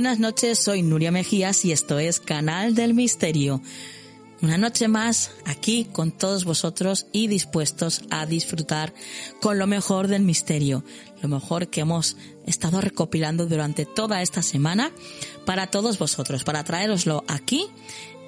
Buenas 0.00 0.18
noches, 0.18 0.58
soy 0.58 0.82
Nuria 0.82 1.10
Mejías 1.10 1.62
y 1.66 1.72
esto 1.72 1.98
es 1.98 2.20
Canal 2.20 2.74
del 2.74 2.94
Misterio. 2.94 3.60
Una 4.40 4.56
noche 4.56 4.88
más 4.88 5.30
aquí 5.44 5.88
con 5.92 6.10
todos 6.10 6.46
vosotros 6.46 7.06
y 7.12 7.26
dispuestos 7.26 8.00
a 8.08 8.24
disfrutar 8.24 8.94
con 9.42 9.58
lo 9.58 9.66
mejor 9.66 10.08
del 10.08 10.22
misterio, 10.22 10.84
lo 11.20 11.28
mejor 11.28 11.68
que 11.68 11.82
hemos 11.82 12.16
estado 12.46 12.80
recopilando 12.80 13.44
durante 13.44 13.84
toda 13.84 14.22
esta 14.22 14.40
semana 14.40 14.90
para 15.44 15.66
todos 15.66 15.98
vosotros, 15.98 16.44
para 16.44 16.64
traeroslo 16.64 17.22
aquí 17.28 17.66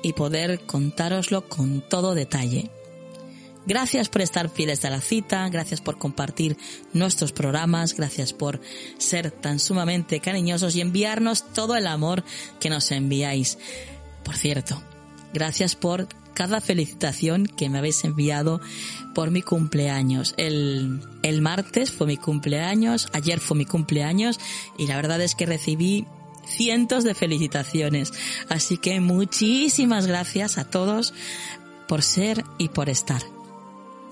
y 0.03 0.13
poder 0.13 0.67
contároslo 0.67 1.49
con 1.49 1.81
todo 1.89 2.15
detalle. 2.15 2.71
Gracias 3.65 4.09
por 4.09 4.23
estar 4.23 4.49
fieles 4.49 4.85
a 4.85 4.91
la 4.91 5.01
cita, 5.01 5.49
gracias 5.49 5.81
por 5.81 5.97
compartir 5.97 6.57
nuestros 6.93 7.33
programas, 7.33 7.95
gracias 7.95 8.33
por 8.33 8.61
ser 8.99 9.31
tan 9.31 9.61
sumamente 9.61 10.19
cariñosos 10.19 10.75
y 10.75 10.81
enviarnos 10.81 11.53
todo 11.53 11.77
el 11.77 11.87
amor 11.87 12.25
que 12.59 12.71
nos 12.71 12.91
enviáis. 12.91 13.59
Por 14.25 14.37
cierto, 14.37 14.83
gracias 15.33 15.77
por 15.77 16.09
cada 16.35 16.61
felicitación 16.61 17.47
que 17.47 17.69
me 17.69 17.79
habéis 17.79 18.03
enviado 18.03 18.61
por 19.15 19.31
mi 19.31 19.43
cumpleaños. 19.43 20.35
El, 20.39 21.01
el 21.23 21.41
martes 21.41 21.93
fue 21.93 22.09
mi 22.09 22.17
cumpleaños, 22.17 23.09
ayer 23.13 23.39
fue 23.39 23.57
mi 23.57 23.65
cumpleaños 23.65 24.41
y 24.77 24.89
la 24.89 24.97
verdad 24.97 25.21
es 25.21 25.37
que 25.37 25.47
recibí 25.47 26.07
cientos 26.47 27.05
de 27.05 27.15
felicitaciones. 27.15 28.13
Así 28.49 28.77
que 28.77 28.99
muchísimas 28.99 30.09
gracias 30.09 30.59
a 30.59 30.65
todos 30.65 31.15
por 31.87 32.03
ser 32.03 32.45
y 32.59 32.69
por 32.71 32.89
estar. 32.89 33.23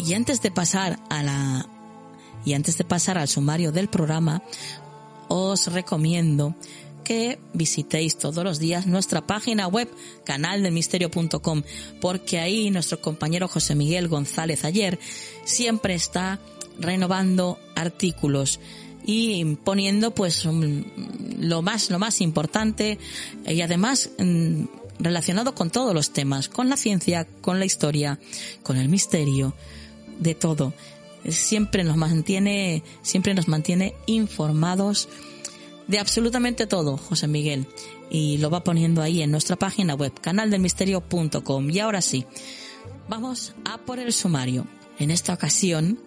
Y 0.05 0.15
antes 0.15 0.41
de 0.41 0.51
pasar 0.51 0.99
a 1.11 1.23
la 1.23 1.67
y 2.45 2.55
antes 2.55 2.79
de 2.79 2.85
pasar 2.85 3.19
al 3.19 3.29
sumario 3.29 3.71
del 3.71 3.89
programa, 3.89 4.43
os 5.29 5.67
recomiendo 5.73 6.55
que 7.05 7.39
visitéis 7.53 8.17
todos 8.17 8.43
los 8.45 8.59
días 8.59 8.87
nuestra 8.87 9.27
página 9.27 9.67
web 9.67 9.89
canaldelmisterio.com 10.25 11.63
porque 12.01 12.39
ahí 12.39 12.71
nuestro 12.71 13.01
compañero 13.01 13.49
José 13.49 13.75
Miguel 13.75 14.09
González 14.09 14.65
ayer 14.65 14.99
siempre 15.45 15.95
está 15.95 16.39
renovando 16.79 17.59
artículos 17.75 18.59
y 19.05 19.57
poniendo 19.57 20.15
pues 20.15 20.45
lo 20.45 21.63
más 21.63 21.91
lo 21.91 21.99
más 21.99 22.21
importante 22.21 22.99
y 23.47 23.61
además 23.61 24.11
mm, 24.19 24.65
relacionado 24.99 25.55
con 25.55 25.71
todos 25.71 25.95
los 25.95 26.13
temas, 26.13 26.49
con 26.49 26.69
la 26.69 26.77
ciencia, 26.77 27.27
con 27.41 27.59
la 27.59 27.65
historia, 27.65 28.19
con 28.63 28.77
el 28.77 28.89
misterio, 28.89 29.55
de 30.21 30.37
todo. 30.37 30.73
Siempre 31.29 31.83
nos 31.83 31.97
mantiene, 31.97 32.85
siempre 33.03 33.35
nos 33.35 33.49
mantiene 33.49 33.95
informados 34.07 35.09
de 35.89 35.99
absolutamente 35.99 36.67
todo, 36.67 36.97
José 36.97 37.27
Miguel. 37.27 37.67
Y 38.11 38.39
lo 38.39 38.51
va 38.51 38.65
poniendo 38.65 39.03
ahí 39.03 39.23
en 39.23 39.31
nuestra 39.31 39.57
página 39.57 39.95
web, 39.95 40.13
canaldelmisterio.com. 40.21 41.71
Y 41.71 41.79
ahora 41.81 42.01
sí, 42.01 42.27
vamos 43.09 43.55
a 43.65 43.79
por 43.79 43.99
el 43.99 44.13
sumario. 44.13 44.67
En 44.99 45.11
esta 45.11 45.35
ocasión 45.35 45.99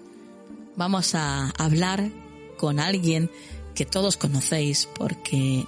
vamos 0.75 1.15
a 1.15 1.49
hablar 1.57 2.09
con 2.57 2.79
alguien 2.79 3.29
que 3.75 3.85
todos 3.85 4.17
conocéis 4.17 4.87
porque 4.97 5.65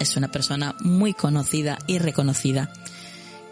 es 0.00 0.16
una 0.16 0.30
persona 0.30 0.76
muy 0.80 1.12
conocida 1.12 1.78
y 1.86 1.98
reconocida 1.98 2.72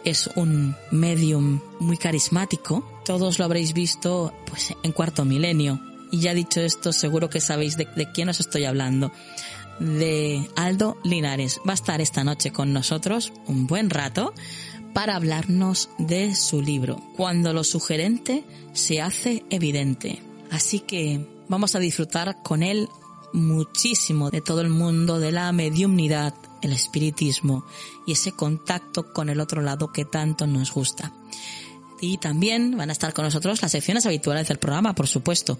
es 0.07 0.31
un 0.37 0.75
medium 0.91 1.61
muy 1.81 1.99
carismático. 1.99 2.89
Todos 3.05 3.39
lo 3.39 3.45
habréis 3.45 3.73
visto 3.73 4.33
pues 4.47 4.75
en 4.83 4.93
cuarto 4.93 5.25
milenio. 5.25 5.81
Y 6.11 6.21
ya 6.21 6.33
dicho 6.33 6.61
esto, 6.61 6.93
seguro 6.93 7.29
que 7.29 7.41
sabéis 7.41 7.77
de, 7.77 7.87
de 7.97 8.11
quién 8.13 8.29
os 8.29 8.41
estoy 8.41 8.65
hablando. 8.65 9.11
De 9.81 10.49
Aldo 10.57 10.97
Linares. 11.05 11.61
Va 11.69 11.73
a 11.73 11.75
estar 11.75 12.01
esta 12.01 12.25
noche 12.25 12.53
con 12.53 12.73
nosotros 12.73 13.33
un 13.47 13.67
buen 13.67 13.91
rato 13.91 14.33
para 14.97 15.17
hablarnos 15.17 15.91
de 15.99 16.35
su 16.35 16.63
libro, 16.63 17.03
Cuando 17.19 17.53
lo 17.53 17.65
sugerente 17.65 18.45
se 18.73 19.03
hace 19.03 19.45
evidente. 19.51 20.23
Así 20.51 20.81
que 20.81 21.21
vamos 21.49 21.75
a 21.75 21.81
disfrutar 21.81 22.43
con 22.43 22.63
él 22.63 22.89
muchísimo 23.33 24.31
de 24.31 24.41
todo 24.41 24.61
el 24.61 24.71
mundo 24.71 25.19
de 25.19 25.33
la 25.33 25.51
mediumnidad, 25.53 26.35
el 26.63 26.73
espiritismo 26.73 27.65
y 28.07 28.13
ese 28.13 28.33
contacto 28.33 29.13
con 29.13 29.29
el 29.29 29.41
otro 29.41 29.63
lado 29.63 29.93
que 29.93 30.05
tanto 30.05 30.47
nos 30.47 30.73
gusta. 30.73 31.13
Y 32.01 32.19
también 32.19 32.77
van 32.77 32.91
a 32.91 32.93
estar 32.93 33.13
con 33.15 33.25
nosotros 33.25 33.63
las 33.63 33.73
secciones 33.73 34.07
habituales 34.07 34.49
del 34.49 34.59
programa, 34.59 34.95
por 34.95 35.07
supuesto, 35.07 35.59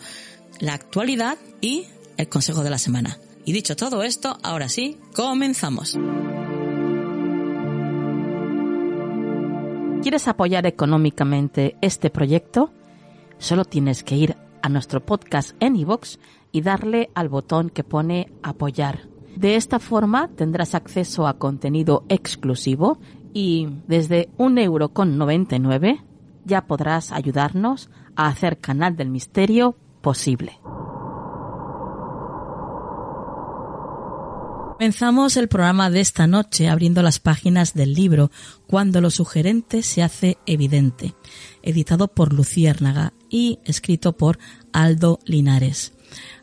la 0.61 0.75
actualidad 0.75 1.39
y 1.61 1.85
el 2.17 2.29
consejo 2.29 2.63
de 2.63 2.71
la 2.71 2.79
semana. 2.79 3.19
Y 3.45 3.53
dicho 3.53 3.77
todo 3.77 4.03
esto, 4.03 4.39
ahora 4.43 4.69
sí, 4.69 4.99
comenzamos. 5.15 5.97
¿Quieres 10.03 10.29
apoyar 10.29 10.67
económicamente 10.67 11.77
este 11.81 12.11
proyecto? 12.11 12.71
Solo 13.39 13.65
tienes 13.65 14.05
que 14.05 14.17
ir 14.17 14.37
a 14.63 14.69
nuestro 14.69 15.05
podcast 15.05 15.57
en 15.61 15.77
iVoox 15.77 16.19
y 16.53 16.63
darle 16.63 17.11
al 17.15 17.29
botón 17.29 17.71
que 17.71 17.85
pone 17.85 18.33
apoyar 18.43 19.17
de 19.37 19.57
esta 19.57 19.79
forma 19.79 20.29
tendrás 20.29 20.75
acceso 20.75 21.27
a 21.27 21.39
contenido 21.39 22.05
exclusivo 22.09 22.99
y 23.35 23.69
desde 23.87 24.31
un 24.39 24.57
euro 24.57 24.89
con 24.89 25.19
99 25.19 26.03
ya 26.47 26.67
podrás 26.67 27.13
ayudarnos 27.13 27.91
a 28.17 28.29
hacer 28.29 28.59
Canal 28.59 28.97
del 28.97 29.11
Misterio 29.11 29.77
posible. 30.01 30.59
Comenzamos 34.79 35.37
el 35.37 35.49
programa 35.49 35.91
de 35.91 36.01
esta 36.01 36.27
noche 36.27 36.69
abriendo 36.69 37.03
las 37.03 37.19
páginas 37.19 37.75
del 37.75 37.93
libro 37.93 38.31
Cuando 38.67 39.01
lo 39.03 39.11
sugerente 39.11 39.83
se 39.83 40.03
hace 40.03 40.39
evidente, 40.47 41.15
editado 41.63 42.09
por 42.09 42.33
Luciérnaga 42.33 43.13
y 43.37 43.59
escrito 43.65 44.17
por 44.17 44.39
Aldo 44.73 45.21
Linares. 45.27 45.93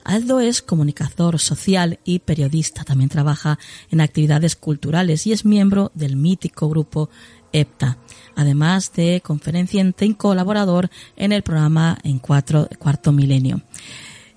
Aldo 0.03 0.39
es 0.39 0.61
comunicador 0.61 1.39
social 1.39 1.99
y 2.05 2.19
periodista. 2.19 2.83
También 2.83 3.09
trabaja 3.09 3.57
en 3.89 3.99
actividades 3.99 4.55
culturales 4.55 5.25
y 5.25 5.31
es 5.31 5.43
miembro 5.43 5.91
del 5.95 6.17
mítico 6.17 6.69
grupo 6.69 7.09
EPTA, 7.51 7.97
además 8.35 8.93
de 8.93 9.21
conferenciante 9.21 10.05
y 10.05 10.13
colaborador 10.13 10.91
en 11.15 11.31
el 11.31 11.41
programa 11.41 11.97
En 12.03 12.19
Cuatro, 12.19 12.67
Cuarto 12.77 13.11
Milenio. 13.11 13.63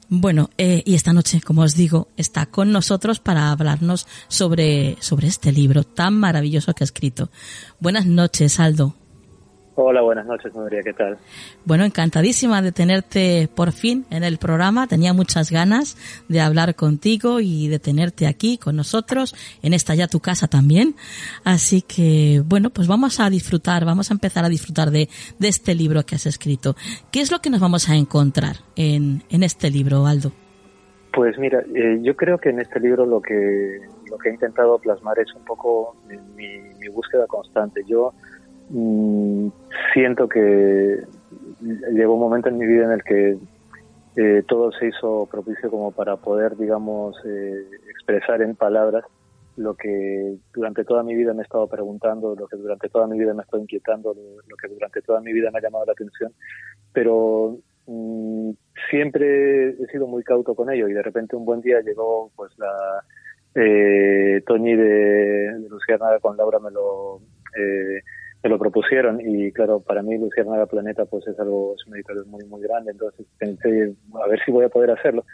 Bueno, 0.09 0.49
eh, 0.57 0.83
y 0.87 0.95
esta 0.95 1.13
noche, 1.13 1.43
como 1.43 1.61
os 1.63 1.75
digo, 1.75 2.09
está 2.17 2.47
con 2.47 2.73
nosotros 2.73 3.21
para 3.21 3.51
hablarnos 3.51 4.07
sobre, 4.29 4.97
sobre 5.01 5.27
este 5.27 5.53
libro 5.53 5.85
tan 5.85 6.15
maravilloso 6.15 6.73
que 6.73 6.85
ha 6.85 6.87
escrito. 6.87 7.31
Buenas 7.81 8.07
noches, 8.07 8.61
Aldo. 8.61 8.95
Hola, 9.79 10.01
buenas 10.01 10.25
noches, 10.25 10.55
María, 10.55 10.81
¿qué 10.83 10.95
tal? 10.95 11.19
Bueno, 11.67 11.85
encantadísima 11.85 12.63
de 12.63 12.73
tenerte 12.73 13.47
por 13.55 13.73
fin 13.73 14.07
en 14.09 14.25
el 14.25 14.39
programa. 14.39 14.87
Tenía 14.87 15.13
muchas 15.13 15.51
ganas 15.51 15.99
de 16.31 16.41
hablar 16.41 16.75
contigo 16.75 17.41
y 17.41 17.69
de 17.69 17.79
tenerte 17.79 18.27
aquí 18.27 18.57
con 18.57 18.75
nosotros, 18.75 19.35
en 19.63 19.75
esta 19.75 19.95
ya 19.95 20.09
tu 20.09 20.21
casa 20.21 20.49
también. 20.49 20.97
Así 21.45 21.83
que, 21.83 22.43
bueno, 22.47 22.71
pues 22.71 22.89
vamos 22.89 23.21
a 23.21 23.29
disfrutar, 23.29 23.85
vamos 23.85 24.11
a 24.11 24.15
empezar 24.15 24.47
a 24.47 24.49
disfrutar 24.49 24.91
de, 24.91 25.11
de 25.39 25.49
este 25.49 25.75
libro 25.75 26.07
que 26.07 26.15
has 26.15 26.25
escrito. 26.25 26.75
¿Qué 27.13 27.21
es 27.21 27.31
lo 27.31 27.41
que 27.41 27.51
nos 27.51 27.61
vamos 27.61 27.91
a 27.91 27.97
encontrar 27.97 28.57
en, 28.77 29.25
en 29.29 29.43
este 29.43 29.71
libro, 29.71 30.07
Aldo? 30.07 30.33
Pues 31.13 31.37
mira, 31.39 31.61
eh, 31.75 31.99
yo 32.01 32.17
creo 32.17 32.39
que 32.39 32.49
en 32.49 32.61
este 32.61 32.81
libro 32.81 33.05
lo 33.05 33.21
que, 33.21 33.79
lo 34.11 34.17
que 34.17 34.31
he 34.31 34.33
intentado 34.33 34.79
plasmar 34.79 35.19
es 35.19 35.35
un 35.35 35.45
poco 35.45 35.97
mi, 36.09 36.17
mi 36.79 36.89
búsqueda 36.89 37.27
constante. 37.27 37.83
Yo 37.87 38.15
Mm, 38.69 39.49
siento 39.95 40.29
que 40.29 41.01
llegó 41.93 42.15
un 42.15 42.21
momento 42.21 42.49
en 42.49 42.59
mi 42.59 42.67
vida 42.67 42.85
en 42.85 42.93
el 42.93 43.03
que 43.05 43.39
eh, 44.17 44.43
todo 44.49 44.73
se 44.73 44.89
hizo 44.89 45.29
propicio 45.31 45.71
como 45.71 45.93
para 45.93 46.17
poder, 46.17 46.57
digamos, 46.57 47.17
eh, 47.25 47.67
expresar 47.91 48.43
en 48.43 48.57
palabras 48.57 49.05
lo 49.57 49.75
que 49.75 50.37
durante 50.55 50.85
toda 50.85 51.03
mi 51.03 51.15
vida 51.15 51.33
me 51.33 51.41
he 51.41 51.45
estado 51.45 51.67
preguntando, 51.67 52.35
lo 52.35 52.47
que 52.47 52.57
durante 52.57 52.89
toda 52.89 53.07
mi 53.07 53.19
vida 53.19 53.35
me 53.35 53.43
estado 53.43 53.63
inquietando, 53.63 54.15
lo, 54.15 54.57
que 54.57 54.69
durante 54.69 55.01
toda 55.03 55.21
mi 55.21 55.33
vida 55.33 55.51
me 55.51 55.59
ha 55.59 55.63
llamado 55.63 55.87
la 55.87 55.93
atención, 55.93 56.33
pero 56.93 57.57
mm, 57.87 58.51
siempre 58.91 59.71
he 59.71 59.87
sido 59.91 60.07
muy 60.07 60.23
cauto 60.23 60.55
con 60.55 60.71
ello 60.71 60.89
y 60.89 60.93
de 60.93 61.03
repente 61.03 61.37
un 61.37 61.47
buen 61.47 61.63
día 61.63 61.81
llegó 61.81 62.31
pues 62.37 62.53
la 62.59 63.03
eh, 63.55 64.43
Toñi 64.47 64.75
de, 64.75 65.59
de 65.59 65.69
Luciana 65.71 66.19
con 66.21 66.37
Laura 66.37 66.59
me 66.59 66.71
lo 66.71 67.21
eh, 67.59 68.03
lo 68.49 68.59
propusieron 68.59 69.21
y 69.21 69.53
claro, 69.53 69.81
para 69.81 70.03
mí 70.03 70.17
Luciérnaga 70.19 70.67
Planeta 70.67 71.05
pues 71.05 71.27
es 71.27 71.39
algo, 71.39 71.75
es 71.75 71.87
un 71.87 71.97
editorial 71.97 72.27
muy 72.27 72.45
muy 72.45 72.63
grande, 72.63 72.93
entonces 72.93 73.27
pensé 73.39 73.95
a 74.23 74.29
ver 74.29 74.41
si 74.45 74.53
voy 74.53 74.65
a 74.65 74.69
poder 74.69 74.91
hacerlo, 74.91 75.25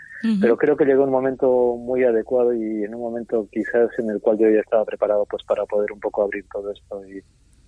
pero 0.40 0.56
creo 0.56 0.76
que 0.76 0.84
llegó 0.84 1.04
un 1.04 1.10
momento 1.10 1.76
muy 1.76 2.04
adecuado 2.04 2.52
y 2.52 2.84
en 2.84 2.94
un 2.94 3.00
momento 3.00 3.48
quizás 3.50 3.90
en 3.98 4.10
el 4.10 4.20
cual 4.20 4.38
yo 4.38 4.48
ya 4.48 4.60
estaba 4.60 4.84
preparado 4.84 5.26
pues 5.28 5.42
para 5.44 5.64
poder 5.66 5.92
un 5.92 6.00
poco 6.00 6.22
abrir 6.22 6.44
todo 6.52 6.70
esto 6.72 7.04
y, 7.06 7.22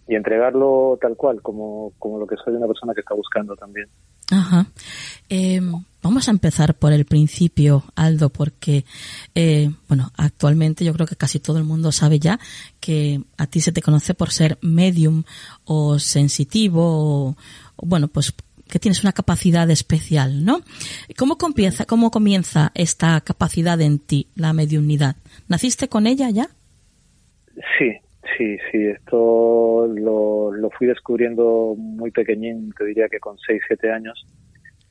y 0.06 0.16
entregarlo 0.16 0.98
tal 1.00 1.16
cual, 1.16 1.40
como, 1.40 1.92
como 1.98 2.18
lo 2.18 2.26
que 2.26 2.36
soy 2.36 2.54
una 2.54 2.66
persona 2.66 2.94
que 2.94 3.00
está 3.00 3.14
buscando 3.14 3.56
también. 3.56 3.88
Ajá. 4.30 4.66
Eh, 5.28 5.60
vamos 6.02 6.28
a 6.28 6.30
empezar 6.30 6.74
por 6.74 6.92
el 6.92 7.06
principio, 7.06 7.84
Aldo, 7.96 8.30
porque, 8.30 8.84
eh, 9.34 9.70
bueno, 9.88 10.10
actualmente 10.16 10.84
yo 10.84 10.92
creo 10.92 11.06
que 11.06 11.16
casi 11.16 11.40
todo 11.40 11.58
el 11.58 11.64
mundo 11.64 11.92
sabe 11.92 12.18
ya 12.18 12.38
que 12.80 13.20
a 13.38 13.46
ti 13.46 13.60
se 13.60 13.72
te 13.72 13.82
conoce 13.82 14.14
por 14.14 14.30
ser 14.30 14.58
medium 14.60 15.24
o 15.64 15.98
sensitivo, 15.98 17.28
o, 17.28 17.86
bueno, 17.86 18.08
pues 18.08 18.34
que 18.68 18.78
tienes 18.78 19.02
una 19.02 19.12
capacidad 19.12 19.70
especial, 19.70 20.44
¿no? 20.44 20.60
¿Cómo 21.16 21.36
comienza, 21.36 21.84
cómo 21.84 22.10
comienza 22.10 22.72
esta 22.74 23.20
capacidad 23.20 23.80
en 23.80 23.98
ti, 23.98 24.28
la 24.34 24.52
mediunidad? 24.52 25.16
¿Naciste 25.48 25.88
con 25.88 26.06
ella 26.06 26.30
ya? 26.30 26.48
Sí, 27.78 28.00
Sí, 28.36 28.56
sí, 28.70 28.86
esto 28.86 29.86
lo, 29.86 30.50
lo 30.52 30.70
fui 30.70 30.86
descubriendo 30.86 31.74
muy 31.76 32.10
pequeñín, 32.10 32.72
te 32.76 32.84
diría 32.84 33.08
que 33.08 33.20
con 33.20 33.36
6, 33.38 33.62
7 33.68 33.92
años. 33.92 34.26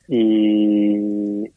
Y 0.08 1.50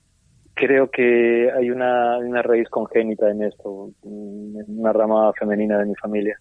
creo 0.53 0.89
que 0.89 1.51
hay 1.51 1.69
una, 1.69 2.17
una 2.17 2.41
raíz 2.41 2.69
congénita 2.69 3.29
en 3.29 3.43
esto, 3.43 3.91
una 4.03 4.93
rama 4.93 5.31
femenina 5.33 5.79
de 5.79 5.85
mi 5.85 5.95
familia. 5.95 6.37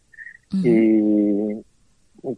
Y 0.52 1.62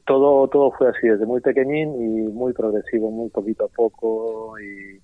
todo, 0.05 0.49
todo 0.49 0.73
fue 0.73 0.89
así, 0.89 1.09
desde 1.09 1.27
muy 1.27 1.41
pequeñín 1.41 1.95
y 1.95 2.33
muy 2.33 2.53
progresivo, 2.53 3.11
muy 3.11 3.31
poquito 3.31 3.67
a 3.67 3.69
poco 3.69 4.59
y, 4.59 5.01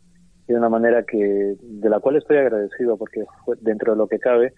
de 0.47 0.55
una 0.55 0.69
manera 0.69 1.05
que 1.05 1.57
de 1.59 1.89
la 1.89 2.01
cual 2.01 2.17
estoy 2.17 2.37
agradecido 2.37 2.99
porque 2.99 3.25
fue, 3.45 3.57
dentro 3.63 3.93
de 3.93 3.99
lo 3.99 4.07
que 4.07 4.19
cabe 4.19 4.53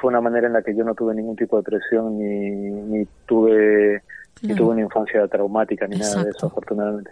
fue 0.00 0.10
una 0.10 0.20
manera 0.20 0.48
en 0.48 0.54
la 0.54 0.62
que 0.62 0.74
yo 0.74 0.82
no 0.82 0.94
tuve 0.94 1.14
ningún 1.14 1.36
tipo 1.36 1.56
de 1.56 1.62
presión 1.62 2.18
ni, 2.18 2.50
ni 2.50 3.06
tuve 3.26 4.02
ni 4.42 4.54
tuve 4.54 4.72
una 4.72 4.82
infancia 4.82 5.26
traumática 5.28 5.86
ni 5.86 5.96
nada 5.96 6.24
de 6.24 6.30
eso, 6.30 6.46
afortunadamente. 6.46 7.10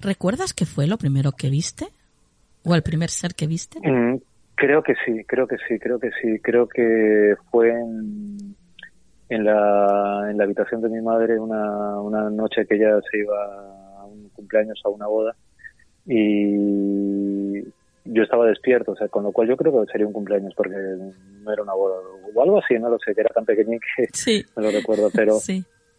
¿Recuerdas 0.00 0.52
qué 0.52 0.66
fue 0.66 0.86
lo 0.86 0.98
primero 0.98 1.32
que 1.32 1.50
viste? 1.50 1.86
¿O 2.64 2.74
el 2.74 2.82
primer 2.82 3.10
ser 3.10 3.34
que 3.34 3.46
viste? 3.46 3.78
Mm, 3.80 4.20
creo 4.54 4.82
que 4.82 4.94
sí, 5.04 5.24
creo 5.26 5.46
que 5.46 5.56
sí, 5.68 5.78
creo 5.78 5.98
que 5.98 6.10
sí. 6.20 6.38
Creo 6.40 6.66
que 6.66 7.34
fue 7.50 7.70
en, 7.70 8.56
en, 9.28 9.44
la, 9.44 10.28
en 10.30 10.38
la 10.38 10.44
habitación 10.44 10.80
de 10.80 10.88
mi 10.88 11.00
madre 11.00 11.38
una, 11.38 12.00
una 12.00 12.30
noche 12.30 12.66
que 12.66 12.76
ella 12.76 12.98
se 13.10 13.18
iba 13.18 14.00
a 14.00 14.04
un 14.04 14.28
cumpleaños, 14.30 14.80
a 14.84 14.88
una 14.88 15.06
boda. 15.06 15.36
Y 16.06 17.62
yo 18.04 18.22
estaba 18.22 18.46
despierto, 18.46 18.92
o 18.92 18.96
sea, 18.96 19.08
con 19.08 19.24
lo 19.24 19.32
cual 19.32 19.48
yo 19.48 19.56
creo 19.56 19.84
que 19.84 19.90
sería 19.90 20.06
un 20.06 20.12
cumpleaños 20.12 20.54
porque 20.54 20.76
no 21.42 21.52
era 21.52 21.62
una 21.62 21.74
boda 21.74 21.96
o 22.34 22.42
algo 22.42 22.58
así, 22.58 22.74
no 22.74 22.90
lo 22.90 22.98
sé, 22.98 23.14
que 23.14 23.22
era 23.22 23.30
tan 23.30 23.44
pequeñín 23.44 23.80
que 23.96 24.08
no 24.56 24.62
lo 24.62 24.70
recuerdo, 24.70 25.10
pero 25.14 25.38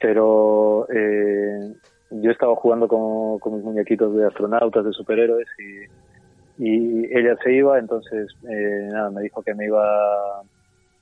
pero 0.06 0.88
eh, 0.94 1.74
yo 2.12 2.30
estaba 2.30 2.56
jugando 2.56 2.88
con, 2.88 3.40
con, 3.40 3.56
mis 3.56 3.64
muñequitos 3.64 4.16
de 4.16 4.28
astronautas, 4.28 4.86
de 4.86 4.94
superhéroes 4.94 5.48
y, 5.58 6.64
y 6.64 7.06
ella 7.06 7.36
se 7.44 7.52
iba, 7.52 7.80
entonces 7.80 8.28
eh, 8.48 8.88
nada, 8.92 9.10
me 9.10 9.24
dijo 9.24 9.42
que 9.42 9.56
me 9.56 9.66
iba, 9.66 9.84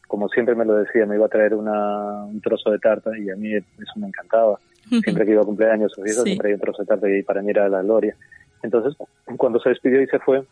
como 0.07 0.29
siempre 0.29 0.55
me 0.55 0.63
lo 0.63 0.75
decía, 0.75 1.05
me 1.05 1.15
iba 1.15 1.25
a 1.25 1.29
traer 1.29 1.53
una, 1.53 2.23
un 2.23 2.39
trozo 2.39 2.71
de 2.71 2.79
tarta 2.79 3.11
y 3.17 3.29
a 3.29 3.35
mí 3.35 3.53
eso 3.53 3.93
me 3.97 4.07
encantaba. 4.07 4.57
Siempre 4.87 5.25
que 5.25 5.31
iba 5.31 5.41
a 5.41 5.45
cumpleaños 5.45 5.91
o 5.97 6.03
siempre 6.05 6.47
hay 6.47 6.53
un 6.53 6.61
trozo 6.61 6.83
de 6.83 6.87
tarta 6.87 7.09
y 7.09 7.23
para 7.23 7.41
mí 7.41 7.49
era 7.49 7.67
la 7.67 7.81
gloria. 7.81 8.15
Entonces, 8.61 8.95
cuando 9.35 9.59
se 9.59 9.67
despidió 9.67 10.01
y 10.01 10.07
se 10.07 10.19
fue, 10.19 10.45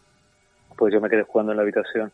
pues 0.77 0.93
yo 0.93 0.99
me 0.99 1.09
quedé 1.09 1.23
jugando 1.23 1.53
en 1.53 1.57
la 1.57 1.63
habitación. 1.63 2.11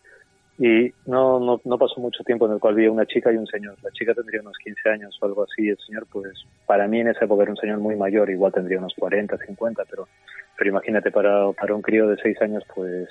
Y 0.60 0.92
no, 1.06 1.40
no, 1.40 1.62
no 1.64 1.78
pasó 1.78 2.02
mucho 2.02 2.24
tiempo 2.24 2.48
en 2.48 2.54
el 2.54 2.60
cual 2.60 2.76
vi 2.76 2.88
a 2.88 2.92
una 2.92 3.06
chica 3.06 3.32
y 3.32 3.38
un 3.38 3.46
señor. 3.46 3.76
La 3.84 3.92
chica 3.92 4.16
tendría 4.16 4.42
unos 4.42 4.58
15 4.58 4.90
años 4.90 5.18
o 5.22 5.26
algo 5.26 5.44
así. 5.44 5.70
El 5.70 5.78
señor, 5.86 6.08
pues, 6.12 6.34
para 6.66 6.88
mí 6.88 7.00
en 7.00 7.10
esa 7.10 7.26
época 7.26 7.44
era 7.44 7.52
un 7.52 7.58
señor 7.58 7.78
muy 7.80 7.96
mayor, 7.96 8.30
igual 8.30 8.52
tendría 8.52 8.80
unos 8.80 8.96
40, 8.98 9.38
50, 9.38 9.84
pero, 9.90 10.08
pero 10.58 10.70
imagínate, 10.70 11.12
para, 11.12 11.52
para 11.52 11.76
un 11.76 11.84
crío 11.84 12.08
de 12.08 12.18
6 12.18 12.42
años, 12.42 12.64
pues, 12.74 13.08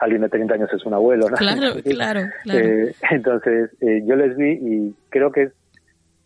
alguien 0.00 0.22
de 0.22 0.30
30 0.30 0.54
años 0.54 0.72
es 0.72 0.84
un 0.84 0.94
abuelo, 0.94 1.28
¿no? 1.28 1.36
Claro, 1.36 1.74
claro, 1.84 2.22
claro. 2.42 2.58
Eh, 2.58 2.94
entonces, 3.10 3.70
eh, 3.80 4.02
yo 4.04 4.16
les 4.16 4.36
vi 4.36 4.52
y 4.52 4.94
creo 5.10 5.30
que 5.30 5.52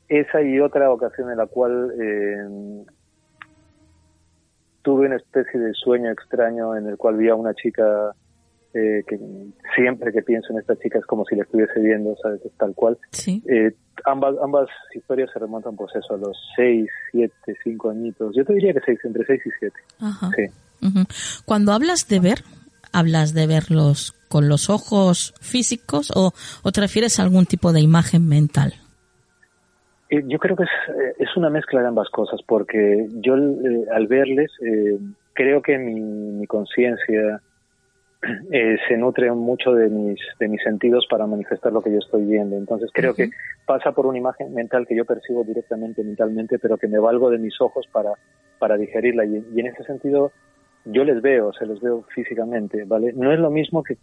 esa 0.09 0.40
y 0.42 0.61
otra 0.61 0.90
ocasión 0.90 1.30
en 1.30 1.38
la 1.38 1.47
cual 1.47 1.92
eh, 2.00 2.85
tuve 4.83 5.06
una 5.06 5.16
especie 5.16 5.59
de 5.59 5.73
sueño 5.75 6.11
extraño 6.11 6.76
en 6.76 6.87
el 6.87 6.97
cual 6.97 7.16
vi 7.16 7.28
a 7.28 7.35
una 7.35 7.54
chica 7.54 8.14
eh, 8.75 9.04
que 9.07 9.19
siempre 9.76 10.12
que 10.12 10.23
pienso 10.23 10.52
en 10.52 10.59
esta 10.59 10.76
chica 10.76 10.99
es 10.99 11.07
como 11.07 11.25
si 11.25 11.37
la 11.37 11.45
estuviese 11.45 11.78
viendo, 11.78 12.16
¿sabes? 12.21 12.40
tal 12.59 12.75
cual. 12.75 12.99
Eh, 13.26 13.73
ambas, 14.04 14.35
ambas 14.43 14.69
historias 14.93 15.31
se 15.33 15.38
remontan, 15.38 15.76
pues 15.76 15.95
eso, 15.95 16.14
a 16.14 16.16
los 16.16 16.37
6, 16.57 16.90
7, 17.12 17.35
5 17.62 17.90
añitos. 17.90 18.35
Yo 18.35 18.45
te 18.45 18.52
diría 18.54 18.73
que 18.73 18.81
seis, 18.85 18.99
entre 19.04 19.25
6 19.25 19.43
y 19.47 19.50
7. 19.61 19.76
Sí. 20.37 21.43
Cuando 21.45 21.73
hablas 21.73 22.09
de 22.09 22.19
ver, 22.19 22.38
¿hablas 22.93 23.33
de 23.33 23.47
verlos 23.47 24.12
con 24.28 24.49
los 24.49 24.69
ojos 24.69 25.35
físicos 25.40 26.11
o, 26.14 26.33
o 26.64 26.73
te 26.73 26.81
refieres 26.81 27.21
a 27.21 27.23
algún 27.23 27.47
tipo 27.47 27.73
de 27.73 27.81
imagen 27.81 28.28
mental? 28.28 28.75
Eh, 30.11 30.25
yo 30.26 30.38
creo 30.40 30.57
que 30.57 30.64
es, 30.64 31.16
es, 31.21 31.37
una 31.37 31.49
mezcla 31.49 31.81
de 31.81 31.87
ambas 31.87 32.09
cosas, 32.11 32.40
porque 32.45 33.07
yo 33.21 33.35
al 33.35 34.07
verles 34.09 34.50
creo 35.33 35.62
que 35.62 35.78
mi, 35.78 36.00
mi 36.00 36.47
conciencia 36.49 37.40
eh, 38.50 38.76
se 38.88 38.97
nutre 38.97 39.31
mucho 39.33 39.73
de 39.73 39.88
mis, 39.88 40.19
de 40.38 40.49
mis 40.49 40.62
sentidos 40.62 41.07
para 41.09 41.26
manifestar 41.26 41.73
lo 41.73 41.83
que 41.83 41.93
yo 41.93 41.99
estoy 41.99 42.25
viendo. 42.25 42.57
Entonces 42.57 42.90
creo 42.93 43.14
que 43.14 43.31
pasa 43.66 43.93
por 43.93 44.07
una 44.07 44.19
imagen 44.19 44.54
mental 44.54 44.87
que 44.87 44.97
yo 44.97 45.04
percibo 45.04 45.45
directamente 45.45 46.02
mentalmente, 46.02 46.59
pero 46.59 46.78
que 46.78 46.88
me 46.88 46.99
valgo 46.99 47.31
de 47.31 47.38
mis 47.38 47.61
ojos 47.61 47.87
para, 47.93 48.12
para 48.59 48.76
digerirla. 48.76 49.25
Y, 49.25 49.37
en 49.37 49.66
ese 49.66 49.85
sentido 49.85 50.33
yo 50.85 51.04
les 51.04 51.23
veo, 51.23 51.52
se 51.52 51.66
les 51.66 51.81
veo 51.81 52.04
físicamente, 52.14 52.85
¿vale? 52.85 53.12
No 53.14 53.33
es 53.33 53.38
lo 53.38 53.50
mismo 53.50 53.83
que... 53.83 53.97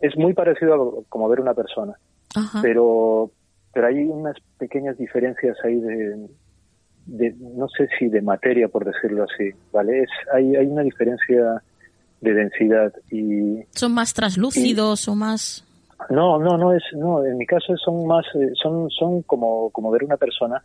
Es 0.00 0.16
muy 0.16 0.32
parecido 0.32 0.74
a 0.74 1.02
como 1.08 1.28
ver 1.28 1.40
una 1.40 1.54
persona, 1.54 1.94
pero 2.62 3.32
pero 3.72 3.86
hay 3.88 4.04
unas 4.04 4.36
pequeñas 4.58 4.96
diferencias 4.96 5.56
ahí 5.64 5.80
de, 5.80 6.28
de, 7.06 7.34
no 7.40 7.68
sé 7.68 7.88
si 7.98 8.08
de 8.08 8.22
materia 8.22 8.68
por 8.68 8.84
decirlo 8.84 9.24
así, 9.24 9.50
¿vale? 9.72 10.02
Es, 10.02 10.10
hay, 10.32 10.54
hay 10.56 10.66
una 10.66 10.82
diferencia 10.82 11.62
de 12.20 12.34
densidad 12.34 12.92
y 13.10 13.62
son 13.70 13.94
más 13.94 14.12
traslúcidos 14.12 15.06
o 15.08 15.14
más 15.14 15.64
no 16.10 16.38
no 16.38 16.56
no 16.56 16.72
es 16.72 16.82
no 16.94 17.24
en 17.24 17.36
mi 17.38 17.46
caso 17.46 17.76
son 17.76 18.06
más 18.06 18.26
eh, 18.34 18.50
son 18.60 18.90
son 18.90 19.22
como 19.22 19.70
como 19.70 19.90
ver 19.90 20.04
una 20.04 20.16
persona 20.16 20.62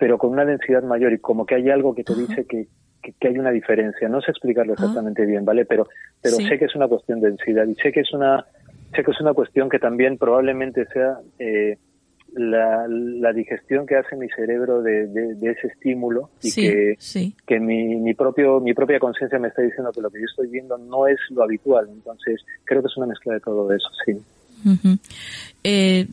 pero 0.00 0.16
con 0.16 0.30
una 0.30 0.46
densidad 0.46 0.82
mayor 0.82 1.12
y 1.12 1.18
como 1.18 1.44
que 1.44 1.56
hay 1.56 1.68
algo 1.68 1.94
que 1.94 2.02
te 2.02 2.14
dice 2.14 2.46
que, 2.46 2.66
que, 3.02 3.28
hay 3.28 3.38
una 3.38 3.50
diferencia. 3.50 4.08
No 4.08 4.22
sé 4.22 4.30
explicarlo 4.30 4.72
exactamente 4.72 5.26
bien 5.26 5.44
vale 5.44 5.66
pero 5.66 5.86
pero 6.22 6.36
sé 6.36 6.58
que 6.58 6.64
es 6.64 6.74
una 6.74 6.88
cuestión 6.88 7.20
de 7.20 7.28
densidad 7.28 7.66
y 7.66 7.74
sé 7.74 7.92
que 7.92 8.00
es 8.00 8.12
una 8.14 8.46
sé 8.94 9.04
que 9.04 9.10
es 9.10 9.20
una 9.20 9.34
cuestión 9.34 9.68
que 9.68 9.78
también 9.78 10.16
probablemente 10.16 10.86
sea 10.86 11.18
eh, 11.38 11.76
la, 12.34 12.86
la, 12.88 13.32
digestión 13.32 13.86
que 13.86 13.96
hace 13.96 14.16
mi 14.16 14.28
cerebro 14.28 14.82
de, 14.82 15.06
de, 15.06 15.50
ese 15.50 15.68
estímulo 15.68 16.30
y 16.42 16.52
que, 16.52 16.96
que 17.46 17.60
mi, 17.60 17.96
mi, 17.96 18.14
propio, 18.14 18.60
mi 18.60 18.74
propia 18.74 18.98
conciencia 18.98 19.38
me 19.38 19.48
está 19.48 19.62
diciendo 19.62 19.90
que 19.92 20.00
lo 20.00 20.10
que 20.10 20.20
yo 20.20 20.26
estoy 20.26 20.48
viendo 20.48 20.78
no 20.78 21.06
es 21.06 21.18
lo 21.30 21.42
habitual. 21.42 21.88
Entonces, 21.90 22.44
creo 22.64 22.82
que 22.82 22.88
es 22.88 22.96
una 22.96 23.06
mezcla 23.06 23.34
de 23.34 23.40
todo 23.40 23.72
eso, 23.72 23.88
sí. 24.04 24.16
eh, 25.64 26.06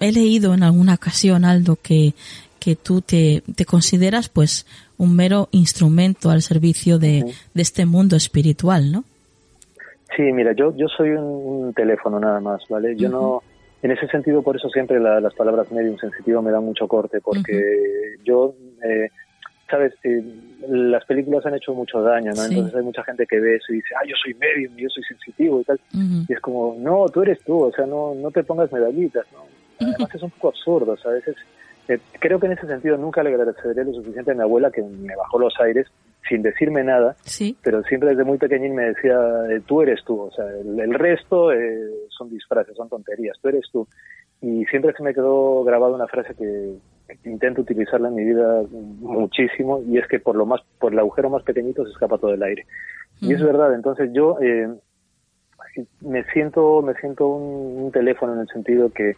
he 0.00 0.12
leído 0.12 0.54
en 0.54 0.62
alguna 0.62 0.94
ocasión, 0.94 1.44
Aldo, 1.44 1.76
que, 1.76 2.14
que 2.58 2.76
tú 2.76 3.00
te, 3.00 3.42
te 3.56 3.64
consideras 3.64 4.28
pues 4.28 4.66
un 4.98 5.16
mero 5.16 5.48
instrumento 5.50 6.30
al 6.30 6.42
servicio 6.42 6.98
de, 6.98 7.34
de 7.54 7.62
este 7.62 7.86
mundo 7.86 8.16
espiritual, 8.16 8.92
¿no? 8.92 9.04
Sí, 10.16 10.22
mira, 10.22 10.52
yo, 10.52 10.76
yo 10.76 10.88
soy 10.88 11.10
un, 11.10 11.72
teléfono 11.74 12.20
nada 12.20 12.38
más, 12.40 12.62
¿vale? 12.68 12.94
Yo 12.96 13.08
no, 13.08 13.42
en 13.82 13.90
ese 13.90 14.06
sentido, 14.06 14.42
por 14.42 14.56
eso 14.56 14.68
siempre 14.68 15.00
las 15.00 15.34
palabras 15.34 15.70
medium 15.72 15.98
sensitivo 15.98 16.40
me 16.40 16.52
dan 16.52 16.64
mucho 16.64 16.86
corte, 16.86 17.20
porque 17.20 17.60
yo, 18.24 18.54
eh, 18.84 19.08
sabes, 19.68 19.92
eh, 20.04 20.22
las 20.68 21.04
películas 21.04 21.44
han 21.46 21.56
hecho 21.56 21.74
mucho 21.74 22.00
daño, 22.00 22.30
¿no? 22.32 22.44
Entonces 22.44 22.76
hay 22.76 22.84
mucha 22.84 23.02
gente 23.02 23.26
que 23.26 23.40
ve 23.40 23.56
eso 23.56 23.72
y 23.72 23.76
dice, 23.76 23.94
ah, 23.96 24.06
yo 24.06 24.14
soy 24.22 24.34
medium, 24.34 24.76
yo 24.76 24.88
soy 24.88 25.02
sensitivo 25.02 25.60
y 25.60 25.64
tal. 25.64 25.80
Y 26.28 26.32
es 26.32 26.40
como, 26.40 26.76
no, 26.78 27.06
tú 27.08 27.22
eres 27.22 27.42
tú, 27.44 27.64
o 27.64 27.72
sea, 27.72 27.84
no, 27.84 28.14
no 28.14 28.30
te 28.30 28.44
pongas 28.44 28.70
medallitas, 28.70 29.26
¿no? 29.32 29.40
Además 29.84 30.14
es 30.14 30.22
un 30.22 30.30
poco 30.30 30.48
absurdo, 30.50 30.96
¿sabes? 30.96 31.24
Eh, 31.88 31.98
creo 32.20 32.38
que 32.38 32.46
en 32.46 32.52
ese 32.52 32.68
sentido 32.68 32.96
nunca 32.96 33.24
le 33.24 33.30
agradeceré 33.30 33.84
lo 33.84 33.92
suficiente 33.92 34.30
a 34.30 34.34
mi 34.34 34.42
abuela 34.42 34.70
que 34.70 34.82
me 34.82 35.16
bajó 35.16 35.40
los 35.40 35.58
aires 35.58 35.88
sin 36.28 36.42
decirme 36.42 36.84
nada, 36.84 37.16
sí. 37.22 37.56
pero 37.62 37.82
siempre 37.84 38.10
desde 38.10 38.24
muy 38.24 38.38
pequeñín 38.38 38.74
me 38.74 38.84
decía, 38.84 39.18
eh, 39.50 39.60
tú 39.66 39.82
eres 39.82 40.02
tú, 40.04 40.20
o 40.20 40.30
sea, 40.30 40.44
el, 40.46 40.94
resto 40.94 41.52
eh, 41.52 41.88
son 42.08 42.30
disfraces, 42.30 42.76
son 42.76 42.88
tonterías, 42.88 43.36
tú 43.40 43.48
eres 43.48 43.64
tú. 43.72 43.86
Y 44.40 44.64
siempre 44.66 44.92
se 44.96 45.02
me 45.02 45.14
quedó 45.14 45.62
grabada 45.64 45.94
una 45.94 46.06
frase 46.06 46.34
que, 46.34 46.74
intento 47.24 47.60
utilizarla 47.60 48.08
en 48.08 48.14
mi 48.14 48.24
vida 48.24 48.62
muchísimo 48.70 49.82
y 49.86 49.98
es 49.98 50.08
que 50.08 50.18
por 50.18 50.34
lo 50.34 50.46
más 50.46 50.62
por 50.78 50.94
el 50.94 50.98
agujero 50.98 51.28
más 51.28 51.42
pequeñito 51.42 51.84
se 51.84 51.90
escapa 51.90 52.16
todo 52.16 52.32
el 52.32 52.42
aire. 52.42 52.64
Y 53.20 53.34
es 53.34 53.42
verdad, 53.42 53.74
entonces 53.74 54.10
yo 54.14 54.38
eh, 54.40 54.68
me 56.00 56.24
siento 56.32 56.80
me 56.80 56.94
siento 56.94 57.26
un, 57.26 57.82
un, 57.82 57.92
teléfono 57.92 58.32
en 58.32 58.40
el 58.40 58.48
sentido 58.48 58.90
que 58.90 59.16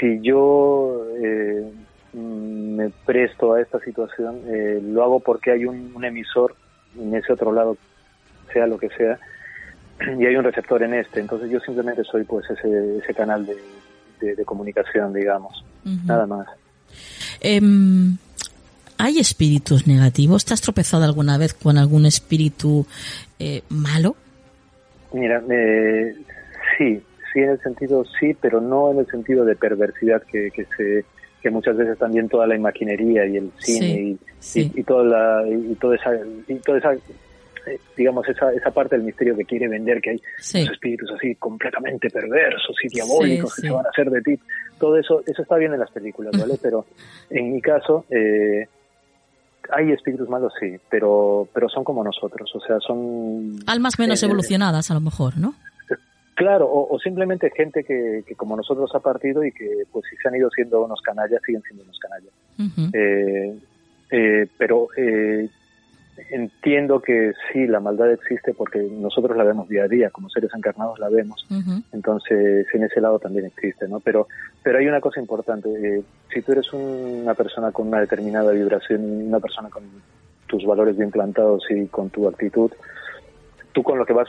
si 0.00 0.20
yo 0.22 1.04
eh, 1.22 1.70
Mm, 1.70 1.87
me 2.12 2.90
presto 3.04 3.54
a 3.54 3.60
esta 3.60 3.78
situación, 3.80 4.40
eh, 4.48 4.80
lo 4.82 5.02
hago 5.02 5.20
porque 5.20 5.52
hay 5.52 5.64
un, 5.64 6.04
emisor 6.04 6.54
en 6.98 7.14
ese 7.14 7.32
otro 7.32 7.52
lado, 7.52 7.76
sea 8.52 8.66
lo 8.66 8.78
que 8.78 8.88
sea, 8.90 9.18
y 10.18 10.26
hay 10.26 10.36
un 10.36 10.44
receptor 10.44 10.82
en 10.82 10.94
este. 10.94 11.20
Entonces 11.20 11.50
yo 11.50 11.60
simplemente 11.60 12.02
soy 12.04 12.24
pues 12.24 12.48
ese, 12.50 12.98
ese 12.98 13.14
canal 13.14 13.46
de, 13.46 14.44
comunicación, 14.44 15.12
digamos, 15.12 15.64
nada 16.04 16.26
más. 16.26 16.46
Em, 17.40 18.16
¿Hay 18.98 19.20
espíritus 19.20 19.86
negativos? 19.86 20.44
¿Te 20.44 20.54
has 20.54 20.60
tropezado 20.60 21.04
alguna 21.04 21.38
vez 21.38 21.54
con 21.54 21.78
algún 21.78 22.04
espíritu 22.04 22.84
eh, 23.38 23.62
malo? 23.68 24.16
Mira, 25.12 25.40
eh, 25.48 26.16
sí, 26.76 27.00
sí 27.32 27.38
en 27.38 27.50
el 27.50 27.60
sentido 27.60 28.04
sí, 28.18 28.36
pero 28.40 28.60
no 28.60 28.90
en 28.90 28.98
el 28.98 29.06
sentido 29.06 29.44
de 29.44 29.54
perversidad 29.54 30.22
que, 30.24 30.50
que 30.50 30.66
se 30.76 31.04
que 31.40 31.50
muchas 31.50 31.76
veces 31.76 31.98
también 31.98 32.28
toda 32.28 32.46
la 32.46 32.56
imaginería 32.56 33.26
y 33.26 33.36
el 33.36 33.50
cine 33.58 34.16
y, 34.54 34.82
toda 34.82 35.04
la 35.04 35.48
y 35.48 35.74
toda 35.76 35.96
esa 35.96 36.10
y 36.48 36.54
toda 36.56 36.78
esa 36.78 36.92
eh, 36.94 37.78
digamos 37.96 38.28
esa 38.28 38.52
esa 38.52 38.70
parte 38.70 38.96
del 38.96 39.04
misterio 39.04 39.36
que 39.36 39.44
quiere 39.44 39.68
vender 39.68 40.00
que 40.00 40.10
hay 40.10 40.22
los 40.62 40.72
espíritus 40.72 41.10
así 41.16 41.34
completamente 41.36 42.10
perversos 42.10 42.76
y 42.82 42.88
diabólicos 42.88 43.54
que 43.54 43.62
se 43.62 43.70
van 43.70 43.86
a 43.86 43.90
hacer 43.90 44.10
de 44.10 44.22
ti. 44.22 44.38
Todo 44.78 44.98
eso 44.98 45.22
eso 45.26 45.42
está 45.42 45.56
bien 45.56 45.72
en 45.72 45.80
las 45.80 45.90
películas 45.90 46.32
vale 46.38 46.54
pero 46.60 46.86
en 47.30 47.52
mi 47.52 47.60
caso 47.60 48.04
eh, 48.10 48.66
hay 49.70 49.92
espíritus 49.92 50.28
malos 50.28 50.52
sí 50.58 50.76
pero 50.90 51.48
pero 51.52 51.68
son 51.68 51.84
como 51.84 52.02
nosotros 52.02 52.50
o 52.54 52.60
sea 52.60 52.80
son 52.80 53.60
almas 53.66 53.98
menos 53.98 54.22
eh, 54.22 54.26
evolucionadas 54.26 54.90
a 54.90 54.94
lo 54.94 55.00
mejor 55.00 55.38
no 55.38 55.54
Claro, 56.38 56.70
o, 56.70 56.96
simplemente 57.00 57.50
gente 57.50 57.82
que, 57.82 58.22
como 58.36 58.56
nosotros 58.56 58.88
ha 58.94 59.00
partido 59.00 59.42
y 59.42 59.50
que 59.50 59.82
pues 59.90 60.04
si 60.08 60.14
se 60.18 60.28
han 60.28 60.36
ido 60.36 60.48
siendo 60.50 60.84
unos 60.84 61.00
canallas, 61.00 61.42
siguen 61.44 61.62
siendo 61.62 61.82
unos 61.82 61.98
canallas. 61.98 62.92
Eh, 62.94 63.58
eh, 64.12 64.46
pero 64.56 64.86
eh, 64.96 65.48
entiendo 66.30 67.02
que 67.02 67.32
sí, 67.52 67.66
la 67.66 67.80
maldad 67.80 68.12
existe 68.12 68.54
porque 68.54 68.78
nosotros 68.78 69.36
la 69.36 69.42
vemos 69.42 69.68
día 69.68 69.82
a 69.82 69.88
día, 69.88 70.10
como 70.10 70.30
seres 70.30 70.52
encarnados 70.56 71.00
la 71.00 71.08
vemos. 71.08 71.44
Entonces, 71.92 72.68
en 72.72 72.84
ese 72.84 73.00
lado 73.00 73.18
también 73.18 73.46
existe, 73.46 73.88
¿no? 73.88 73.98
Pero, 73.98 74.28
pero 74.62 74.78
hay 74.78 74.86
una 74.86 75.00
cosa 75.00 75.18
importante. 75.18 76.04
si 76.32 76.42
tú 76.42 76.52
eres 76.52 76.72
una 76.72 77.34
persona 77.34 77.72
con 77.72 77.88
una 77.88 77.98
determinada 77.98 78.52
vibración, 78.52 79.26
una 79.26 79.40
persona 79.40 79.70
con 79.70 79.82
tus 80.46 80.64
valores 80.64 80.96
bien 80.96 81.10
plantados 81.10 81.64
y 81.68 81.86
con 81.86 82.10
tu 82.10 82.28
actitud, 82.28 82.70
tú 83.72 83.82
con 83.82 83.98
lo 83.98 84.06
que 84.06 84.12
vas, 84.12 84.28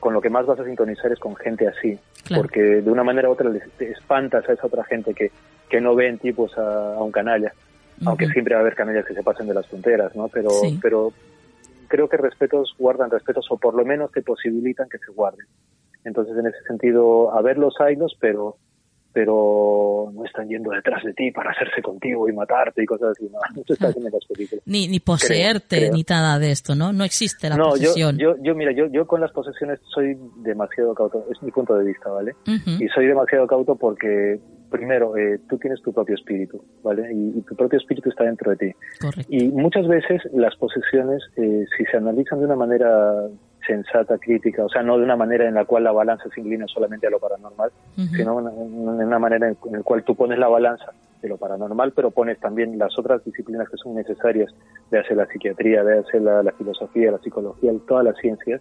con 0.00 0.14
lo 0.14 0.20
que 0.20 0.30
más 0.30 0.46
vas 0.46 0.60
a 0.60 0.64
sintonizar 0.64 1.12
es 1.12 1.18
con 1.18 1.36
gente 1.36 1.68
así, 1.68 1.98
porque 2.34 2.60
de 2.60 2.90
una 2.90 3.04
manera 3.04 3.28
u 3.28 3.32
otra 3.32 3.50
te 3.76 3.90
espantas 3.90 4.48
a 4.48 4.52
esa 4.52 4.66
otra 4.66 4.84
gente 4.84 5.14
que, 5.14 5.30
que 5.68 5.80
no 5.80 5.94
ve 5.94 6.08
en 6.08 6.18
ti 6.18 6.32
pues 6.32 6.56
a, 6.56 6.98
un 6.98 7.12
canalla, 7.12 7.52
aunque 8.04 8.26
siempre 8.28 8.54
va 8.54 8.60
a 8.60 8.62
haber 8.62 8.74
canallas 8.74 9.04
que 9.04 9.14
se 9.14 9.22
pasen 9.22 9.46
de 9.46 9.54
las 9.54 9.66
fronteras, 9.66 10.14
¿no? 10.16 10.28
Pero, 10.28 10.50
pero 10.80 11.12
creo 11.88 12.08
que 12.08 12.16
respetos 12.16 12.74
guardan 12.78 13.10
respetos 13.10 13.46
o 13.50 13.58
por 13.58 13.74
lo 13.74 13.84
menos 13.84 14.12
te 14.12 14.22
posibilitan 14.22 14.88
que 14.88 14.98
se 14.98 15.12
guarden. 15.12 15.46
Entonces, 16.04 16.36
en 16.38 16.46
ese 16.46 16.62
sentido, 16.66 17.34
a 17.36 17.42
ver 17.42 17.58
los 17.58 17.78
ailos, 17.80 18.16
pero 18.18 18.56
pero 19.12 20.10
no 20.14 20.24
están 20.24 20.48
yendo 20.48 20.70
detrás 20.70 21.02
de 21.02 21.12
ti 21.14 21.30
para 21.32 21.50
hacerse 21.50 21.82
contigo 21.82 22.28
y 22.28 22.32
matarte 22.32 22.82
y 22.82 22.86
cosas 22.86 23.10
así. 23.10 23.28
No, 23.28 23.38
Ni, 24.66 24.86
ni 24.86 25.00
poseerte, 25.00 25.90
ni 25.90 26.04
nada 26.08 26.38
de 26.38 26.52
esto, 26.52 26.74
¿no? 26.74 26.92
No 26.92 27.04
existe 27.04 27.48
la 27.48 27.56
posesión. 27.56 28.16
Yo, 28.18 28.36
yo, 28.42 28.54
mira, 28.54 28.72
yo, 28.72 28.86
yo 28.86 29.06
con 29.06 29.20
las 29.20 29.32
posesiones 29.32 29.80
soy 29.92 30.16
demasiado 30.42 30.94
cauto, 30.94 31.24
es 31.30 31.42
mi 31.42 31.50
punto 31.50 31.74
de 31.74 31.84
vista, 31.84 32.10
¿vale? 32.10 32.34
Y 32.46 32.88
soy 32.88 33.06
demasiado 33.06 33.46
cauto 33.46 33.76
porque, 33.76 34.38
primero, 34.70 35.16
eh, 35.16 35.40
tú 35.48 35.58
tienes 35.58 35.82
tu 35.82 35.92
propio 35.92 36.14
espíritu, 36.14 36.62
¿vale? 36.82 37.12
Y, 37.12 37.40
tu 37.42 37.56
propio 37.56 37.78
espíritu 37.78 38.10
está 38.10 38.24
dentro 38.24 38.50
de 38.52 38.56
ti. 38.56 38.72
Y 39.28 39.48
muchas 39.48 39.86
veces 39.88 40.22
las 40.32 40.54
posesiones, 40.56 41.22
eh, 41.36 41.64
si 41.76 41.84
se 41.84 41.96
analizan 41.96 42.38
de 42.38 42.44
una 42.44 42.56
manera 42.56 43.28
sensata 43.66 44.18
crítica, 44.18 44.64
o 44.64 44.68
sea, 44.68 44.82
no 44.82 44.98
de 44.98 45.04
una 45.04 45.16
manera 45.16 45.46
en 45.46 45.54
la 45.54 45.64
cual 45.64 45.84
la 45.84 45.92
balanza 45.92 46.24
se 46.34 46.40
inclina 46.40 46.66
solamente 46.66 47.06
a 47.06 47.10
lo 47.10 47.18
paranormal, 47.18 47.70
sino 47.96 48.40
de 48.40 49.04
una, 49.04 49.18
manera 49.18 49.48
en, 49.48 49.56
la 49.70 49.82
cual 49.82 50.04
tú 50.04 50.14
pones 50.14 50.38
la 50.38 50.48
balanza 50.48 50.92
de 51.20 51.28
lo 51.28 51.36
paranormal, 51.36 51.92
pero 51.92 52.10
pones 52.10 52.38
también 52.40 52.78
las 52.78 52.98
otras 52.98 53.24
disciplinas 53.24 53.68
que 53.68 53.76
son 53.76 53.94
necesarias, 53.94 54.52
de 54.90 54.98
hacer 54.98 55.16
la 55.16 55.26
psiquiatría, 55.26 55.84
de 55.84 55.98
hacer 55.98 56.22
la, 56.22 56.42
la 56.42 56.52
filosofía, 56.52 57.12
la 57.12 57.18
psicología, 57.18 57.72
todas 57.86 58.04
las 58.04 58.16
ciencias, 58.16 58.60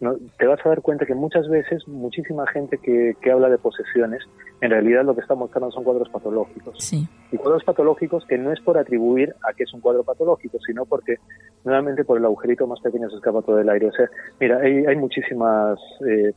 ¿no? 0.00 0.14
te 0.38 0.46
vas 0.46 0.64
a 0.64 0.68
dar 0.68 0.80
cuenta 0.80 1.06
que 1.06 1.14
muchas 1.14 1.48
veces 1.48 1.86
muchísima 1.88 2.46
gente 2.46 2.78
que, 2.78 3.14
que, 3.20 3.30
habla 3.30 3.48
de 3.48 3.58
posesiones, 3.58 4.22
en 4.60 4.70
realidad 4.70 5.04
lo 5.04 5.14
que 5.14 5.20
está 5.20 5.34
mostrando 5.34 5.70
son 5.70 5.84
cuadros 5.84 6.08
patológicos. 6.08 6.92
Y 6.92 7.36
cuadros 7.36 7.64
patológicos 7.64 8.24
que 8.26 8.38
no 8.38 8.52
es 8.52 8.60
por 8.60 8.78
atribuir 8.78 9.34
a 9.48 9.52
que 9.54 9.64
es 9.64 9.74
un 9.74 9.80
cuadro 9.80 10.04
patológico, 10.04 10.58
sino 10.64 10.84
porque 10.84 11.16
nuevamente 11.64 12.04
por 12.04 12.18
el 12.18 12.24
agujerito 12.24 12.66
más 12.66 12.80
pequeño 12.80 13.10
se 13.10 13.16
escapa 13.16 13.42
todo 13.42 13.58
el 13.58 13.68
aire. 13.68 13.88
O 13.88 13.92
sea, 13.92 14.08
mira, 14.40 14.58
hay, 14.58 14.86
hay 14.86 14.96
muchísimas, 14.96 15.78
eh, 16.06 16.32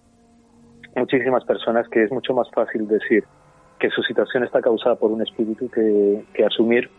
muchísimas 0.95 1.43
personas 1.45 1.87
que 1.89 2.03
es 2.03 2.11
mucho 2.11 2.33
más 2.33 2.49
fácil 2.51 2.87
decir 2.87 3.23
que 3.79 3.89
su 3.89 4.01
situación 4.03 4.43
está 4.43 4.61
causada 4.61 4.95
por 4.95 5.11
un 5.11 5.21
espíritu 5.21 5.69
que, 5.69 6.23
que 6.33 6.45
asumir 6.45 6.89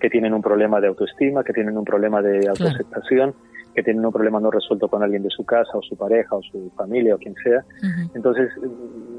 que 0.00 0.10
tienen 0.10 0.34
un 0.34 0.42
problema 0.42 0.80
de 0.80 0.88
autoestima, 0.88 1.44
que 1.44 1.52
tienen 1.52 1.78
un 1.78 1.84
problema 1.84 2.20
de 2.20 2.48
autoaceptación 2.48 3.34
que 3.74 3.82
tienen 3.82 4.04
un 4.04 4.12
problema 4.12 4.40
no 4.40 4.50
resuelto 4.50 4.88
con 4.88 5.02
alguien 5.02 5.22
de 5.22 5.30
su 5.30 5.44
casa 5.44 5.72
o 5.74 5.82
su 5.82 5.96
pareja 5.96 6.36
o 6.36 6.42
su 6.42 6.70
familia 6.76 7.14
o 7.14 7.18
quien 7.18 7.34
sea. 7.42 7.64
Entonces, 8.14 8.50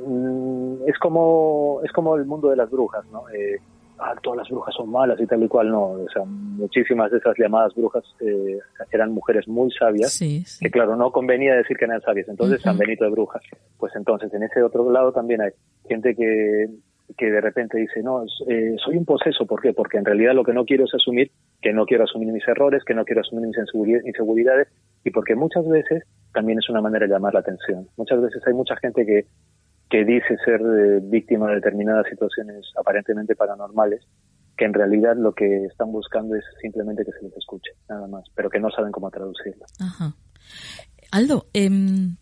mm, 0.07 0.87
es 0.87 0.97
como 0.99 1.81
es 1.83 1.91
como 1.91 2.15
el 2.15 2.25
mundo 2.25 2.49
de 2.49 2.55
las 2.55 2.69
brujas, 2.69 3.05
¿no? 3.11 3.29
Eh, 3.29 3.59
ah, 3.99 4.15
todas 4.21 4.37
las 4.37 4.49
brujas 4.49 4.73
son 4.75 4.89
malas 4.89 5.19
y 5.19 5.25
tal 5.25 5.43
y 5.43 5.47
cual, 5.47 5.69
no. 5.69 5.91
O 5.91 6.09
sea, 6.11 6.23
muchísimas 6.25 7.11
de 7.11 7.17
esas 7.17 7.35
llamadas 7.37 7.73
brujas 7.75 8.03
eh, 8.21 8.59
eran 8.91 9.11
mujeres 9.11 9.47
muy 9.47 9.71
sabias, 9.71 10.17
que 10.19 10.71
claro, 10.71 10.95
no 10.95 11.11
convenía 11.11 11.55
decir 11.55 11.77
que 11.77 11.85
eran 11.85 12.01
sabias, 12.01 12.27
entonces 12.29 12.65
han 12.65 12.77
venido 12.77 13.05
de 13.05 13.11
brujas. 13.11 13.43
Pues 13.77 13.93
entonces, 13.95 14.33
en 14.33 14.43
ese 14.43 14.63
otro 14.63 14.89
lado 14.89 15.11
también 15.11 15.41
hay 15.41 15.51
gente 15.87 16.15
que 16.15 16.69
que 17.17 17.31
de 17.31 17.41
repente 17.41 17.77
dice, 17.77 18.01
no, 18.01 18.23
eh, 18.47 18.75
soy 18.83 18.97
un 18.97 19.05
poseso, 19.05 19.45
¿por 19.45 19.61
qué? 19.61 19.73
Porque 19.73 19.97
en 19.97 20.05
realidad 20.05 20.33
lo 20.33 20.43
que 20.43 20.53
no 20.53 20.65
quiero 20.65 20.85
es 20.85 20.93
asumir, 20.93 21.31
que 21.61 21.73
no 21.73 21.85
quiero 21.85 22.03
asumir 22.03 22.31
mis 22.31 22.47
errores, 22.47 22.83
que 22.83 22.93
no 22.93 23.05
quiero 23.05 23.21
asumir 23.21 23.47
mis 23.47 23.57
inseguridades, 24.05 24.67
y 25.03 25.11
porque 25.11 25.35
muchas 25.35 25.67
veces 25.67 26.03
también 26.33 26.59
es 26.59 26.69
una 26.69 26.81
manera 26.81 27.05
de 27.05 27.13
llamar 27.13 27.33
la 27.33 27.41
atención. 27.41 27.87
Muchas 27.97 28.21
veces 28.21 28.41
hay 28.45 28.53
mucha 28.53 28.75
gente 28.77 29.05
que, 29.05 29.25
que 29.89 30.03
dice 30.03 30.35
ser 30.43 30.61
eh, 30.61 30.99
víctima 31.03 31.49
de 31.49 31.55
determinadas 31.55 32.07
situaciones 32.09 32.65
aparentemente 32.77 33.35
paranormales, 33.35 34.01
que 34.57 34.65
en 34.65 34.73
realidad 34.73 35.15
lo 35.17 35.33
que 35.33 35.65
están 35.65 35.91
buscando 35.91 36.35
es 36.35 36.43
simplemente 36.61 37.05
que 37.05 37.11
se 37.11 37.23
les 37.23 37.37
escuche, 37.37 37.71
nada 37.89 38.07
más, 38.07 38.23
pero 38.35 38.49
que 38.49 38.59
no 38.59 38.69
saben 38.71 38.91
cómo 38.91 39.11
traducirlo. 39.11 39.65
Ajá. 39.79 40.13
Aldo, 41.11 41.47
em, 41.53 42.17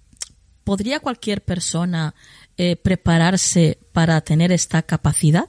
¿podría 0.64 1.00
cualquier 1.00 1.42
persona 1.42 2.14
eh, 2.58 2.76
prepararse 2.76 3.78
para 3.94 4.20
tener 4.22 4.52
esta 4.52 4.82
capacidad? 4.82 5.46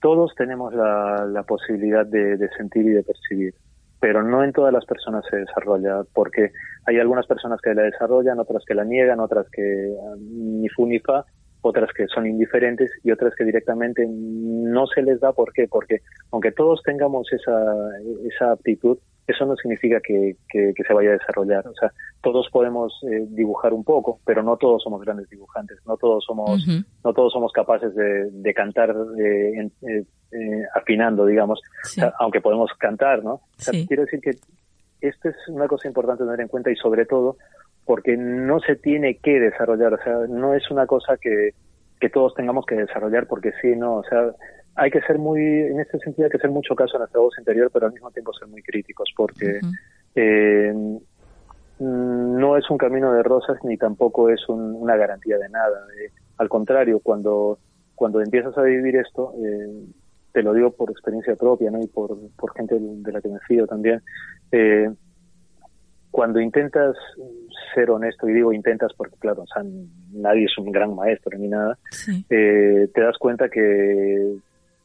todos 0.00 0.34
tenemos 0.34 0.74
la, 0.74 1.26
la 1.30 1.42
posibilidad 1.42 2.06
de, 2.06 2.36
de, 2.36 2.48
sentir 2.56 2.86
y 2.86 2.90
de 2.90 3.02
percibir, 3.02 3.54
pero 4.00 4.22
no 4.22 4.42
en 4.42 4.52
todas 4.52 4.72
las 4.72 4.84
personas 4.86 5.24
se 5.30 5.36
desarrolla, 5.36 6.02
porque 6.14 6.52
hay 6.86 6.98
algunas 6.98 7.26
personas 7.26 7.60
que 7.60 7.74
la 7.74 7.82
desarrollan, 7.82 8.38
otras 8.38 8.64
que 8.66 8.74
la 8.74 8.84
niegan, 8.84 9.20
otras 9.20 9.46
que 9.50 9.94
ah, 10.02 10.16
ni 10.18 10.68
fu 10.68 10.86
ni 10.86 10.98
fa, 10.98 11.24
otras 11.62 11.90
que 11.92 12.06
son 12.06 12.26
indiferentes 12.26 12.90
y 13.02 13.10
otras 13.10 13.34
que 13.36 13.44
directamente 13.44 14.06
no 14.08 14.86
se 14.86 15.02
les 15.02 15.20
da. 15.20 15.32
¿Por 15.32 15.52
qué? 15.52 15.68
Porque 15.68 16.00
aunque 16.32 16.52
todos 16.52 16.82
tengamos 16.82 17.30
esa, 17.32 17.52
esa 18.24 18.52
aptitud, 18.52 18.98
eso 19.26 19.46
no 19.46 19.54
significa 19.56 20.00
que, 20.00 20.36
que, 20.48 20.72
se 20.86 20.92
vaya 20.92 21.10
a 21.10 21.12
desarrollar. 21.14 21.66
O 21.68 21.74
sea, 21.74 21.92
todos 22.20 22.48
podemos 22.50 22.92
eh, 23.04 23.26
dibujar 23.28 23.72
un 23.72 23.84
poco, 23.84 24.20
pero 24.24 24.42
no 24.42 24.56
todos 24.56 24.82
somos 24.82 25.00
grandes 25.02 25.28
dibujantes, 25.30 25.78
no 25.86 25.96
todos 25.96 26.24
somos, 26.24 26.66
no 27.04 27.12
todos 27.12 27.32
somos 27.32 27.52
capaces 27.52 27.94
de, 27.94 28.30
de 28.30 28.54
cantar 28.54 28.94
eh, 29.18 29.70
eh, 29.82 30.64
afinando, 30.74 31.26
digamos, 31.26 31.60
aunque 32.18 32.40
podemos 32.40 32.70
cantar, 32.78 33.22
¿no? 33.22 33.42
Quiero 33.86 34.04
decir 34.04 34.20
que 34.20 34.30
esto 35.00 35.28
es 35.28 35.36
una 35.48 35.66
cosa 35.66 35.88
importante 35.88 36.24
tener 36.24 36.40
en 36.40 36.48
cuenta 36.48 36.70
y 36.70 36.76
sobre 36.76 37.06
todo 37.06 37.36
porque 37.84 38.16
no 38.16 38.60
se 38.60 38.76
tiene 38.76 39.16
que 39.16 39.40
desarrollar, 39.40 39.94
o 39.94 40.02
sea, 40.02 40.14
no 40.28 40.54
es 40.54 40.70
una 40.70 40.86
cosa 40.86 41.16
que, 41.16 41.50
que 42.00 42.10
todos 42.10 42.34
tengamos 42.34 42.66
que 42.66 42.76
desarrollar 42.76 43.26
porque 43.26 43.52
sí, 43.60 43.74
no, 43.76 43.96
o 43.96 44.04
sea, 44.04 44.32
hay 44.76 44.90
que 44.90 45.00
ser 45.02 45.18
muy, 45.18 45.40
en 45.40 45.80
este 45.80 45.98
sentido 45.98 46.26
hay 46.26 46.30
que 46.30 46.36
hacer 46.36 46.50
mucho 46.50 46.74
caso 46.74 46.96
a 46.96 47.00
nuestra 47.00 47.20
voz 47.20 47.34
interior, 47.38 47.70
pero 47.72 47.86
al 47.86 47.92
mismo 47.92 48.10
tiempo 48.10 48.32
ser 48.32 48.48
muy 48.48 48.62
críticos 48.62 49.12
porque 49.16 49.60
eh, 50.14 50.72
no 51.80 52.56
es 52.56 52.70
un 52.70 52.78
camino 52.78 53.12
de 53.12 53.22
rosas 53.22 53.58
ni 53.64 53.76
tampoco 53.76 54.28
es 54.30 54.48
una 54.48 54.96
garantía 54.96 55.38
de 55.38 55.48
nada. 55.48 55.86
Eh, 56.00 56.10
al 56.38 56.48
contrario, 56.48 57.00
cuando, 57.00 57.58
cuando 57.94 58.20
empiezas 58.20 58.56
a 58.56 58.62
vivir 58.62 58.96
esto, 58.96 59.32
eh, 59.44 59.84
te 60.32 60.42
lo 60.42 60.52
digo 60.52 60.70
por 60.70 60.90
experiencia 60.90 61.34
propia 61.36 61.70
¿no? 61.70 61.82
y 61.82 61.86
por, 61.86 62.16
por 62.36 62.54
gente 62.54 62.76
de 62.78 63.12
la 63.12 63.20
que 63.20 63.28
me 63.28 63.40
fío 63.40 63.66
también, 63.66 64.02
eh, 64.52 64.90
cuando 66.10 66.40
intentas 66.40 66.96
ser 67.74 67.90
honesto, 67.90 68.28
y 68.28 68.32
digo 68.32 68.52
intentas 68.52 68.92
porque, 68.96 69.16
claro, 69.18 69.42
o 69.42 69.46
sea, 69.46 69.62
nadie 70.12 70.44
es 70.44 70.58
un 70.58 70.72
gran 70.72 70.94
maestro 70.94 71.38
ni 71.38 71.48
nada, 71.48 71.78
eh, 72.28 72.88
te 72.92 73.00
das 73.00 73.16
cuenta 73.18 73.48
que 73.48 74.36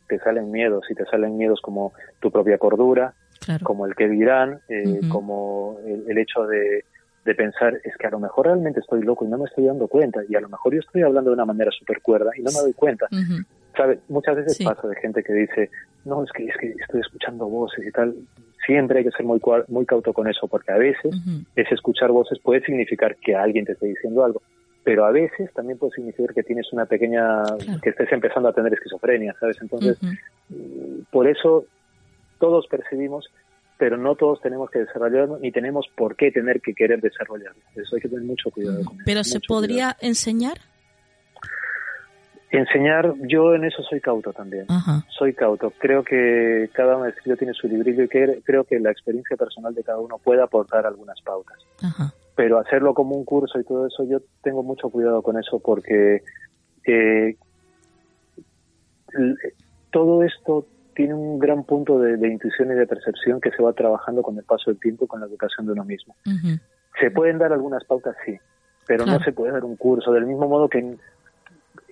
te 0.07 0.19
salen 0.19 0.51
miedos, 0.51 0.85
y 0.89 0.93
te 0.93 1.05
salen 1.05 1.37
miedos 1.37 1.59
como 1.61 1.93
tu 2.19 2.31
propia 2.31 2.57
cordura, 2.57 3.13
como 3.63 3.85
el 3.85 3.95
que 3.95 4.07
dirán, 4.07 4.59
eh, 4.69 5.01
como 5.09 5.77
el, 5.85 6.17
hecho 6.17 6.45
de, 6.45 6.83
de, 7.25 7.35
pensar, 7.35 7.79
es 7.83 7.95
que 7.97 8.07
a 8.07 8.11
lo 8.11 8.19
mejor 8.19 8.45
realmente 8.45 8.79
estoy 8.79 9.01
loco 9.01 9.25
y 9.25 9.27
no 9.27 9.37
me 9.37 9.45
estoy 9.45 9.65
dando 9.65 9.87
cuenta, 9.87 10.21
y 10.27 10.35
a 10.35 10.41
lo 10.41 10.49
mejor 10.49 10.73
yo 10.73 10.79
estoy 10.79 11.01
hablando 11.01 11.31
de 11.31 11.35
una 11.35 11.45
manera 11.45 11.71
súper 11.71 12.01
cuerda 12.01 12.31
y 12.37 12.41
no 12.41 12.51
me 12.51 12.59
doy 12.59 12.73
cuenta. 12.73 13.07
¿Sabe? 13.75 13.99
Muchas 14.07 14.37
veces 14.37 14.63
pasa 14.63 14.87
de 14.87 14.95
gente 14.95 15.21
que 15.21 15.33
dice, 15.33 15.69
no, 16.05 16.23
es 16.23 16.31
que, 16.31 16.45
es 16.45 16.55
que 16.57 16.69
estoy 16.79 17.01
escuchando 17.01 17.47
voces 17.47 17.85
y 17.85 17.91
tal 17.91 18.15
siempre 18.65 18.99
hay 18.99 19.05
que 19.05 19.11
ser 19.11 19.25
muy, 19.25 19.39
muy 19.67 19.85
cauto 19.85 20.13
con 20.13 20.27
eso, 20.27 20.47
porque 20.47 20.71
a 20.71 20.77
veces 20.77 21.15
ese 21.55 21.75
escuchar 21.75 22.11
voces 22.11 22.39
puede 22.39 22.61
significar 22.61 23.15
que 23.17 23.35
alguien 23.35 23.65
te 23.65 23.73
esté 23.73 23.87
diciendo 23.87 24.23
algo, 24.23 24.41
pero 24.83 25.05
a 25.05 25.11
veces 25.11 25.51
también 25.53 25.77
puede 25.77 25.93
significar 25.93 26.33
que 26.33 26.43
tienes 26.43 26.71
una 26.71 26.85
pequeña, 26.85 27.43
que 27.81 27.89
estés 27.89 28.11
empezando 28.11 28.49
a 28.49 28.53
tener 28.53 28.73
esquizofrenia, 28.73 29.35
¿sabes? 29.39 29.57
Entonces, 29.61 29.97
mm, 30.49 31.03
por 31.11 31.27
eso 31.27 31.65
todos 32.39 32.67
percibimos, 32.67 33.25
pero 33.77 33.97
no 33.97 34.15
todos 34.15 34.41
tenemos 34.41 34.69
que 34.69 34.79
desarrollarlo, 34.79 35.39
ni 35.39 35.51
tenemos 35.51 35.87
por 35.95 36.15
qué 36.15 36.31
tener 36.31 36.61
que 36.61 36.73
querer 36.73 37.01
desarrollarlo. 37.01 37.61
Eso 37.75 37.95
hay 37.95 38.01
que 38.01 38.09
tener 38.09 38.25
mucho 38.25 38.51
cuidado 38.51 38.83
con 38.85 38.95
eso. 38.95 39.03
¿Pero 39.05 39.23
se 39.23 39.39
podría 39.39 39.97
enseñar? 40.01 40.59
Enseñar, 42.57 43.13
yo 43.21 43.53
en 43.53 43.65
eso 43.65 43.83
soy 43.83 43.99
cauto 44.01 44.33
también. 44.33 44.65
Soy 45.09 45.33
cauto. 45.33 45.71
Creo 45.77 46.03
que 46.03 46.69
cada 46.73 46.97
maestrillo 46.97 47.37
tiene 47.37 47.53
su 47.53 47.67
librillo 47.67 48.03
y 48.03 48.07
que, 48.07 48.41
creo 48.43 48.63
que 48.63 48.79
la 48.79 48.91
experiencia 48.91 49.35
personal 49.37 49.73
de 49.73 49.83
cada 49.83 49.99
uno 49.99 50.17
puede 50.17 50.41
aportar 50.41 50.85
algunas 50.85 51.21
pautas. 51.21 51.57
Pero 52.35 52.59
hacerlo 52.59 52.93
como 52.93 53.15
un 53.15 53.25
curso 53.25 53.59
y 53.59 53.63
todo 53.63 53.87
eso, 53.87 54.03
yo 54.03 54.19
tengo 54.41 54.63
mucho 54.63 54.89
cuidado 54.89 55.21
con 55.21 55.39
eso 55.39 55.59
porque 55.59 56.21
eh, 56.85 57.37
todo 59.91 60.23
esto 60.23 60.67
tiene 60.93 61.13
un 61.13 61.39
gran 61.39 61.63
punto 61.63 61.99
de, 61.99 62.27
intuición 62.27 62.71
y 62.71 62.75
de 62.75 62.87
percepción 62.87 63.41
que 63.41 63.51
se 63.51 63.61
va 63.61 63.73
trabajando 63.73 64.21
con 64.21 64.37
el 64.37 64.43
paso 64.43 64.71
del 64.71 64.79
tiempo 64.79 65.05
y 65.05 65.07
con 65.07 65.19
la 65.19 65.25
educación 65.25 65.65
de 65.65 65.73
uno 65.73 65.83
mismo. 65.83 66.15
Se 66.99 67.11
pueden 67.11 67.37
dar 67.37 67.51
algunas 67.51 67.83
pautas, 67.83 68.15
sí, 68.25 68.37
pero 68.87 69.05
no 69.05 69.19
se 69.19 69.33
puede 69.33 69.51
dar 69.51 69.65
un 69.65 69.75
curso. 69.75 70.13
Del 70.13 70.25
mismo 70.25 70.47
modo 70.47 70.69
que 70.69 70.97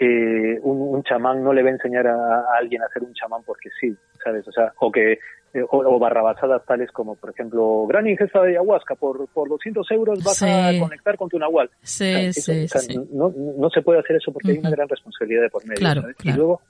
eh, 0.03 0.59
un, 0.61 1.03
chamán 1.03 1.43
no 1.43 1.53
le 1.53 1.63
va 1.63 1.69
a 1.69 1.73
enseñar 1.73 2.07
a, 2.07 2.45
alguien 2.57 2.81
a 2.81 2.85
hacer 2.85 3.03
un 3.03 3.13
chamán 3.13 3.41
porque 3.45 3.69
sí, 3.79 3.95
¿sabes? 4.23 4.47
O 4.47 4.51
sea, 4.51 4.73
o 4.79 4.91
que 4.91 5.13
eh, 5.53 5.63
o, 5.69 5.99
barrabasadas 5.99 6.65
tales 6.65 6.91
como, 6.91 7.15
por 7.15 7.29
ejemplo, 7.29 7.85
gran 7.87 8.07
ingesta 8.07 8.41
de 8.41 8.51
ayahuasca, 8.51 8.95
por, 8.95 9.27
por 9.27 9.49
200 9.49 9.89
euros 9.91 10.23
vas 10.23 10.41
a 10.43 10.71
conectar 10.79 11.15
con 11.15 11.29
tu 11.29 11.37
nahual. 11.37 11.69
Sí, 11.81 12.33
sí, 12.33 12.67
no, 13.11 13.33
no, 13.35 13.69
se 13.69 13.81
puede 13.81 13.99
hacer 13.99 14.15
eso 14.15 14.31
porque 14.31 14.51
hay 14.51 14.57
una 14.57 14.71
gran 14.71 14.89
responsabilidad 14.89 15.43
de 15.43 15.49
por 15.49 15.65
medio. 15.67 15.87
¿sabes? 16.01 16.15
Y 16.23 16.31
luego, 16.33 16.61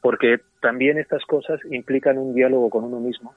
porque 0.00 0.36
también 0.60 0.98
estas 0.98 1.24
cosas 1.24 1.60
implican 1.70 2.18
un 2.18 2.34
diálogo 2.34 2.68
con 2.68 2.84
uno 2.84 3.00
mismo, 3.00 3.34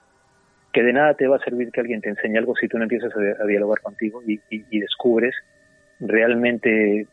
que 0.72 0.84
de 0.84 0.93
nada 0.93 1.13
te 1.13 1.28
va 1.28 1.38
a 1.38 1.43
servir 1.43 1.72
que 1.72 1.82
alguien 1.82 2.02
te 2.02 2.10
enseñe 2.10 2.38
algo 2.38 2.56
si 2.56 2.67
tú 2.67 2.78
no 2.78 2.84
empiezas 2.84 3.12
a, 3.15 3.46
dialogar 3.46 3.82
contigo 3.82 4.22
y, 4.26 4.39
y 4.50 4.80
descubres 4.80 5.36
realmente 6.00 7.08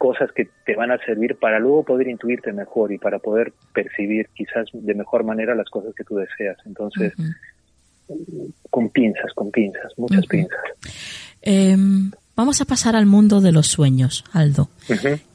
cosas 0.00 0.32
que 0.32 0.48
te 0.64 0.74
van 0.74 0.90
a 0.90 0.96
servir 1.04 1.36
para 1.36 1.58
luego 1.58 1.84
poder 1.84 2.08
intuirte 2.08 2.54
mejor 2.54 2.90
y 2.90 2.96
para 2.96 3.18
poder 3.18 3.52
percibir 3.74 4.30
quizás 4.34 4.66
de 4.72 4.94
mejor 4.94 5.24
manera 5.24 5.54
las 5.54 5.68
cosas 5.68 5.94
que 5.94 6.04
tú 6.04 6.16
deseas. 6.16 6.56
Entonces, 6.64 7.12
con 8.70 8.88
pinzas, 8.88 9.30
con 9.34 9.50
pinzas, 9.50 9.92
muchas 9.98 10.24
pinzas. 10.24 10.58
Em, 11.42 12.10
vamos 12.34 12.62
a 12.62 12.64
pasar 12.64 12.96
al 12.96 13.04
mundo 13.04 13.42
de 13.42 13.52
los 13.52 13.66
sueños, 13.66 14.24
Aldo. 14.32 14.70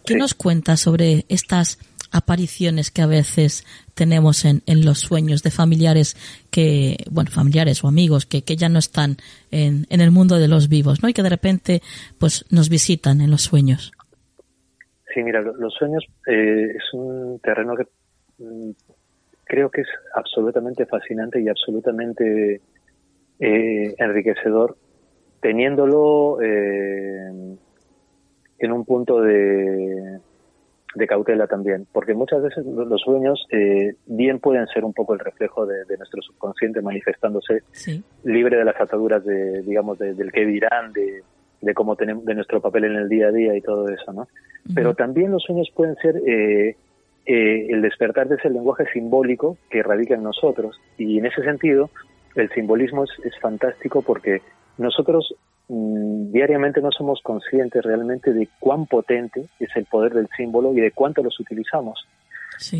¿Qué 0.04 0.15
nos 0.15 0.34
cuentas 0.34 0.80
sobre 0.80 1.25
estas 1.30 1.78
apariciones 2.12 2.89
que 2.89 3.04
a 3.04 3.08
veces 3.08 3.65
tenemos 3.93 4.45
en, 4.45 4.63
en, 4.65 4.84
los 4.84 4.99
sueños 4.99 5.43
de 5.43 5.51
familiares 5.51 6.17
que, 6.49 7.06
bueno, 7.12 7.30
familiares 7.30 7.84
o 7.84 7.88
amigos 7.88 8.25
que, 8.25 8.41
que 8.41 8.56
ya 8.56 8.69
no 8.69 8.80
están 8.80 9.17
en, 9.51 9.86
en, 9.91 10.01
el 10.01 10.10
mundo 10.10 10.38
de 10.38 10.47
los 10.47 10.69
vivos, 10.69 11.04
¿no? 11.04 11.10
Y 11.10 11.13
que 11.13 11.23
de 11.23 11.30
repente, 11.30 11.84
pues, 12.17 12.45
nos 12.49 12.69
visitan 12.69 13.21
en 13.21 13.30
los 13.30 13.43
sueños. 13.43 13.91
Sí, 15.15 15.23
mira, 15.23 15.41
los 15.41 15.73
sueños 15.73 16.06
eh, 16.28 16.73
es 16.75 16.93
un 16.93 17.39
terreno 17.39 17.78
que 17.78 17.88
mm, 18.38 18.71
creo 19.45 19.71
que 19.71 19.82
es 19.82 19.88
absolutamente 20.13 20.86
fascinante 20.86 21.39
y 21.39 21.47
absolutamente 21.47 22.60
eh, 23.39 23.95
enriquecedor, 23.97 24.75
teniéndolo 25.39 26.41
eh, 26.41 27.58
en 28.60 28.71
un 28.73 28.84
punto 28.84 29.21
de, 29.21 30.19
de, 30.95 31.08
cautela 31.08 31.47
también, 31.47 31.88
porque 31.93 32.13
muchas 32.13 32.43
veces 32.43 32.65
los 32.65 32.99
sueños 32.99 33.47
bien 34.08 34.39
pueden 34.39 34.67
ser 34.67 34.84
un 34.84 34.93
poco 34.93 35.13
el 35.13 35.19
reflejo 35.19 35.65
de, 35.65 35.97
nuestro 35.97 36.21
subconsciente 36.23 36.82
manifestándose 36.82 37.63
libre 38.25 38.58
de 38.58 38.65
las 38.65 38.82
ataduras 38.82 39.23
de, 39.23 39.62
digamos, 39.62 39.97
del 39.97 40.30
que 40.34 40.45
dirán, 40.45 40.91
de, 40.91 41.23
de 41.65 41.73
cómo 41.73 41.95
tenemos, 41.95 42.23
de 42.25 42.36
nuestro 42.36 42.62
papel 42.62 42.86
en 42.86 42.95
el 42.95 43.10
día 43.10 43.28
a 43.28 43.32
día 43.32 43.56
y 43.56 43.62
todo 43.62 43.89
eso, 43.89 44.13
¿no? 44.13 44.28
Pero 44.73 44.93
también 44.93 45.32
los 45.32 45.43
sueños 45.43 45.69
pueden 45.75 45.95
ser 45.95 46.15
eh, 46.25 46.75
eh, 47.25 47.67
el 47.69 47.82
despertar 47.82 48.28
de 48.28 48.36
ese 48.36 48.49
lenguaje 48.49 48.86
simbólico 48.93 49.58
que 49.69 49.84
radica 49.84 50.15
en 50.15 50.23
nosotros. 50.23 50.80
Y 50.97 51.17
en 51.17 51.25
ese 51.25 51.43
sentido, 51.43 51.89
el 52.36 52.49
simbolismo 52.51 53.04
es, 53.04 53.10
es 53.23 53.38
fantástico 53.39 54.01
porque 54.01 54.41
nosotros 54.78 55.34
mm, 55.67 56.32
diariamente 56.32 56.82
no 56.82 56.91
somos 56.91 57.19
conscientes 57.23 57.84
realmente 57.84 58.32
de 58.32 58.47
cuán 58.60 58.86
potente 58.86 59.47
es 59.60 59.69
el 59.75 59.86
poder 59.86 60.13
del 60.13 60.30
símbolo 60.38 60.73
y 60.73 60.82
de 60.82 60.91
cuánto 60.91 61.23
los 61.23 61.39
utilizamos. 61.39 62.08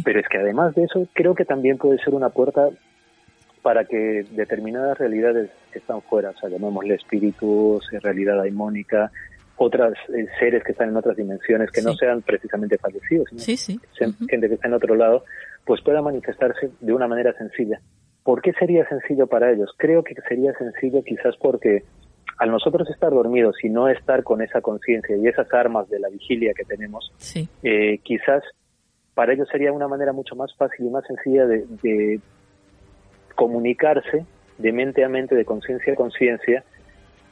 Pero 0.04 0.20
es 0.20 0.28
que 0.30 0.38
además 0.38 0.74
de 0.76 0.84
eso, 0.84 1.08
creo 1.14 1.36
que 1.36 1.46
también 1.46 1.78
puede 1.78 2.00
ser 2.00 2.14
una 2.14 2.30
puerta 2.30 2.70
para 3.66 3.84
que 3.84 4.24
determinadas 4.30 4.96
realidades 5.00 5.50
que 5.74 5.80
están 5.80 6.00
fuera, 6.04 6.30
o 6.30 6.38
sea, 6.38 6.50
llamémosle 6.50 6.94
espíritus, 6.94 7.90
realidad 8.04 8.38
daimónica, 8.38 9.12
otras 9.56 9.94
eh, 10.16 10.28
seres 10.38 10.64
que 10.64 10.74
están 10.74 10.90
en 10.90 10.98
otras 10.98 11.18
dimensiones 11.18 11.72
que 11.72 11.82
no 11.82 11.96
sean 11.96 12.22
precisamente 12.22 12.78
fallecidos, 12.78 13.28
sino 13.32 14.14
gente 14.30 14.50
que 14.50 14.54
está 14.54 14.68
en 14.68 14.76
otro 14.76 14.94
lado, 14.94 15.24
pues 15.66 15.82
pueda 15.82 16.04
manifestarse 16.04 16.70
de 16.80 16.94
una 16.94 17.08
manera 17.08 17.34
sencilla. 17.40 17.82
¿Por 18.22 18.44
qué 18.44 18.54
sería 18.54 18.88
sencillo 18.88 19.26
para 19.26 19.52
ellos? 19.52 19.72
Creo 19.78 20.04
que 20.04 20.14
sería 20.30 20.54
sencillo 20.60 21.02
quizás 21.04 21.36
porque 21.42 21.86
al 22.38 22.52
nosotros 22.52 22.88
estar 22.92 23.10
dormidos 23.10 23.56
y 23.64 23.70
no 23.70 23.88
estar 23.90 24.22
con 24.22 24.44
esa 24.44 24.62
conciencia 24.62 25.18
y 25.18 25.26
esas 25.26 25.52
armas 25.52 25.90
de 25.90 25.98
la 25.98 26.10
vigilia 26.10 26.54
que 26.54 26.66
tenemos, 26.66 27.12
eh, 27.64 27.98
quizás 28.04 28.44
para 29.16 29.34
ellos 29.34 29.48
sería 29.52 29.72
una 29.72 29.88
manera 29.88 30.14
mucho 30.14 30.36
más 30.36 30.56
fácil 30.56 30.86
y 30.86 30.90
más 30.92 31.04
sencilla 31.08 31.48
de, 31.48 31.66
de 31.82 32.20
comunicarse 33.36 34.26
de 34.58 34.72
mente 34.72 35.04
a 35.04 35.10
mente, 35.10 35.36
de 35.36 35.46
conciencia 35.46 35.94
a 35.94 35.96
conciencia, 35.96 36.64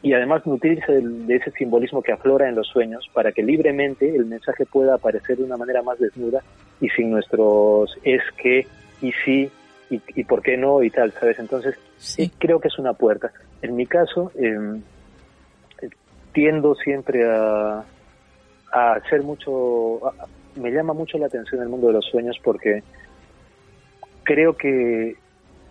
y 0.04 0.14
además 0.14 0.46
nutrirse 0.46 0.92
de, 1.02 1.36
ese 1.36 1.52
simbolismo 1.52 2.02
que 2.02 2.12
aflora 2.12 2.50
en 2.50 2.56
los 2.56 2.68
sueños 2.68 3.10
para 3.14 3.32
que 3.32 3.42
libremente 3.42 4.14
el 4.14 4.26
mensaje 4.26 4.66
pueda 4.66 4.96
aparecer 4.96 5.38
de 5.38 5.46
una 5.46 5.56
manera 5.56 5.82
más 5.82 5.98
desnuda 5.98 6.44
y 6.82 6.90
sin 6.90 7.10
nuestros 7.10 7.98
es 8.04 8.22
que 8.38 8.68
y 9.02 9.14
sí, 9.24 9.50
y, 9.90 10.24
por 10.24 10.42
qué 10.42 10.58
no 10.58 10.82
y 10.84 10.90
tal, 10.90 11.12
¿sabes? 11.14 11.40
Entonces, 11.40 11.76
sí. 11.98 12.32
creo 12.38 12.60
que 12.60 12.68
es 12.68 12.80
una 12.80 12.94
puerta. 12.94 13.32
En 13.62 13.76
mi 13.76 13.86
caso, 13.86 14.32
em, 14.36 14.82
tiendo 16.34 16.76
siempre 16.76 17.26
a, 17.30 17.84
a 18.72 18.94
hacer 18.94 19.22
mucho, 19.22 20.02
me 20.56 20.72
llama 20.72 20.94
mucho 20.94 21.18
la 21.18 21.28
atención 21.28 21.62
el 21.62 21.70
mundo 21.70 21.88
de 21.88 21.94
los 21.94 22.06
sueños 22.06 22.38
porque 22.44 22.82
creo 24.24 24.58
que 24.58 25.16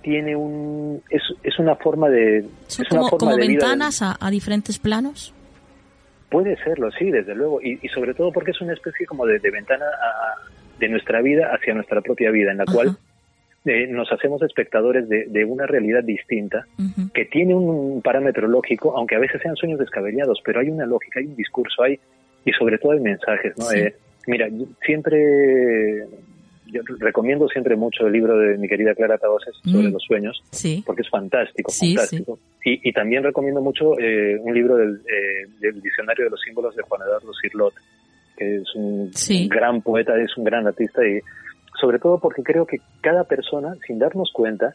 tiene 0.03 0.37
un 0.37 1.03
es, 1.09 1.23
es 1.43 1.59
una 1.59 1.77
forma 1.77 2.09
de 2.09 2.45
¿Son 2.67 2.85
como, 2.87 3.11
como 3.11 3.37
ventanas 3.37 4.03
a, 4.03 4.31
diferentes 4.31 4.79
planos. 4.79 5.35
Puede 6.31 6.57
serlo 6.63 6.91
sí 6.93 7.11
desde 7.11 7.35
luego. 7.35 7.61
Y, 7.63 7.77
sobre 7.89 8.15
todo 8.15 8.33
porque 8.33 8.53
es 8.53 8.61
una 8.61 8.73
especie 8.73 9.07
como 9.07 9.27
de, 9.27 9.39
ventana 9.39 9.87
de 10.79 10.89
nuestra 10.89 11.23
vida 11.23 11.51
hacia 11.55 11.75
nuestra 11.75 12.01
propia 12.01 12.31
vida 12.31 12.51
en 12.51 12.59
la 12.59 12.65
cual 12.65 12.97
eh, 13.65 13.87
nos 13.87 14.11
hacemos 14.11 14.43
espectadores 14.43 15.09
de, 15.09 15.45
una 15.45 15.67
realidad 15.67 16.03
distinta 16.03 16.67
que 17.15 17.27
tiene 17.27 17.55
un 17.55 18.03
parámetro 18.03 18.49
lógico 18.49 18.97
aunque 18.97 19.15
a 19.15 19.21
veces 19.21 19.41
sean 19.43 19.55
sueños 19.55 19.79
descabellados 19.79 20.41
pero 20.45 20.61
hay 20.61 20.69
una 20.69 20.87
lógica 20.87 21.21
hay 21.21 21.27
un 21.27 21.37
discurso 21.37 21.83
hay 21.83 22.01
y 22.45 22.51
sobre 22.53 22.79
todo 22.79 22.93
hay 22.93 23.01
mensajes 23.01 23.57
no 23.59 23.71
eh, 23.71 23.95
mira 24.27 24.49
siempre 24.85 26.09
yo 26.73 26.81
recomiendo 26.99 27.49
siempre 27.49 27.77
mucho 27.77 28.07
el 28.07 28.13
libro 28.13 28.37
de 28.39 28.57
mi 28.57 28.67
querida 28.67 28.95
Clara 28.95 29.19
Taboses 29.19 29.55
sobre 29.63 29.89
mm. 29.89 29.93
los 29.93 30.03
sueños, 30.03 30.43
porque 30.87 31.03
es 31.03 31.11
fantástico, 31.11 31.71
fantástico. 31.71 32.39
Y, 32.65 32.89
y, 32.89 32.93
también 32.93 33.23
recomiendo 33.23 33.61
mucho 33.61 33.99
eh, 33.99 34.39
un 34.41 34.55
libro 34.55 34.77
del, 34.77 34.97
eh, 35.01 35.47
del, 35.61 35.83
Diccionario 35.83 36.25
de 36.25 36.31
los 36.31 36.41
Símbolos 36.41 36.75
de 36.75 36.83
Juan 36.83 37.03
Eduardo 37.03 37.31
Cirlot, 37.41 37.75
que 38.37 38.57
es 38.57 38.75
un, 38.75 39.11
gran 39.49 39.83
poeta, 39.83 40.17
es 40.17 40.37
un 40.37 40.45
gran 40.45 40.67
artista 40.67 41.07
y 41.07 41.21
sobre 41.79 41.99
todo 41.99 42.19
porque 42.19 42.43
creo 42.43 42.65
que 42.65 42.81
cada 43.03 43.25
persona, 43.25 43.75
sin 43.87 43.99
darnos 43.99 44.31
cuenta, 44.33 44.75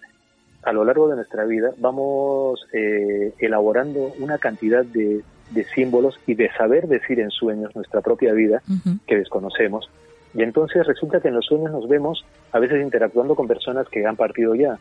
a 0.64 0.74
lo 0.74 0.86
largo 0.86 1.08
de 1.08 1.16
nuestra 1.16 1.46
vida 1.46 1.72
vamos 1.78 2.60
eh, 2.74 3.34
elaborando 3.40 4.14
una 4.20 4.38
cantidad 4.38 4.86
de, 4.86 5.24
de, 5.52 5.64
símbolos 5.64 6.20
y 6.28 6.36
de 6.36 6.52
saber 6.52 6.88
decir 6.88 7.20
en 7.20 7.32
sueños 7.32 7.76
nuestra 7.76 8.02
propia 8.02 8.34
vida 8.34 8.62
que 9.08 9.18
desconocemos 9.18 9.90
y 10.38 10.43
entonces 10.43 10.86
resulta 10.86 11.19
que 11.19 11.30
en 11.30 11.34
los 11.34 11.47
sueños 11.47 11.71
nos 11.71 11.88
vemos 11.88 12.23
a 12.52 12.60
veces 12.60 12.80
interactuando 12.84 13.34
con 13.34 13.47
personas 13.47 13.89
que 13.89 14.06
han 14.06 14.15
partido 14.15 14.54
ya 14.54 14.78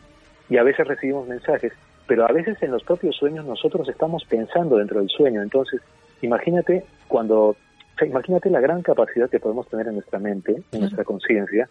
y 0.49 0.57
a 0.57 0.63
veces 0.63 0.87
recibimos 0.87 1.27
mensajes, 1.27 1.73
pero 2.05 2.29
a 2.29 2.31
veces 2.31 2.61
en 2.61 2.69
los 2.69 2.83
propios 2.83 3.15
sueños 3.15 3.43
nosotros 3.43 3.89
estamos 3.89 4.23
pensando 4.25 4.77
dentro 4.77 4.99
del 4.99 5.09
sueño. 5.09 5.41
Entonces, 5.41 5.81
imagínate 6.21 6.85
cuando, 7.07 7.57
imagínate 8.05 8.51
la 8.51 8.59
gran 8.59 8.83
capacidad 8.83 9.31
que 9.31 9.39
podemos 9.39 9.67
tener 9.67 9.87
en 9.87 9.95
nuestra 9.95 10.19
mente, 10.19 10.61
en 10.71 10.79
nuestra 10.79 11.03
conciencia, 11.03 11.67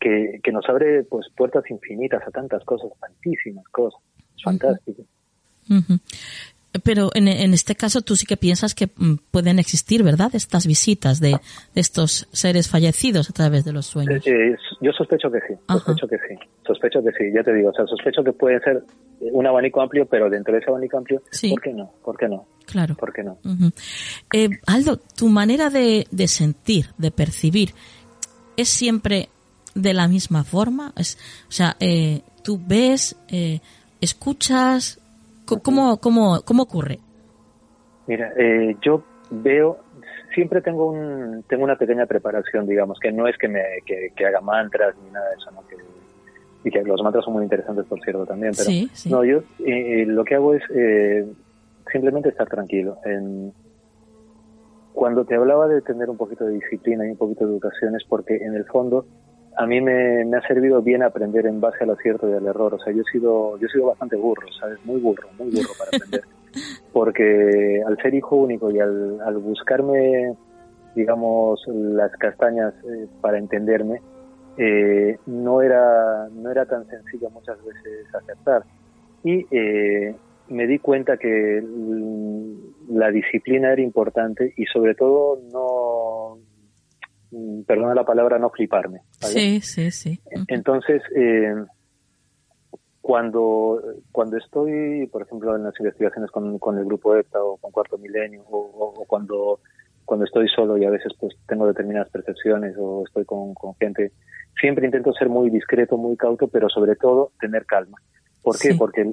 que, 0.00 0.40
que, 0.42 0.50
nos 0.50 0.66
abre 0.66 1.04
pues 1.04 1.26
puertas 1.36 1.70
infinitas 1.70 2.26
a 2.26 2.30
tantas 2.30 2.64
cosas, 2.64 2.90
tantísimas 2.98 3.68
cosas. 3.68 4.00
Es 4.34 4.42
fantástico. 4.42 5.02
Pero 6.82 7.10
en, 7.14 7.28
este 7.28 7.74
caso 7.74 8.02
tú 8.02 8.16
sí 8.16 8.26
que 8.26 8.36
piensas 8.36 8.74
que 8.74 8.86
mm, 8.86 9.16
pueden 9.30 9.58
existir, 9.58 10.02
¿verdad? 10.02 10.30
Estas 10.34 10.66
visitas 10.66 11.20
de, 11.20 11.38
estos 11.74 12.28
seres 12.32 12.68
fallecidos 12.68 13.30
a 13.30 13.32
través 13.32 13.64
de 13.64 13.72
los 13.72 13.86
sueños. 13.86 14.26
Eh, 14.26 14.56
yo 14.80 14.92
sospecho 14.92 15.30
que 15.30 15.38
sí, 15.46 15.54
sospecho 15.68 16.08
que 16.08 16.16
sí, 16.16 16.34
sospecho 16.66 17.02
que 17.02 17.10
sí, 17.12 17.32
ya 17.34 17.42
te 17.42 17.52
digo, 17.54 17.70
o 17.70 17.72
sea, 17.72 17.86
sospecho 17.86 18.22
que 18.22 18.32
puede 18.32 18.60
ser 18.60 18.82
un 19.20 19.46
abanico 19.46 19.80
amplio, 19.80 20.06
pero 20.06 20.28
dentro 20.28 20.52
de 20.52 20.60
ese 20.60 20.70
abanico 20.70 20.98
amplio, 20.98 21.22
¿por 21.50 21.60
qué 21.60 21.72
no? 21.72 21.92
¿Por 22.04 22.16
qué 22.16 22.28
no? 22.28 22.46
Claro. 22.66 22.94
¿Por 22.96 23.12
qué 23.12 23.22
no? 23.22 23.38
Eh, 24.32 24.48
Aldo, 24.66 24.98
tu 25.16 25.28
manera 25.28 25.70
de, 25.70 26.06
sentir, 26.26 26.86
de 26.98 27.10
percibir, 27.10 27.70
¿es 28.56 28.68
siempre 28.68 29.28
de 29.74 29.94
la 29.94 30.08
misma 30.08 30.44
forma? 30.44 30.92
Es, 30.96 31.18
o 31.48 31.52
sea, 31.52 31.76
eh, 31.80 32.22
tú 32.42 32.60
ves, 32.66 33.16
escuchas, 34.00 35.00
¿Cómo, 35.46 35.98
cómo, 35.98 36.40
cómo 36.44 36.62
ocurre? 36.64 36.98
Mira, 38.06 38.32
eh, 38.36 38.76
yo 38.82 39.02
veo, 39.30 39.78
siempre 40.34 40.60
tengo 40.60 40.90
un, 40.90 41.44
tengo 41.48 41.64
una 41.64 41.76
pequeña 41.76 42.06
preparación, 42.06 42.66
digamos, 42.66 42.98
que 43.00 43.12
no 43.12 43.26
es 43.26 43.36
que 43.38 43.48
me 43.48 43.62
que, 43.84 44.26
haga 44.26 44.40
mantras 44.40 44.94
ni 45.04 45.10
nada 45.10 45.28
de 45.28 45.34
eso, 45.36 45.50
¿no? 45.52 45.66
Que, 45.66 45.76
y 46.64 46.70
que 46.70 46.82
los 46.82 47.02
mantras 47.02 47.24
son 47.24 47.34
muy 47.34 47.44
interesantes, 47.44 47.86
por 47.86 48.00
cierto, 48.02 48.26
también, 48.26 48.52
pero 48.56 48.70
no, 49.10 49.24
yo 49.24 49.42
eh, 49.64 50.04
lo 50.06 50.24
que 50.24 50.34
hago 50.34 50.54
es 50.54 50.62
eh, 50.74 51.26
simplemente 51.92 52.28
estar 52.28 52.48
tranquilo. 52.48 52.98
En, 53.04 53.52
cuando 54.92 55.26
te 55.26 55.34
hablaba 55.34 55.68
de 55.68 55.82
tener 55.82 56.08
un 56.08 56.16
poquito 56.16 56.46
de 56.46 56.54
disciplina 56.54 57.06
y 57.06 57.10
un 57.10 57.18
poquito 57.18 57.44
de 57.44 57.52
educación 57.52 57.94
es 57.96 58.04
porque 58.08 58.36
en 58.36 58.54
el 58.54 58.64
fondo 58.64 59.04
a 59.56 59.66
mí 59.66 59.80
me, 59.80 60.36
ha 60.36 60.46
servido 60.46 60.82
bien 60.82 61.02
aprender 61.02 61.46
en 61.46 61.60
base 61.60 61.84
al 61.84 61.90
acierto 61.90 62.28
y 62.28 62.34
al 62.34 62.46
error. 62.46 62.74
O 62.74 62.78
sea, 62.78 62.92
yo 62.92 63.02
he 63.02 63.10
sido, 63.10 63.58
yo 63.58 63.66
he 63.66 63.70
sido 63.70 63.86
bastante 63.86 64.16
burro, 64.16 64.46
¿sabes? 64.60 64.78
Muy 64.84 65.00
burro, 65.00 65.28
muy 65.38 65.50
burro 65.50 65.70
para 65.78 65.90
aprender. 65.96 66.24
Porque 66.92 67.82
al 67.86 67.96
ser 67.98 68.14
hijo 68.14 68.36
único 68.36 68.70
y 68.70 68.78
al, 68.80 69.38
buscarme, 69.38 70.34
digamos, 70.94 71.62
las 71.68 72.12
castañas 72.12 72.74
eh, 72.84 73.06
para 73.20 73.38
entenderme, 73.38 74.00
eh, 74.58 75.18
no 75.26 75.60
era 75.60 76.28
no 76.30 76.50
era 76.50 76.64
tan 76.64 76.86
sencillo 76.88 77.30
muchas 77.30 77.58
veces 77.64 78.14
aceptar. 78.14 78.64
Y 79.22 79.46
eh, 79.50 80.14
me 80.48 80.66
di 80.66 80.78
cuenta 80.78 81.16
que 81.16 81.62
la 82.88 83.10
disciplina 83.10 83.72
era 83.72 83.82
importante 83.82 84.54
y 84.56 84.64
sobre 84.66 84.94
todo 84.94 85.40
no 85.52 85.85
Mm, 85.85 85.85
perdona 87.66 87.94
la 87.94 88.04
palabra, 88.04 88.38
no 88.38 88.50
fliparme. 88.50 89.00
Sí, 89.20 89.60
sí, 89.60 89.90
sí. 89.90 90.20
Entonces, 90.48 91.02
eh, 91.14 91.54
cuando, 93.00 93.80
cuando 94.10 94.36
estoy, 94.36 95.06
por 95.06 95.22
ejemplo, 95.22 95.54
en 95.54 95.62
las 95.62 95.78
investigaciones 95.78 96.30
con, 96.30 96.58
con 96.58 96.76
el 96.76 96.84
grupo 96.84 97.14
EPTA 97.14 97.42
o 97.42 97.56
con 97.56 97.70
Cuarto 97.70 97.98
Milenio, 97.98 98.42
o, 98.50 99.04
cuando, 99.06 99.60
cuando 100.04 100.24
estoy 100.24 100.48
solo 100.48 100.76
y 100.76 100.84
a 100.84 100.90
veces 100.90 101.12
pues 101.18 101.36
tengo 101.46 101.68
determinadas 101.68 102.10
percepciones 102.10 102.74
o 102.76 103.04
estoy 103.06 103.24
con, 103.24 103.54
con, 103.54 103.74
gente, 103.76 104.10
siempre 104.60 104.86
intento 104.86 105.12
ser 105.12 105.28
muy 105.28 105.50
discreto, 105.50 105.96
muy 105.96 106.16
cauto, 106.16 106.48
pero 106.48 106.68
sobre 106.68 106.96
todo 106.96 107.30
tener 107.38 107.64
calma. 107.64 107.98
¿Por 108.42 108.58
qué? 108.58 108.74
Porque 108.74 109.04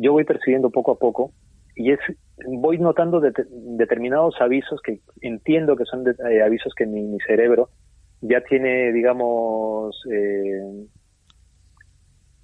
yo 0.00 0.12
voy 0.12 0.24
percibiendo 0.24 0.70
poco 0.70 0.92
a 0.92 0.98
poco 0.98 1.30
y 1.74 1.92
es 1.92 2.00
voy 2.46 2.78
notando 2.78 3.20
determinados 3.20 4.34
avisos 4.40 4.80
que 4.82 5.00
entiendo 5.20 5.76
que 5.76 5.84
son 5.84 6.04
eh, 6.08 6.42
avisos 6.42 6.74
que 6.74 6.86
mi, 6.86 7.18
cerebro 7.26 7.70
ya 8.20 8.40
tiene, 8.42 8.92
digamos, 8.92 9.94
eh, 10.10 10.86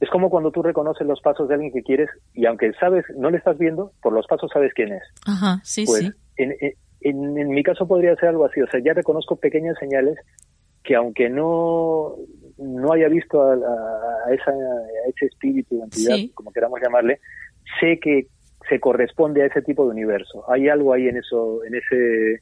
es 0.01 0.11
como 0.11 0.31
cuando 0.31 0.51
tú 0.51 0.63
reconoces 0.63 1.07
los 1.07 1.21
pasos 1.21 1.49
de 1.49 1.55
alguien 1.55 1.73
que 1.73 1.83
quieres 1.83 2.09
y 2.35 2.47
aunque 2.47 2.73
sabes, 2.75 3.05
no 3.17 3.31
le 3.31 3.39
estás 3.39 3.59
viendo, 3.59 3.93
por 4.03 4.13
los 4.13 4.27
pasos 4.27 4.51
sabes 4.53 4.73
quién 4.75 4.93
es. 4.93 5.03
Ajá, 5.27 5.61
sí, 5.65 5.85
pues, 5.87 6.01
sí. 6.01 6.13
En, 6.37 6.55
en, 7.01 7.39
en, 7.39 7.49
mi 7.49 7.63
caso 7.63 7.89
podría 7.89 8.15
ser 8.17 8.31
algo 8.31 8.45
así, 8.45 8.61
o 8.61 8.67
sea, 8.69 8.81
ya 8.85 8.93
reconozco 8.93 9.37
pequeñas 9.37 9.77
señales 9.79 10.19
que 10.85 10.95
aunque 10.95 11.29
no, 11.29 12.17
no 12.59 12.93
haya 12.93 13.09
visto 13.09 13.43
a, 13.43 13.55
a, 13.55 14.35
esa, 14.35 14.51
a 14.51 15.09
ese 15.09 15.27
espíritu, 15.27 15.83
entidad, 15.83 16.17
como 16.35 16.53
queramos 16.53 16.81
llamarle, 16.83 17.21
sé 17.81 17.99
que 18.01 18.27
se 18.71 18.81
corresponde 18.81 19.43
a 19.43 19.47
ese 19.47 19.61
tipo 19.61 19.85
de 19.85 19.91
universo. 19.91 20.51
Hay 20.51 20.69
algo 20.69 20.95
ahí 20.95 21.09
en 21.09 21.19
eso, 21.19 21.63
en 21.65 21.75
ese, 21.75 22.41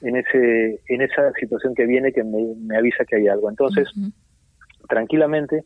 en 0.00 0.16
ese, 0.16 0.80
en 0.88 1.02
esa 1.02 1.32
situación 1.32 1.74
que 1.74 1.84
viene 1.84 2.12
que 2.12 2.24
me, 2.24 2.76
avisa 2.76 3.04
que 3.04 3.16
hay 3.16 3.28
algo. 3.28 3.50
Entonces, 3.50 3.90
tranquilamente, 4.88 5.64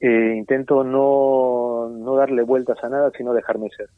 eh, 0.00 0.34
intento 0.36 0.84
no, 0.84 1.88
no 1.88 2.14
darle 2.16 2.42
vueltas 2.42 2.78
a 2.84 2.88
nada, 2.88 3.10
sino 3.16 3.32
dejarme 3.32 3.68
ser. 3.76 3.88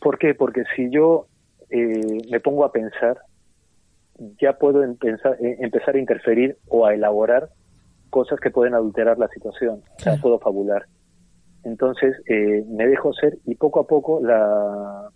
¿Por 0.00 0.18
qué? 0.18 0.34
Porque 0.34 0.64
si 0.76 0.90
yo 0.90 1.26
eh, 1.70 2.18
me 2.30 2.40
pongo 2.40 2.64
a 2.64 2.72
pensar, 2.72 3.18
ya 4.40 4.58
puedo 4.58 4.84
empezar, 4.84 5.36
eh, 5.40 5.56
empezar 5.60 5.94
a 5.94 5.98
interferir 5.98 6.58
o 6.68 6.86
a 6.86 6.94
elaborar 6.94 7.48
cosas 8.10 8.38
que 8.38 8.50
pueden 8.50 8.74
adulterar 8.74 9.18
la 9.18 9.28
situación. 9.28 9.82
O 9.96 10.00
sea, 10.00 10.16
puedo 10.16 10.38
fabular. 10.38 10.84
Entonces 11.64 12.16
eh, 12.26 12.64
me 12.68 12.86
dejo 12.86 13.12
ser 13.12 13.38
y 13.46 13.54
poco 13.54 13.80
a 13.80 13.86
poco 13.86 14.20
la, 14.22 15.08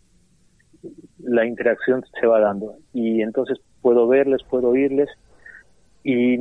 la 1.18 1.46
interacción 1.46 2.04
se 2.20 2.26
va 2.26 2.40
dando. 2.40 2.76
Y 2.92 3.22
entonces 3.22 3.58
puedo 3.82 4.08
verles, 4.08 4.42
puedo 4.48 4.70
oírles 4.70 5.08
y 6.02 6.38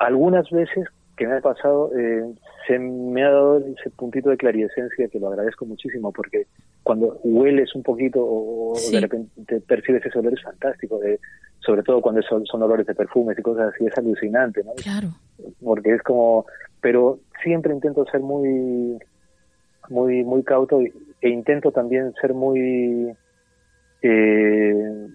algunas 0.00 0.50
veces 0.50 0.86
que 1.16 1.26
me 1.26 1.36
ha 1.36 1.40
pasado 1.40 1.90
eh, 1.96 2.34
se 2.66 2.78
me 2.78 3.24
ha 3.24 3.30
dado 3.30 3.58
ese 3.58 3.90
puntito 3.90 4.30
de 4.30 4.36
claridesencia 4.36 5.08
que 5.08 5.18
lo 5.18 5.28
agradezco 5.28 5.64
muchísimo 5.64 6.12
porque 6.12 6.46
cuando 6.86 7.18
hueles 7.24 7.74
un 7.74 7.82
poquito 7.82 8.20
o 8.22 8.74
de 8.92 9.00
repente 9.00 9.60
percibes 9.66 10.06
ese 10.06 10.20
olor 10.20 10.34
es 10.34 10.40
fantástico 10.40 11.00
de, 11.00 11.18
sobre 11.58 11.82
todo 11.82 12.00
cuando 12.00 12.22
son, 12.22 12.46
son, 12.46 12.62
olores 12.62 12.86
de 12.86 12.94
perfumes 12.94 13.36
y 13.36 13.42
cosas 13.42 13.74
así 13.74 13.84
es 13.84 13.98
alucinante 13.98 14.62
¿no? 14.62 14.72
claro 14.74 15.08
porque 15.64 15.94
es 15.94 16.02
como 16.02 16.46
pero 16.80 17.18
siempre 17.42 17.74
intento 17.74 18.04
ser 18.04 18.20
muy 18.20 19.00
muy 19.88 20.22
muy 20.22 20.44
cauto 20.44 20.78
e 20.80 21.28
intento 21.28 21.72
también 21.72 22.14
ser 22.20 22.34
muy 22.34 23.12
eh, 24.02 25.08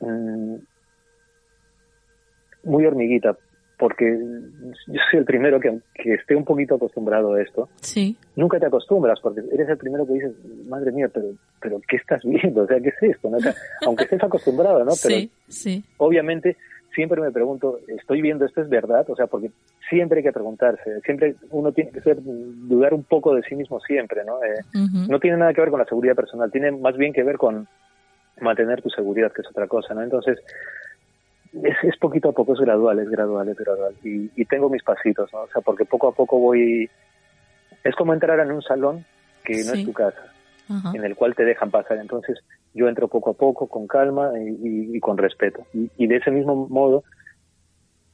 mm, 0.00 0.54
muy 2.64 2.86
hormiguita 2.86 3.36
porque 3.78 4.18
yo 4.88 5.00
soy 5.10 5.20
el 5.20 5.24
primero 5.24 5.60
que, 5.60 5.78
que 5.94 6.14
esté 6.14 6.34
un 6.34 6.44
poquito 6.44 6.74
acostumbrado 6.74 7.34
a 7.34 7.42
esto. 7.42 7.68
Sí. 7.80 8.16
Nunca 8.34 8.58
te 8.58 8.66
acostumbras 8.66 9.20
porque 9.20 9.40
eres 9.52 9.68
el 9.68 9.78
primero 9.78 10.06
que 10.06 10.14
dices, 10.14 10.32
madre 10.66 10.90
mía, 10.90 11.08
pero, 11.12 11.28
pero 11.60 11.80
¿qué 11.88 11.96
estás 11.96 12.22
viendo? 12.24 12.62
O 12.62 12.66
sea, 12.66 12.80
¿qué 12.80 12.88
es 12.88 13.02
esto? 13.02 13.30
¿no? 13.30 13.36
O 13.36 13.40
sea, 13.40 13.54
aunque 13.86 14.04
estés 14.04 14.22
acostumbrado, 14.22 14.80
¿no? 14.80 14.92
Pero 15.02 15.16
sí, 15.16 15.30
sí. 15.46 15.84
obviamente 15.98 16.56
siempre 16.94 17.20
me 17.20 17.30
pregunto, 17.30 17.78
¿estoy 17.86 18.20
viendo 18.20 18.44
esto 18.44 18.60
es 18.60 18.68
verdad? 18.68 19.08
O 19.08 19.14
sea, 19.14 19.28
porque 19.28 19.52
siempre 19.88 20.18
hay 20.18 20.24
que 20.24 20.32
preguntarse, 20.32 21.00
siempre 21.02 21.36
uno 21.50 21.70
tiene 21.70 21.92
que 21.92 22.00
ser, 22.00 22.18
dudar 22.20 22.92
un 22.92 23.04
poco 23.04 23.34
de 23.36 23.42
sí 23.42 23.54
mismo 23.54 23.78
siempre, 23.80 24.24
¿no? 24.24 24.42
Eh, 24.42 24.64
no 25.08 25.20
tiene 25.20 25.36
nada 25.36 25.54
que 25.54 25.60
ver 25.60 25.70
con 25.70 25.78
la 25.78 25.86
seguridad 25.86 26.16
personal, 26.16 26.50
tiene 26.50 26.72
más 26.72 26.96
bien 26.96 27.12
que 27.12 27.22
ver 27.22 27.36
con 27.36 27.68
mantener 28.40 28.82
tu 28.82 28.90
seguridad, 28.90 29.30
que 29.32 29.42
es 29.42 29.48
otra 29.48 29.68
cosa, 29.68 29.94
¿no? 29.94 30.02
Entonces, 30.02 30.38
es, 31.52 31.76
es 31.82 31.96
poquito 31.98 32.28
a 32.30 32.32
poco, 32.32 32.54
es 32.54 32.60
gradual, 32.60 32.98
es 33.00 33.08
gradual, 33.10 33.48
es 33.48 33.56
gradual. 33.56 33.94
Y, 34.02 34.30
y 34.36 34.44
tengo 34.44 34.68
mis 34.68 34.82
pasitos, 34.82 35.32
¿no? 35.32 35.40
O 35.42 35.48
sea, 35.48 35.62
porque 35.62 35.84
poco 35.84 36.08
a 36.08 36.12
poco 36.12 36.38
voy... 36.38 36.88
Es 37.84 37.94
como 37.94 38.12
entrar 38.12 38.38
en 38.40 38.50
un 38.52 38.62
salón 38.62 39.04
que 39.44 39.54
no 39.58 39.72
Sí. 39.74 39.80
es 39.80 39.84
tu 39.86 39.92
casa, 39.92 40.32
Ajá. 40.68 40.92
en 40.94 41.04
el 41.04 41.14
cual 41.16 41.34
te 41.34 41.44
dejan 41.44 41.70
pasar. 41.70 41.98
Entonces, 41.98 42.38
yo 42.74 42.88
entro 42.88 43.08
poco 43.08 43.30
a 43.30 43.34
poco, 43.34 43.66
con 43.68 43.86
calma 43.86 44.32
y, 44.38 44.48
y- 44.48 44.96
y 44.96 45.00
con 45.00 45.16
respeto. 45.16 45.66
Y, 45.72 45.90
y 45.96 46.06
de 46.06 46.16
ese 46.16 46.30
mismo 46.30 46.66
modo, 46.68 47.04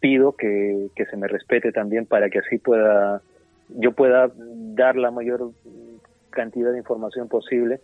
pido 0.00 0.32
que, 0.36 0.88
que 0.94 1.06
se 1.06 1.16
me 1.16 1.28
respete 1.28 1.72
también 1.72 2.06
para 2.06 2.28
que 2.28 2.38
así 2.40 2.58
pueda 2.58 3.22
yo 3.68 3.92
pueda 3.92 4.30
dar 4.36 4.96
la 4.96 5.10
mayor 5.10 5.50
cantidad 6.30 6.70
de 6.72 6.78
información 6.78 7.28
posible 7.28 7.80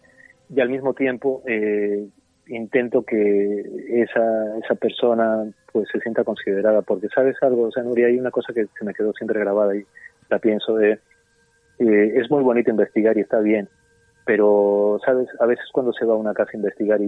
y 0.54 0.60
al 0.60 0.68
mismo 0.68 0.92
tiempo 0.92 1.42
eh, 1.46 2.06
intento 2.50 3.02
que 3.02 3.60
esa 4.02 4.58
esa 4.58 4.74
persona 4.74 5.44
pues 5.72 5.88
se 5.92 6.00
sienta 6.00 6.24
considerada 6.24 6.82
porque 6.82 7.08
sabes 7.08 7.36
algo 7.42 7.62
o 7.62 7.70
sea 7.72 7.82
Nuria 7.82 8.08
hay 8.08 8.18
una 8.18 8.30
cosa 8.30 8.52
que 8.52 8.66
se 8.78 8.84
me 8.84 8.94
quedó 8.94 9.12
siempre 9.12 9.40
grabada 9.40 9.76
y 9.76 9.84
la 10.28 10.38
pienso 10.38 10.74
de 10.74 10.98
eh, 11.78 12.12
es 12.16 12.30
muy 12.30 12.42
bonito 12.42 12.70
investigar 12.70 13.16
y 13.16 13.20
está 13.20 13.40
bien 13.40 13.68
pero 14.24 14.98
sabes 15.04 15.28
a 15.40 15.46
veces 15.46 15.64
cuando 15.72 15.92
se 15.92 16.04
va 16.04 16.14
a 16.14 16.18
una 16.18 16.34
casa 16.34 16.50
a 16.54 16.56
investigar 16.56 17.00
y, 17.00 17.04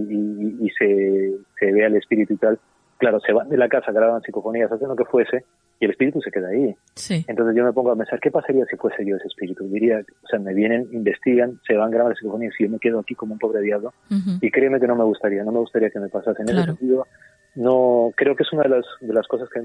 y- 0.59 0.69
se, 0.71 1.33
se 1.59 1.71
ve 1.71 1.85
al 1.85 1.95
espíritu 1.95 2.33
y 2.33 2.37
tal 2.37 2.59
claro 2.97 3.19
se 3.19 3.33
van 3.33 3.49
de 3.49 3.57
la 3.57 3.67
casa 3.69 3.91
graban 3.91 4.21
psicofonías 4.21 4.71
hacen 4.71 4.87
lo 4.87 4.95
que 4.95 5.05
fuese 5.05 5.43
y 5.79 5.85
el 5.85 5.91
espíritu 5.91 6.21
se 6.21 6.31
queda 6.31 6.49
ahí 6.49 6.75
Sí. 6.95 7.25
entonces 7.27 7.55
yo 7.55 7.63
me 7.65 7.73
pongo 7.73 7.91
a 7.91 7.95
pensar, 7.95 8.19
¿qué 8.19 8.31
pasaría 8.31 8.65
si 8.65 8.77
fuese 8.77 9.03
yo 9.05 9.17
ese 9.17 9.27
espíritu? 9.27 9.65
Diría, 9.67 9.99
o 10.23 10.27
sea, 10.27 10.39
me 10.39 10.53
vienen, 10.53 10.87
investigan, 10.93 11.59
se 11.67 11.75
van, 11.75 11.91
graban 11.91 12.09
las 12.11 12.19
psicofonías 12.19 12.53
y 12.59 12.63
yo 12.63 12.69
me 12.69 12.79
quedo 12.79 12.99
aquí 12.99 13.15
como 13.15 13.33
un 13.33 13.39
pobre 13.39 13.59
diablo. 13.61 13.91
Ujú. 14.09 14.37
Y 14.39 14.51
créeme 14.51 14.79
que 14.79 14.87
no 14.87 14.95
me 14.95 15.03
gustaría, 15.03 15.43
no 15.43 15.51
me 15.51 15.59
gustaría 15.59 15.89
que 15.89 15.99
me 15.99 16.07
pasase. 16.09 16.41
En 16.43 16.47
Claro. 16.47 16.61
ese 16.61 16.77
sentido, 16.77 17.07
no, 17.55 18.11
creo 18.15 18.35
que 18.35 18.43
es 18.43 18.53
una 18.53 18.63
de 18.63 18.69
las, 18.69 18.85
de 19.01 19.13
las 19.13 19.27
cosas 19.27 19.49
que, 19.49 19.59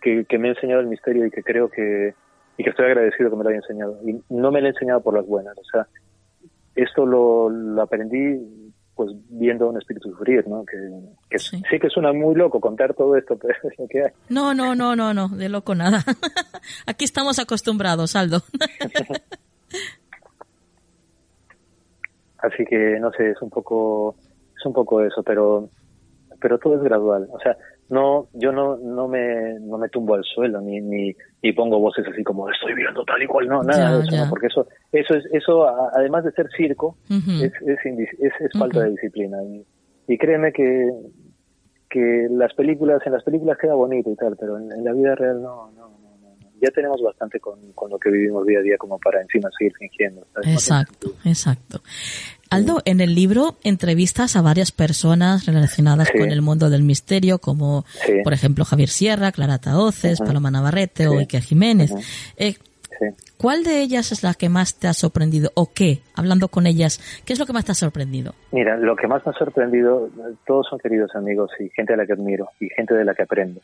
que, 0.00 0.24
que 0.24 0.38
me 0.38 0.48
ha 0.48 0.52
enseñado 0.52 0.80
el 0.80 0.86
misterio 0.88 1.26
y 1.26 1.30
que 1.30 1.42
creo 1.42 1.68
que, 1.70 2.14
y 2.56 2.64
que 2.64 2.70
estoy 2.70 2.86
agradecido 2.86 3.30
que 3.30 3.36
me 3.36 3.44
lo 3.44 3.50
haya 3.50 3.58
enseñado. 3.58 3.98
Y 4.04 4.20
no 4.30 4.50
me 4.50 4.60
lo 4.60 4.66
ha 4.66 4.70
enseñado 4.70 5.00
por 5.02 5.14
las 5.14 5.26
buenas, 5.26 5.56
o 5.58 5.64
sea, 5.70 5.86
esto 6.74 7.04
lo, 7.06 7.50
lo 7.50 7.82
aprendí 7.82 8.69
pues 9.04 9.16
viendo 9.30 9.66
un 9.70 9.78
espíritu 9.78 10.10
sufrir, 10.10 10.46
¿no? 10.46 10.62
Que, 10.66 10.76
que 11.30 11.38
Sí. 11.38 11.62
sí 11.70 11.78
que 11.78 11.88
suena 11.88 12.12
muy 12.12 12.34
loco 12.34 12.60
contar 12.60 12.92
todo 12.92 13.16
esto, 13.16 13.38
pero 13.38 13.54
es 13.62 13.78
lo 13.78 13.88
que 13.88 14.02
hay. 14.02 14.10
No, 14.28 14.52
no, 14.52 14.74
no, 14.74 14.94
no, 14.94 15.14
no, 15.14 15.28
de 15.28 15.48
loco 15.48 15.74
nada. 15.74 16.04
Aquí 16.86 17.04
estamos 17.06 17.38
acostumbrados, 17.38 18.14
Aldo. 18.14 18.42
Así 22.38 22.64
que 22.64 22.98
no 23.00 23.10
sé, 23.12 23.30
es 23.30 23.40
un 23.42 23.48
poco 23.50 24.14
es 24.58 24.66
un 24.66 24.72
poco 24.74 25.02
eso, 25.02 25.22
pero 25.22 25.68
pero 26.40 26.58
todo 26.58 26.76
es 26.76 26.82
gradual, 26.82 27.26
o 27.32 27.38
sea, 27.40 27.56
no 27.90 28.28
yo 28.32 28.50
no 28.52 28.76
no 28.78 29.06
me 29.08 29.58
no 29.60 29.76
me 29.78 29.88
tumbo 29.88 30.14
al 30.14 30.24
suelo 30.24 30.60
ni 30.60 30.80
ni, 30.80 31.14
ni 31.42 31.52
pongo 31.52 31.78
voces 31.80 32.06
así 32.10 32.22
como 32.24 32.48
estoy 32.48 32.74
viendo 32.74 33.04
tal 33.04 33.22
y 33.22 33.26
cual, 33.26 33.48
no, 33.48 33.62
nada 33.62 33.90
Ya, 33.90 33.96
de 33.96 34.02
eso, 34.04 34.10
ya. 34.12 34.24
no, 34.24 34.30
porque 34.30 34.46
eso 34.46 34.66
eso 34.92 35.14
es 35.14 35.24
eso 35.32 35.66
además 35.94 36.24
de 36.24 36.32
ser 36.32 36.48
circo 36.56 36.96
es 37.08 37.52
es, 37.66 37.78
es, 37.84 38.32
es 38.40 38.58
falta 38.58 38.80
de 38.84 38.90
disciplina 38.90 39.42
y, 39.44 39.64
y 40.06 40.16
créeme 40.18 40.52
que 40.52 40.90
que 41.90 42.28
las 42.30 42.54
películas 42.54 43.02
en 43.04 43.12
las 43.12 43.24
películas 43.24 43.58
queda 43.58 43.74
bonito 43.74 44.10
y 44.10 44.14
tal, 44.16 44.36
pero 44.38 44.56
en, 44.58 44.70
en 44.70 44.84
la 44.84 44.92
vida 44.92 45.16
real 45.16 45.42
no, 45.42 45.70
no. 45.72 45.90
Ya 46.60 46.70
tenemos 46.70 47.00
bastante 47.02 47.40
con, 47.40 47.72
con 47.72 47.90
lo 47.90 47.98
que 47.98 48.10
vivimos 48.10 48.46
día 48.46 48.58
a 48.58 48.62
día 48.62 48.76
como 48.78 48.98
para 48.98 49.20
encima 49.22 49.48
seguir 49.58 49.72
fingiendo. 49.78 50.26
Exacto, 50.44 51.12
exacto. 51.24 51.80
Aldo, 52.50 52.82
en 52.84 53.00
el 53.00 53.14
libro 53.14 53.56
entrevistas 53.62 54.34
a 54.36 54.42
varias 54.42 54.72
personas 54.72 55.46
relacionadas 55.46 56.08
Sí. 56.12 56.18
con 56.18 56.30
el 56.30 56.42
mundo 56.42 56.68
del 56.68 56.82
misterio, 56.82 57.38
como 57.38 57.84
Sí. 58.04 58.14
por 58.24 58.32
ejemplo 58.32 58.64
Javier 58.64 58.88
Sierra, 58.88 59.30
Clara 59.32 59.58
Taoces. 59.58 60.18
Paloma 60.18 60.50
Navarrete 60.50 61.06
o. 61.06 61.18
Iker 61.18 61.42
Jiménez. 61.42 61.92
Eh. 62.36 62.54
¿Cuál 63.38 63.64
de 63.64 63.80
ellas 63.80 64.12
es 64.12 64.22
la 64.22 64.34
que 64.34 64.50
más 64.50 64.74
te 64.74 64.86
ha 64.86 64.92
sorprendido 64.92 65.50
o 65.54 65.72
qué? 65.72 66.00
Hablando 66.14 66.48
con 66.48 66.66
ellas, 66.66 67.00
¿qué 67.24 67.32
es 67.32 67.38
lo 67.38 67.46
que 67.46 67.54
más 67.54 67.64
te 67.64 67.72
ha 67.72 67.74
sorprendido? 67.74 68.34
Mira, 68.52 68.76
lo 68.76 68.94
que 68.94 69.06
más 69.06 69.24
me 69.24 69.32
ha 69.32 69.38
sorprendido, 69.38 70.10
todos 70.46 70.66
son 70.68 70.78
queridos 70.80 71.10
amigos 71.14 71.50
y 71.58 71.70
gente 71.70 71.94
a 71.94 71.96
la 71.96 72.04
que 72.04 72.12
admiro 72.12 72.48
y 72.60 72.68
gente 72.76 72.92
de 72.92 73.06
la 73.06 73.14
que 73.14 73.22
aprendo. 73.22 73.62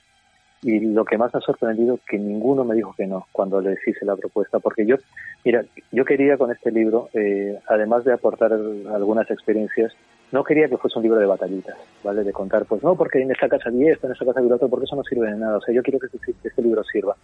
Y 0.67 0.81
lo 0.81 1.05
que 1.05 1.17
más 1.17 1.33
me 1.33 1.39
ha 1.39 1.43
sorprendido 1.43 2.01
que 2.09 2.19
ninguno 2.19 2.65
me 2.65 2.75
dijo 2.75 2.93
que 2.97 3.07
no 3.07 3.29
cuando 3.31 3.61
les 3.61 3.79
hice 3.87 4.05
la 4.05 4.17
propuesta, 4.17 4.59
porque 4.59 4.85
yo, 4.85 4.97
mira, 5.45 5.65
yo 5.93 6.05
quería 6.05 6.37
con 6.37 6.51
este 6.51 6.73
libro, 6.73 7.09
eh, 7.15 7.57
además 7.69 8.03
de 8.03 8.13
aportar 8.13 8.53
algunas 8.53 9.31
experiencias, 9.31 9.93
no 10.33 10.43
quería 10.43 10.69
que 10.69 10.77
fuese 10.77 10.99
un 10.99 11.05
libro 11.05 11.21
de 11.21 11.27
batallitas, 11.27 11.77
¿vale? 12.03 12.25
De 12.25 12.33
contar, 12.33 12.65
pues 12.65 12.83
no, 12.83 12.97
porque 12.97 13.23
en 13.23 13.31
esta 13.31 13.49
casa 13.49 13.71
vi 13.71 13.87
esto, 13.87 14.09
en 14.09 14.15
esta 14.15 14.25
casa 14.25 14.41
vi 14.41 14.49
lo 14.49 14.57
otro, 14.57 14.69
porque 14.69 14.87
eso 14.87 14.97
no 14.97 15.05
sirve 15.05 15.31
de 15.31 15.37
nada. 15.37 15.59
O 15.59 15.61
sea, 15.61 15.73
yo 15.73 15.85
quiero 15.85 16.01
que 16.01 16.07
este, 16.07 16.35
este 16.43 16.63
libro 16.63 16.83
sirva. 16.83 17.15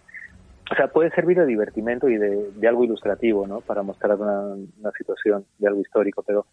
O 0.71 0.75
sea, 0.75 0.87
puede 0.87 1.09
servir 1.09 1.37
de 1.37 1.45
divertimento 1.45 2.07
y 2.07 2.15
de, 2.15 2.49
de 2.49 2.67
algo 2.69 2.85
ilustrativo, 2.85 3.45
¿no? 3.45 3.59
Para 3.59 3.83
mostrar 3.83 4.15
una, 4.15 4.55
una 4.79 4.91
situación 4.97 5.43
de 5.59 5.67
algo 5.67 5.81
histórico, 5.81 6.23
pero 6.25 6.45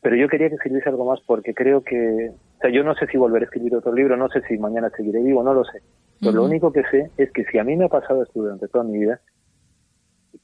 pero 0.00 0.16
yo 0.16 0.28
quería 0.28 0.48
que 0.48 0.58
sirviese 0.58 0.88
algo 0.88 1.04
más 1.04 1.20
porque 1.26 1.54
creo 1.54 1.82
que, 1.82 2.30
o 2.30 2.60
sea, 2.60 2.70
yo 2.70 2.82
no 2.82 2.94
sé 2.94 3.06
si 3.06 3.18
volveré 3.18 3.44
a 3.44 3.46
escribir 3.46 3.74
otro 3.74 3.92
libro, 3.92 4.16
no 4.16 4.28
sé 4.28 4.42
si 4.42 4.56
mañana 4.58 4.90
seguiré 4.90 5.22
vivo, 5.22 5.42
no 5.42 5.54
lo 5.54 5.64
sé. 5.64 5.82
Pero 6.20 6.32
lo 6.32 6.44
único 6.44 6.70
que 6.72 6.82
sé 6.90 7.10
es 7.16 7.30
que 7.32 7.44
si 7.44 7.58
a 7.58 7.64
mí 7.64 7.76
me 7.76 7.86
ha 7.86 7.88
pasado 7.88 8.22
esto 8.22 8.40
durante 8.40 8.68
toda 8.68 8.84
mi 8.84 8.98
vida 8.98 9.20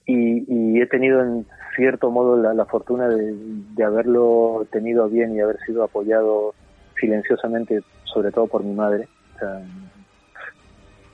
y, 0.07 0.45
y 0.49 0.81
he 0.81 0.87
tenido 0.87 1.21
en 1.21 1.47
cierto 1.75 2.11
modo 2.11 2.37
la, 2.37 2.55
la 2.55 2.65
fortuna 2.65 3.09
de, 3.09 3.35
de 3.75 3.85
haberlo 3.85 4.67
tenido 4.71 5.09
bien 5.09 5.35
y 5.35 5.41
haber 5.41 5.59
sido 5.67 5.85
apoyado 5.85 6.55
silenciosamente, 6.99 7.81
sobre 8.05 8.33
todo 8.33 8.47
por 8.47 8.65
mi 8.65 8.75
madre, 8.75 9.07
o 9.35 9.39
sea, 9.39 9.63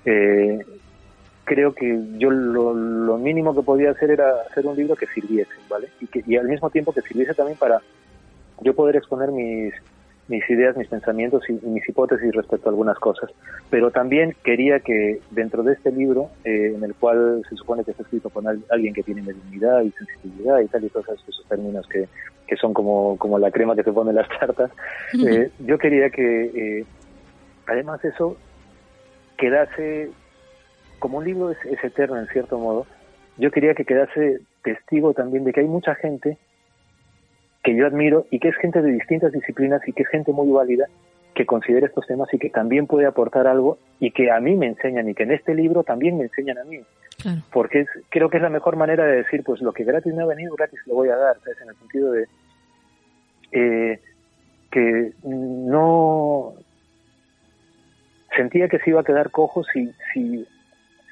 eh, 0.04 0.64
creo 1.44 1.74
que 1.74 2.00
yo 2.18 2.30
lo, 2.30 2.72
lo 2.74 3.18
mínimo 3.18 3.54
que 3.54 3.62
podía 3.62 3.90
hacer 3.90 4.10
era 4.10 4.42
hacer 4.48 4.66
un 4.66 4.76
libro 4.76 4.94
que 4.94 5.06
sirviese, 5.08 5.52
¿vale? 5.68 5.88
Y, 6.00 6.06
que, 6.06 6.22
y 6.26 6.36
al 6.36 6.48
mismo 6.48 6.70
tiempo 6.70 6.92
que 6.92 7.02
sirviese 7.02 7.34
también 7.34 7.58
para 7.58 7.80
yo 8.62 8.74
poder 8.74 8.96
exponer 8.96 9.30
mis, 9.30 9.72
mis 10.28 10.48
ideas, 10.50 10.76
mis 10.76 10.88
pensamientos 10.88 11.42
y, 11.48 11.52
y 11.52 11.68
mis 11.68 11.88
hipótesis 11.88 12.32
respecto 12.34 12.68
a 12.68 12.72
algunas 12.72 12.98
cosas. 12.98 13.30
Pero 13.70 13.90
también 13.90 14.34
quería 14.44 14.80
que 14.80 15.20
dentro 15.30 15.62
de 15.62 15.74
este 15.74 15.90
libro, 15.92 16.30
eh, 16.44 16.72
en 16.76 16.82
el 16.84 16.94
cual 16.94 17.42
se 17.48 17.56
supone 17.56 17.84
que 17.84 17.90
está 17.90 18.02
escrito 18.02 18.30
al- 18.46 18.64
alguien 18.70 18.94
que 18.94 19.02
tiene 19.02 19.22
mediunidad 19.22 19.82
y 19.82 19.90
sensibilidad 19.92 20.60
y 20.60 20.68
tal 20.68 20.84
y 20.84 20.88
todos 20.88 21.08
esos, 21.08 21.44
términos 21.48 21.86
que, 21.88 22.08
que 22.46 22.56
son 22.56 22.72
como, 22.72 23.16
como 23.18 23.38
la 23.38 23.50
crema 23.50 23.74
que 23.76 23.82
se 23.82 23.92
pone 23.92 24.10
en 24.10 24.16
las 24.16 24.28
tartas, 24.40 24.70
eh, 25.26 25.50
yo 25.60 25.76
quería 25.78 26.08
que, 26.10 26.44
eh, 26.80 26.84
además 27.66 28.00
de 28.02 28.08
eso, 28.10 28.36
quedase, 29.36 30.10
como 30.98 31.18
un 31.18 31.24
libro 31.24 31.50
es, 31.50 31.58
es 31.66 31.82
eterno 31.84 32.18
en 32.18 32.26
cierto 32.28 32.58
modo, 32.58 32.86
yo 33.38 33.50
quería 33.50 33.74
que 33.74 33.84
quedase 33.84 34.40
testigo 34.62 35.12
también 35.14 35.44
de 35.44 35.52
que 35.52 35.60
hay 35.60 35.66
mucha 35.66 35.94
gente 35.94 36.38
que 37.62 37.76
yo 37.76 37.86
admiro 37.86 38.26
y 38.30 38.38
que 38.38 38.48
es 38.48 38.56
gente 38.56 38.82
de 38.82 38.90
distintas 38.92 39.32
disciplinas 39.32 39.86
y 39.86 39.92
que 39.92 40.02
es 40.02 40.08
gente 40.08 40.32
muy 40.32 40.50
válida 40.50 40.86
que 41.34 41.46
considera 41.46 41.86
estos 41.86 42.06
temas 42.06 42.28
y 42.32 42.38
que 42.38 42.50
también 42.50 42.86
puede 42.86 43.06
aportar 43.06 43.46
algo 43.46 43.78
y 44.00 44.10
que 44.10 44.30
a 44.30 44.40
mí 44.40 44.54
me 44.56 44.66
enseñan 44.66 45.08
y 45.08 45.14
que 45.14 45.22
en 45.22 45.32
este 45.32 45.54
libro 45.54 45.82
también 45.82 46.18
me 46.18 46.24
enseñan 46.24 46.58
a 46.58 46.64
mí 46.64 46.80
Claro. 47.20 47.42
porque 47.52 47.80
es, 47.80 47.88
creo 48.08 48.30
que 48.30 48.38
es 48.38 48.42
la 48.42 48.48
mejor 48.48 48.74
manera 48.76 49.04
de 49.04 49.18
decir 49.18 49.44
pues 49.44 49.60
lo 49.60 49.72
que 49.72 49.84
gratis 49.84 50.12
me 50.12 50.22
ha 50.22 50.26
venido 50.26 50.56
gratis 50.56 50.80
lo 50.86 50.94
voy 50.94 51.08
a 51.10 51.16
dar 51.16 51.36
¿sabes? 51.40 51.60
en 51.60 51.68
el 51.68 51.76
sentido 51.76 52.12
de 52.12 52.26
eh, 53.52 54.00
que 54.70 55.12
no 55.22 56.54
sentía 58.34 58.68
que 58.68 58.78
se 58.80 58.90
iba 58.90 59.02
a 59.02 59.04
quedar 59.04 59.30
cojo 59.30 59.62
si 59.62 59.92
si 60.12 60.46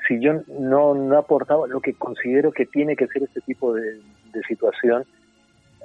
si 0.08 0.20
yo 0.20 0.42
no, 0.58 0.94
no 0.94 1.18
aportaba 1.18 1.68
lo 1.68 1.80
que 1.80 1.92
considero 1.94 2.50
que 2.50 2.66
tiene 2.66 2.96
que 2.96 3.06
ser 3.06 3.22
este 3.22 3.42
tipo 3.42 3.74
de, 3.74 4.00
de 4.32 4.42
situación 4.48 5.04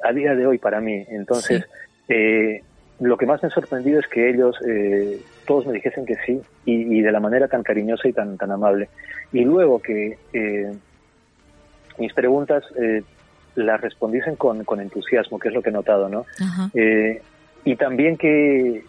a 0.03 0.11
día 0.13 0.35
de 0.35 0.45
hoy 0.45 0.57
para 0.57 0.81
mí. 0.81 1.05
Entonces, 1.09 1.65
eh, 2.07 2.61
lo 2.99 3.17
que 3.17 3.25
más 3.25 3.41
me 3.43 3.47
ha 3.47 3.51
sorprendido 3.51 3.99
es 3.99 4.07
que 4.07 4.29
ellos 4.29 4.55
eh, 4.67 5.19
todos 5.45 5.65
me 5.65 5.73
dijesen 5.73 6.05
que 6.05 6.15
sí 6.25 6.41
y, 6.65 6.97
y 6.97 7.01
de 7.01 7.11
la 7.11 7.19
manera 7.19 7.47
tan 7.47 7.63
cariñosa 7.63 8.07
y 8.07 8.13
tan, 8.13 8.37
tan 8.37 8.51
amable. 8.51 8.89
Y 9.31 9.43
luego 9.43 9.81
que 9.81 10.17
eh, 10.33 10.73
mis 11.97 12.13
preguntas 12.13 12.63
eh, 12.77 13.03
las 13.55 13.81
respondiesen 13.81 14.35
con, 14.35 14.63
con 14.63 14.81
entusiasmo, 14.81 15.39
que 15.39 15.49
es 15.49 15.53
lo 15.53 15.61
que 15.61 15.69
he 15.69 15.73
notado, 15.73 16.09
¿no? 16.09 16.25
Eh, 16.73 17.21
y 17.63 17.75
también 17.75 18.17
que, 18.17 18.83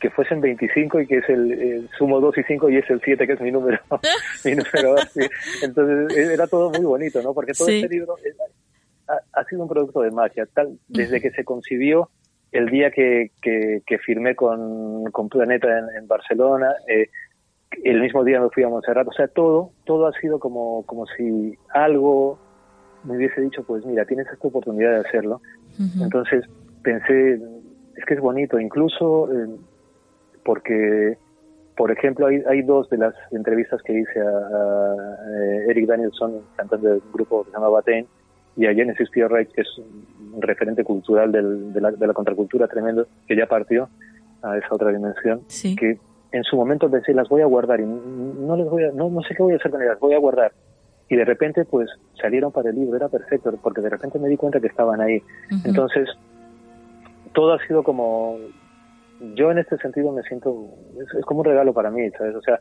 que 0.00 0.10
fuesen 0.10 0.40
25 0.40 1.00
y 1.00 1.06
que 1.06 1.18
es 1.18 1.28
el, 1.28 1.88
sumo 1.96 2.20
2 2.20 2.38
y 2.38 2.42
5 2.42 2.70
y 2.70 2.76
es 2.78 2.90
el 2.90 3.00
7 3.02 3.26
que 3.26 3.32
es 3.34 3.40
mi 3.40 3.50
número. 3.50 3.78
mi 4.44 4.52
número 4.52 4.96
Entonces 5.62 6.16
era 6.16 6.46
todo 6.46 6.70
muy 6.70 6.84
bonito, 6.84 7.22
¿no? 7.22 7.34
Porque 7.34 7.52
todo 7.52 7.68
este 7.68 7.88
libro 7.88 8.16
ha, 9.08 9.44
sido 9.44 9.62
un 9.62 9.68
producto 9.68 10.00
de 10.00 10.10
magia. 10.10 10.46
Tal, 10.52 10.78
desde 10.88 11.20
que 11.20 11.30
se 11.30 11.44
concibió 11.44 12.10
el 12.52 12.66
día 12.68 12.90
que, 12.90 13.32
que, 13.42 13.98
firmé 13.98 14.36
con, 14.36 15.04
con 15.10 15.28
Planeta 15.28 15.68
en, 15.96 16.06
Barcelona, 16.06 16.72
eh, 16.88 17.08
el 17.82 18.00
mismo 18.00 18.22
día 18.22 18.40
me 18.40 18.48
fui 18.50 18.62
a 18.62 18.68
Montserrat, 18.68 19.08
o 19.08 19.12
sea, 19.12 19.26
todo, 19.26 19.72
todo 19.84 20.06
ha 20.06 20.12
sido 20.20 20.38
como, 20.38 20.84
como 20.86 21.06
si 21.06 21.58
algo 21.72 22.38
me 23.02 23.16
hubiese 23.16 23.40
dicho, 23.40 23.64
pues 23.64 23.84
mira, 23.84 24.04
tienes 24.04 24.26
esta 24.32 24.48
oportunidad 24.48 24.92
de 24.92 25.08
hacerlo. 25.08 25.40
Entonces 26.00 26.44
pensé, 26.82 27.40
es 27.96 28.04
que 28.06 28.14
es 28.14 28.20
bonito, 28.20 28.60
incluso 28.60 29.28
eh, 29.32 29.48
porque, 30.44 31.18
por 31.76 31.90
ejemplo, 31.90 32.28
hay, 32.28 32.42
hay 32.48 32.62
dos 32.62 32.88
de 32.90 32.98
las 32.98 33.14
entrevistas 33.32 33.82
que 33.82 33.98
hice 33.98 34.20
a, 34.20 34.94
eh, 35.32 35.66
Eric 35.70 35.86
Danielson, 35.86 36.42
cantante 36.56 36.86
del 36.86 37.02
grupo 37.12 37.42
que 37.42 37.50
se 37.50 37.56
llama 37.56 37.68
Baten, 37.70 38.06
y 38.56 38.66
a 38.66 38.74
Genesis 38.74 39.10
Pierre 39.10 39.46
que 39.46 39.62
es 39.62 39.68
un 39.78 40.42
referente 40.42 40.84
cultural 40.84 41.32
del, 41.32 41.72
de, 41.72 41.80
la, 41.80 41.90
de, 41.90 42.06
la, 42.06 42.12
contracultura 42.12 42.66
tremendo, 42.66 43.06
que 43.26 43.36
ya 43.36 43.46
partió 43.46 43.88
a 44.42 44.56
esa 44.58 44.68
otra 44.70 44.90
dimensión, 44.90 45.42
que 45.78 45.98
en 46.32 46.42
su 46.42 46.56
momento 46.56 46.90
pensé, 46.90 47.14
las 47.14 47.28
voy 47.28 47.42
a 47.42 47.46
guardar 47.46 47.80
y 47.80 47.84
no 47.86 48.56
les 48.56 48.68
voy 48.68 48.84
a, 48.84 48.90
no, 48.90 49.08
no 49.08 49.22
sé 49.22 49.34
qué 49.36 49.42
voy 49.42 49.52
a 49.52 49.56
hacer 49.56 49.70
con 49.70 49.82
ellas, 49.82 49.98
voy 50.00 50.14
a 50.14 50.18
guardar. 50.18 50.52
Y 51.08 51.16
de 51.16 51.24
repente, 51.24 51.64
pues, 51.64 51.88
salieron 52.20 52.50
para 52.50 52.70
el 52.70 52.76
libro, 52.76 52.96
era 52.96 53.08
perfecto, 53.08 53.52
porque 53.62 53.80
de 53.80 53.90
repente 53.90 54.18
me 54.18 54.28
di 54.28 54.36
cuenta 54.36 54.58
que 54.58 54.66
estaban 54.66 55.00
ahí. 55.00 55.22
Entonces, 55.64 56.08
todo 57.34 57.52
ha 57.52 57.66
sido 57.66 57.82
como, 57.82 58.38
yo 59.34 59.50
en 59.50 59.58
este 59.58 59.76
sentido 59.78 60.12
me 60.12 60.22
siento, 60.22 60.70
es, 61.00 61.24
como 61.24 61.40
un 61.40 61.46
regalo 61.46 61.72
para 61.72 61.90
mí, 61.90 62.10
¿sabes? 62.18 62.34
O 62.34 62.42
sea, 62.42 62.60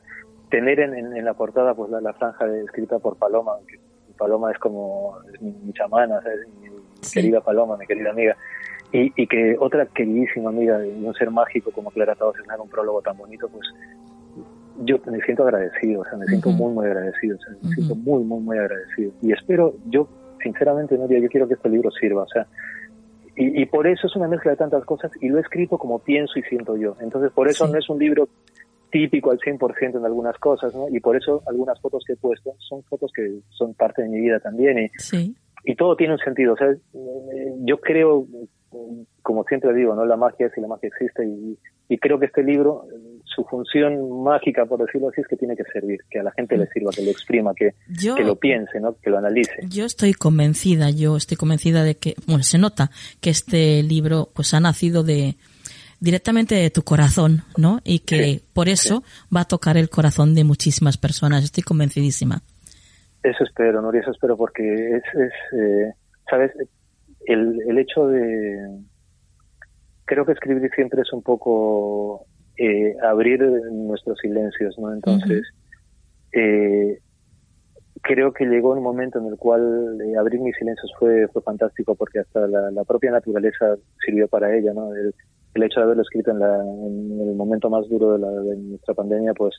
tener 0.49 0.79
en, 0.79 0.93
en, 1.15 1.25
la 1.25 1.33
portada 1.33 1.73
pues 1.73 1.89
la, 1.89 2.13
franja 2.13 2.45
escrita 2.57 2.99
por 2.99 3.17
Paloma, 3.17 3.53
que 3.67 3.79
Paloma 4.17 4.51
es 4.51 4.57
como 4.57 5.17
es 5.33 5.41
mi, 5.41 5.73
chamana, 5.73 6.21
mi 6.61 6.69
querida 7.13 7.41
Paloma, 7.41 7.77
mi 7.77 7.85
querida 7.85 8.11
amiga. 8.11 8.35
Y, 8.91 9.11
y, 9.15 9.25
que 9.25 9.55
otra 9.59 9.87
queridísima 9.87 10.49
amiga 10.49 10.77
de 10.77 10.89
un 10.89 11.13
ser 11.15 11.31
mágico 11.31 11.71
como 11.71 11.89
Clara 11.89 12.13
Taos 12.13 12.35
es 12.37 12.59
un 12.59 12.69
prólogo 12.69 13.01
tan 13.01 13.17
bonito, 13.17 13.49
pues 13.49 13.65
yo 14.81 14.97
me 15.05 15.19
siento 15.21 15.43
agradecido, 15.43 16.01
o 16.01 16.05
sea, 16.05 16.17
me 16.17 16.25
siento 16.25 16.49
muy, 16.49 16.73
muy 16.73 16.85
agradecido, 16.85 17.37
o 17.37 17.39
sea, 17.39 17.53
me 17.61 17.75
siento 17.75 17.95
muy, 17.95 18.23
muy, 18.23 18.39
muy 18.41 18.57
agradecido. 18.57 19.11
Y 19.21 19.31
espero, 19.31 19.75
yo, 19.87 20.07
sinceramente, 20.41 20.97
Nuria, 20.97 21.19
yo 21.19 21.29
quiero 21.29 21.47
que 21.47 21.55
este 21.55 21.69
libro 21.69 21.91
sirva, 21.91 22.23
o 22.23 22.27
sea, 22.27 22.47
y, 23.35 23.63
y, 23.63 23.65
por 23.65 23.87
eso 23.87 24.05
es 24.05 24.15
una 24.15 24.27
mezcla 24.27 24.51
de 24.51 24.57
tantas 24.57 24.85
cosas 24.85 25.11
y 25.19 25.27
lo 25.27 25.39
he 25.39 25.41
escrito 25.41 25.79
como 25.79 25.97
pienso 25.97 26.37
y 26.37 26.43
siento 26.43 26.77
yo. 26.77 26.95
Entonces, 26.99 27.31
por 27.31 27.47
eso 27.47 27.67
no 27.67 27.79
es 27.79 27.89
un 27.89 27.97
libro 27.97 28.29
típico 28.93 29.31
al 29.31 29.39
100% 29.39 29.97
en 29.97 30.05
algunas 30.05 30.37
cosas, 30.37 30.73
¿no? 30.75 30.87
Y 30.87 30.99
por 30.99 31.17
eso 31.17 31.41
algunas 31.47 31.81
fotos 31.81 32.03
que 32.05 32.13
he 32.13 32.15
puesto 32.15 32.53
son 32.59 32.83
fotos 32.83 33.11
que 33.11 33.39
son 33.49 33.73
parte 33.73 34.03
de 34.03 34.07
mi 34.07 34.21
vida 34.21 34.39
también 34.39 34.77
y, 34.77 35.35
y 35.65 35.75
todo 35.75 35.95
tiene 35.95 36.13
un 36.13 36.19
sentido. 36.19 36.53
O 36.53 36.57
sea, 36.57 36.67
yo 37.65 37.81
creo, 37.81 38.27
como 39.23 39.43
siempre 39.45 39.73
digo, 39.73 39.95
¿no? 39.95 40.05
La 40.05 40.15
magia 40.15 40.45
es 40.45 40.53
y 40.55 40.61
la 40.61 40.67
magia 40.67 40.89
existe 40.89 41.25
y, 41.25 41.57
y 41.89 41.97
creo 41.97 42.19
que 42.19 42.27
este 42.27 42.43
libro, 42.43 42.85
su 43.23 43.43
función 43.45 44.23
mágica, 44.23 44.67
por 44.67 44.85
decirlo 44.85 45.09
así, 45.09 45.21
es 45.21 45.27
que 45.27 45.37
tiene 45.37 45.55
que 45.55 45.63
servir, 45.73 46.01
que 46.11 46.19
a 46.19 46.23
la 46.23 46.31
gente 46.31 46.55
le 46.55 46.67
sirva, 46.67 46.91
que 46.95 47.01
lo 47.01 47.09
exprima, 47.09 47.55
que, 47.55 47.73
que 48.15 48.23
lo 48.23 48.35
piense, 48.35 48.79
¿no? 48.79 48.95
que 49.01 49.09
lo 49.09 49.17
analice. 49.17 49.55
Yo 49.69 49.85
estoy 49.85 50.13
convencida, 50.13 50.91
yo 50.91 51.17
estoy 51.17 51.35
convencida 51.35 51.83
de 51.83 51.95
que, 51.95 52.13
bueno, 52.27 52.43
se 52.43 52.59
nota 52.59 52.91
que 53.21 53.31
este 53.31 53.81
libro 53.81 54.29
pues 54.35 54.53
ha 54.53 54.59
nacido 54.59 55.01
de, 55.01 55.35
directamente 56.03 56.55
de 56.55 56.69
tu 56.69 56.83
corazón, 56.83 57.43
¿no? 57.57 57.79
Y 57.85 57.99
que 57.99 58.41
por 58.53 58.67
eso 58.67 59.03
va 59.33 59.41
a 59.41 59.45
tocar 59.45 59.77
el 59.77 59.89
corazón 59.89 60.35
de 60.35 60.43
muchísimas 60.43 60.97
personas. 60.97 61.45
Estoy 61.45 61.63
convencidísima. 61.63 62.41
Eso 63.23 63.45
espero, 63.45 63.81
Nuria, 63.81 64.01
eso 64.01 64.11
espero, 64.11 64.35
porque 64.35 64.63
es, 64.97 65.03
es 65.13 65.31
eh, 65.57 65.93
¿sabes? 66.29 66.51
El, 67.25 67.57
el 67.69 67.77
hecho 67.79 68.07
de... 68.07 68.81
Creo 70.03 70.25
que 70.25 70.33
escribir 70.33 70.69
siempre 70.75 71.03
es 71.03 71.13
un 71.13 71.23
poco 71.23 72.25
eh, 72.57 72.95
abrir 73.01 73.41
nuestros 73.71 74.19
silencios, 74.19 74.77
¿no? 74.77 74.93
Entonces, 74.93 75.43
eh, 76.33 76.99
creo 78.01 78.33
que 78.33 78.43
llegó 78.43 78.73
un 78.73 78.83
momento 78.83 79.19
en 79.19 79.27
el 79.27 79.37
cual 79.37 79.97
abrir 80.19 80.41
mis 80.41 80.57
silencios 80.57 80.91
fue, 80.99 81.29
fue 81.29 81.41
fantástico 81.43 81.95
porque 81.95 82.19
hasta 82.19 82.45
la, 82.45 82.71
la 82.71 82.83
propia 82.83 83.11
naturaleza 83.11 83.77
sirvió 84.05 84.27
para 84.27 84.53
ella, 84.53 84.73
¿no? 84.73 84.93
El, 84.93 85.15
el 85.53 85.63
hecho 85.63 85.79
de 85.79 85.85
haberlo 85.85 86.03
escrito 86.03 86.31
en, 86.31 86.39
la, 86.39 86.55
en 86.55 87.29
el 87.29 87.35
momento 87.35 87.69
más 87.69 87.87
duro 87.89 88.13
de, 88.13 88.19
la, 88.19 88.29
de 88.29 88.57
nuestra 88.57 88.93
pandemia, 88.93 89.33
pues 89.33 89.55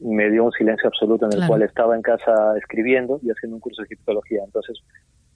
me 0.00 0.30
dio 0.30 0.44
un 0.44 0.52
silencio 0.52 0.88
absoluto 0.88 1.26
en 1.26 1.40
el 1.40 1.46
cual 1.46 1.62
estaba 1.62 1.96
en 1.96 2.02
casa 2.02 2.32
escribiendo 2.58 3.18
y 3.22 3.30
haciendo 3.30 3.56
un 3.56 3.60
curso 3.60 3.82
de 3.82 3.86
egiptología. 3.86 4.42
Entonces, 4.44 4.78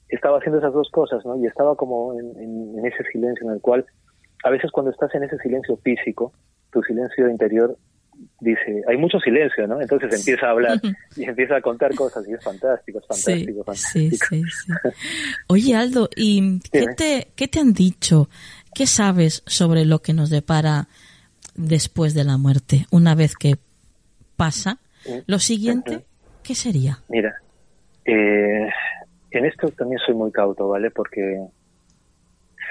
estaba 0.08 0.38
haciendo 0.38 0.58
esas 0.58 0.72
dos 0.72 0.90
cosas, 0.90 1.24
¿no? 1.24 1.36
Y 1.36 1.46
estaba 1.46 1.76
como 1.76 2.14
en, 2.18 2.38
en, 2.38 2.86
ese 2.86 3.04
silencio 3.10 3.46
en 3.48 3.54
el 3.54 3.60
cual, 3.60 3.86
a 4.44 4.50
veces 4.50 4.70
cuando 4.70 4.90
estás 4.90 5.14
en 5.14 5.24
ese 5.24 5.38
silencio 5.38 5.76
físico, 5.78 6.32
tu 6.72 6.82
silencio 6.82 7.28
interior 7.28 7.76
dice, 8.40 8.82
hay 8.86 8.96
mucho 8.96 9.18
silencio, 9.18 9.66
¿no? 9.66 9.80
Entonces 9.80 10.12
empieza 10.14 10.46
a 10.46 10.50
hablar 10.50 10.80
y 11.16 11.24
empieza 11.24 11.56
a 11.56 11.60
contar 11.60 11.94
cosas 11.94 12.26
y 12.28 12.32
es 12.32 12.42
fantástico, 12.42 12.98
es 12.98 13.06
fantástico, 13.06 13.74
sí, 13.74 14.10
Sí, 14.10 14.16
sí, 14.16 14.42
Oye, 15.48 15.74
Aldo, 15.74 16.08
¿y 16.16 16.60
qué 16.72 16.86
te, 16.96 17.28
qué 17.34 17.48
te 17.48 17.60
han 17.60 17.72
dicho? 17.72 18.28
¿Qué 18.74 18.86
sabes 18.86 19.42
sobre 19.46 19.84
lo 19.84 20.00
que 20.00 20.12
nos 20.12 20.30
depara 20.30 20.88
después 21.54 22.14
de 22.14 22.24
la 22.24 22.38
muerte? 22.38 22.86
Una 22.90 23.14
vez 23.14 23.36
que 23.36 23.56
pasa, 24.36 24.78
lo 25.26 25.38
siguiente, 25.38 26.04
¿qué 26.42 26.54
sería? 26.54 26.98
Mira, 27.08 27.34
eh, 28.04 28.68
en 29.30 29.44
esto 29.44 29.68
también 29.68 30.00
soy 30.04 30.14
muy 30.14 30.32
cauto, 30.32 30.68
¿vale? 30.68 30.90
Porque 30.90 31.40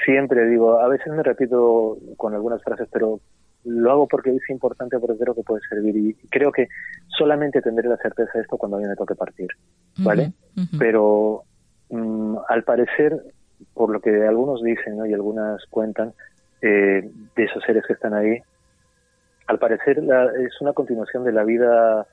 siempre 0.06 0.48
digo, 0.48 0.80
a 0.80 0.88
veces 0.88 1.08
me 1.14 1.24
repito 1.24 1.98
con 2.18 2.34
algunas 2.34 2.64
frases, 2.64 2.88
pero 2.92 3.20
lo 3.66 3.92
hago 3.92 4.08
porque 4.08 4.32
es 4.32 4.50
importante, 4.50 4.98
porque 5.00 5.18
creo 5.18 5.36
que 5.36 5.44
puede 5.44 5.62
servir. 5.70 5.96
Y 5.96 6.14
creo 6.30 6.52
que 6.52 6.68
solamente 7.08 7.62
tendré 7.62 7.90
la 7.90 7.98
certeza 7.98 8.32
de 8.36 8.42
esto 8.42 8.58
cuando 8.58 8.78
a 8.78 8.80
mí 8.80 8.88
me 8.88 8.96
toque 8.96 9.16
partir, 9.16 9.48
¿vale? 9.98 10.34
Pero 10.78 11.44
mm, 11.90 12.38
al 12.48 12.64
parecer 12.64 13.22
por 13.74 13.90
lo 13.92 14.00
que 14.00 14.26
algunos 14.26 14.64
dicen 14.64 15.06
y 15.06 15.14
algunas 15.14 15.66
cuentan 15.68 16.14
eh, 16.62 17.10
de 17.36 17.44
esos 17.44 17.64
seres 17.64 17.84
que 17.88 17.94
están 17.94 18.14
ahí, 18.14 18.42
al 19.50 19.58
parecer 19.58 19.98
es 19.98 20.62
una 20.62 20.74
continuación 20.74 21.24
de 21.24 21.32
la 21.32 21.44
vida, 21.44 22.06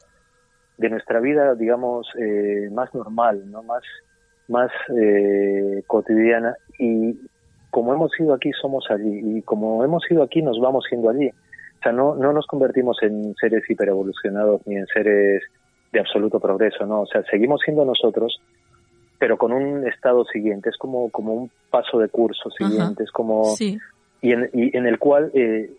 de 0.78 0.88
nuestra 0.88 1.20
vida, 1.20 1.54
digamos, 1.54 2.08
eh, 2.18 2.70
más 2.72 2.94
normal, 2.94 3.50
no 3.50 3.62
más, 3.62 3.82
más 4.48 4.70
eh, 4.98 5.82
cotidiana. 5.86 6.56
Y 6.78 7.14
como 7.70 7.92
hemos 7.92 8.18
ido 8.18 8.32
aquí, 8.32 8.52
somos 8.52 8.86
allí. 8.90 9.20
Y 9.38 9.42
como 9.42 9.84
hemos 9.84 10.10
ido 10.10 10.22
aquí, 10.22 10.40
nos 10.40 10.58
vamos 10.58 10.86
siendo 10.88 11.10
allí. 11.10 11.28
O 11.28 11.82
sea, 11.82 11.92
no, 11.92 12.14
no 12.14 12.32
nos 12.32 12.46
convertimos 12.46 12.96
en 13.02 13.34
seres 13.34 13.68
hiperevolucionados 13.68 14.66
ni 14.66 14.76
en 14.76 14.86
seres 14.86 15.42
de 15.92 16.00
absoluto 16.00 16.40
progreso, 16.40 16.86
¿no? 16.86 17.02
O 17.02 17.06
sea, 17.06 17.22
seguimos 17.24 17.60
siendo 17.66 17.84
nosotros, 17.84 18.40
pero 19.18 19.36
con 19.36 19.52
un 19.52 19.86
estado 19.86 20.24
siguiente, 20.24 20.70
es 20.70 20.76
como, 20.76 21.10
como 21.10 21.34
un 21.34 21.50
paso 21.70 21.98
de 21.98 22.08
curso 22.08 22.50
siguiente, 22.50 23.04
es 23.04 23.10
como... 23.10 23.54
Y, 24.22 24.32
en, 24.32 24.50
y 24.52 24.76
en 24.76 24.86
el 24.86 24.98
cual, 24.98 25.30
eh, 25.34 25.70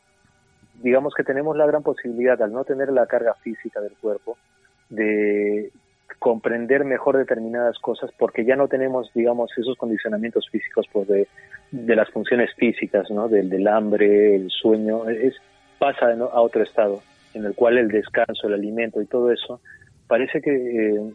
digamos 0.81 1.13
que 1.15 1.23
tenemos 1.23 1.57
la 1.57 1.65
gran 1.65 1.83
posibilidad, 1.83 2.41
al 2.41 2.53
no 2.53 2.63
tener 2.63 2.91
la 2.91 3.07
carga 3.07 3.33
física 3.35 3.81
del 3.81 3.93
cuerpo, 3.93 4.37
de 4.89 5.71
comprender 6.19 6.85
mejor 6.85 7.17
determinadas 7.17 7.77
cosas 7.79 8.11
porque 8.17 8.45
ya 8.45 8.55
no 8.55 8.67
tenemos, 8.67 9.11
digamos, 9.13 9.51
esos 9.57 9.77
condicionamientos 9.77 10.47
físicos 10.49 10.87
pues, 10.91 11.07
de, 11.07 11.27
de 11.71 11.95
las 11.95 12.09
funciones 12.09 12.53
físicas, 12.55 13.09
¿no? 13.11 13.27
Del, 13.27 13.49
del 13.49 13.67
hambre, 13.67 14.35
el 14.35 14.49
sueño, 14.49 15.09
es 15.09 15.35
pasa 15.77 16.07
a 16.11 16.41
otro 16.41 16.63
estado 16.63 17.01
en 17.33 17.45
el 17.45 17.53
cual 17.53 17.77
el 17.77 17.89
descanso, 17.89 18.47
el 18.47 18.53
alimento 18.53 19.01
y 19.01 19.05
todo 19.05 19.31
eso 19.31 19.59
parece 20.07 20.41
que 20.41 20.51
eh, 20.51 21.13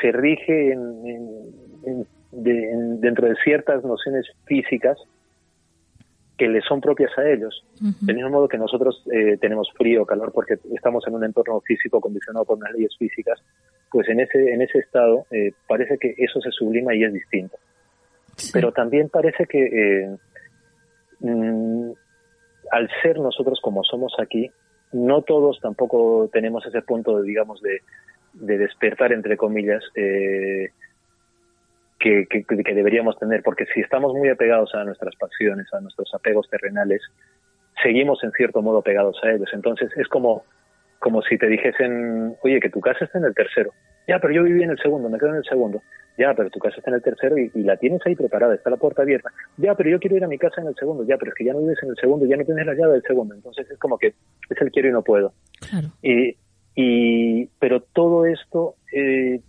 se 0.00 0.12
rige 0.12 0.72
en, 0.72 2.06
dentro 2.32 3.28
de 3.28 3.36
ciertas 3.44 3.84
nociones 3.84 4.26
físicas 4.44 4.98
que 6.36 6.48
le 6.48 6.60
son 6.62 6.80
propias 6.80 7.16
a 7.16 7.28
ellos. 7.28 7.64
Del 8.00 8.16
mismo 8.16 8.30
modo 8.30 8.48
que 8.48 8.58
nosotros 8.58 9.04
eh, 9.12 9.36
tenemos 9.40 9.68
frío 9.76 10.02
o 10.02 10.06
calor 10.06 10.32
porque 10.32 10.58
estamos 10.74 11.06
en 11.06 11.14
un 11.14 11.24
entorno 11.24 11.60
físico 11.60 12.00
condicionado 12.00 12.44
por 12.44 12.58
unas 12.58 12.72
leyes 12.72 12.96
físicas, 12.98 13.40
pues 13.90 14.08
en 14.08 14.20
ese, 14.20 14.52
en 14.52 14.62
ese 14.62 14.78
estado 14.78 15.26
eh, 15.30 15.52
parece 15.68 15.96
que 15.98 16.14
eso 16.18 16.40
se 16.40 16.50
sublima 16.50 16.94
y 16.94 17.04
es 17.04 17.12
distinto. 17.12 17.56
Pero 18.52 18.72
también 18.72 19.08
parece 19.10 19.46
que 19.46 19.62
eh, 19.62 20.16
mm, 21.20 21.92
al 22.72 22.90
ser 23.00 23.20
nosotros 23.20 23.60
como 23.62 23.84
somos 23.84 24.12
aquí, 24.18 24.50
no 24.92 25.22
todos 25.22 25.60
tampoco 25.60 26.28
tenemos 26.32 26.66
ese 26.66 26.82
punto, 26.82 27.20
de, 27.20 27.28
digamos, 27.28 27.60
de, 27.62 27.80
de 28.34 28.58
despertar, 28.58 29.12
entre 29.12 29.36
comillas, 29.36 29.82
eh, 29.94 30.70
que, 31.98 32.26
que, 32.26 32.74
deberíamos 32.74 33.18
tener, 33.18 33.42
porque 33.42 33.64
si 33.72 33.80
estamos 33.80 34.12
muy 34.12 34.28
apegados 34.28 34.74
a 34.74 34.84
nuestras 34.84 35.16
pasiones, 35.16 35.66
a 35.72 35.80
nuestros 35.80 36.12
apegos 36.14 36.48
terrenales, 36.50 37.00
seguimos 37.82 38.22
en 38.22 38.32
cierto 38.32 38.60
modo 38.60 38.82
pegados 38.82 39.16
a 39.22 39.30
ellos. 39.30 39.48
Entonces 39.52 39.90
es 39.96 40.06
como, 40.08 40.44
como 40.98 41.22
si 41.22 41.38
te 41.38 41.46
dijesen, 41.46 42.36
oye, 42.42 42.60
que 42.60 42.70
tu 42.70 42.80
casa 42.80 43.04
está 43.04 43.18
en 43.18 43.24
el 43.24 43.34
tercero. 43.34 43.72
Ya, 44.06 44.18
pero 44.18 44.34
yo 44.34 44.42
viví 44.42 44.62
en 44.62 44.70
el 44.70 44.78
segundo, 44.78 45.08
me 45.08 45.18
quedo 45.18 45.30
en 45.30 45.36
el 45.36 45.44
segundo. 45.44 45.82
Ya, 46.18 46.32
pero 46.34 46.50
tu 46.50 46.60
casa 46.60 46.76
está 46.76 46.90
en 46.90 46.96
el 46.96 47.02
tercero 47.02 47.36
y, 47.38 47.50
la 47.62 47.76
tienes 47.76 48.00
ahí 48.06 48.14
preparada, 48.14 48.54
está 48.54 48.70
la 48.70 48.76
puerta 48.76 49.02
abierta. 49.02 49.30
Ya, 49.56 49.74
pero 49.74 49.90
yo 49.90 49.98
quiero 49.98 50.16
ir 50.16 50.24
a 50.24 50.28
mi 50.28 50.38
casa 50.38 50.60
en 50.60 50.68
el 50.68 50.74
segundo. 50.76 51.04
Ya, 51.04 51.16
pero 51.16 51.30
es 51.30 51.34
que 51.34 51.44
ya 51.44 51.52
no 51.52 51.60
vives 51.60 51.82
en 51.82 51.88
el 51.88 51.96
segundo, 51.96 52.26
ya 52.26 52.36
no 52.36 52.44
tienes 52.44 52.66
la 52.66 52.74
llave 52.74 52.92
del 52.94 53.02
segundo. 53.02 53.34
Entonces 53.34 53.68
es 53.68 53.78
como 53.78 53.98
que 53.98 54.08
es 54.08 54.60
el 54.60 54.70
quiero 54.70 54.90
y 54.90 54.92
no 54.92 55.02
puedo. 55.02 55.32
Claro. 55.68 55.88
Y, 56.02 56.36
y, 56.74 57.46
pero 57.58 57.80
todo 57.80 58.26
esto 58.26 58.74
eh, 58.92 59.40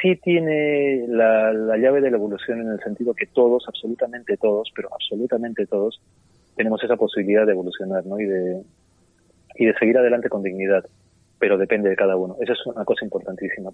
sí 0.00 0.16
tiene 0.16 1.06
la, 1.08 1.52
la 1.52 1.76
llave 1.76 2.00
de 2.00 2.10
la 2.10 2.16
evolución 2.16 2.60
en 2.60 2.68
el 2.68 2.80
sentido 2.80 3.14
que 3.14 3.26
todos, 3.26 3.64
absolutamente 3.68 4.36
todos, 4.36 4.70
pero 4.74 4.88
absolutamente 4.92 5.66
todos, 5.66 6.00
tenemos 6.56 6.82
esa 6.82 6.96
posibilidad 6.96 7.46
de 7.46 7.52
evolucionar 7.52 8.04
¿no? 8.06 8.18
y, 8.18 8.24
de, 8.24 8.62
y 9.56 9.66
de 9.66 9.74
seguir 9.74 9.98
adelante 9.98 10.28
con 10.28 10.42
dignidad, 10.42 10.84
pero 11.38 11.58
depende 11.58 11.90
de 11.90 11.96
cada 11.96 12.16
uno. 12.16 12.36
Esa 12.40 12.52
es 12.52 12.66
una 12.66 12.84
cosa 12.84 13.04
importantísima. 13.04 13.70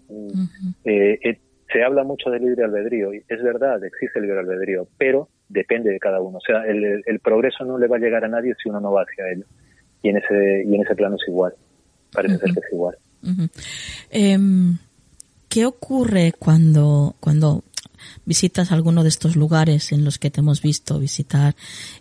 Eh, 0.85 1.19
eh, 1.23 1.39
se 1.73 1.83
habla 1.83 2.05
mucho 2.05 2.31
del 2.31 2.45
libre 2.45 2.65
albedrío 2.65 3.15
y 3.15 3.23
es 3.29 3.43
verdad, 3.43 3.83
existe 3.85 4.19
el 4.19 4.27
libre 4.27 4.41
albedrío, 4.41 4.87
pero 4.99 5.29
depende 5.49 5.91
de 5.91 5.99
cada 5.99 6.21
uno. 6.21 6.39
O 6.39 6.41
sea, 6.41 6.67
el, 6.67 7.03
el, 7.07 7.21
progreso 7.21 7.65
no 7.65 7.79
le 7.79 7.87
va 7.87 7.97
a 7.97 8.01
llegar 8.01 8.25
a 8.25 8.29
nadie 8.29 8.55
si 8.61 8.69
uno 8.69 8.81
no 8.81 8.93
va 8.93 9.03
hacia 9.03 9.31
él. 9.31 9.45
Y 10.03 10.09
en 10.09 10.17
ese, 10.17 10.65
y 10.67 10.75
en 10.75 10.83
ese 10.83 10.97
plano 10.97 11.17
es 11.17 11.29
igual. 11.29 11.55
Parece 12.13 12.39
ser 12.39 12.53
que 12.53 12.61
es 12.61 12.73
igual. 12.73 12.97
Em, 14.11 14.79
¿Qué 15.49 15.67
ocurre 15.67 16.33
cuando, 16.39 17.15
cuando 17.21 17.65
visitas 18.25 18.73
alguno 18.73 19.03
de 19.03 19.09
estos 19.09 19.37
lugares 19.37 19.93
en 19.93 20.05
los 20.05 20.19
que 20.19 20.31
te 20.31 20.41
hemos 20.41 20.63
visto 20.63 20.99
visitar 20.99 21.55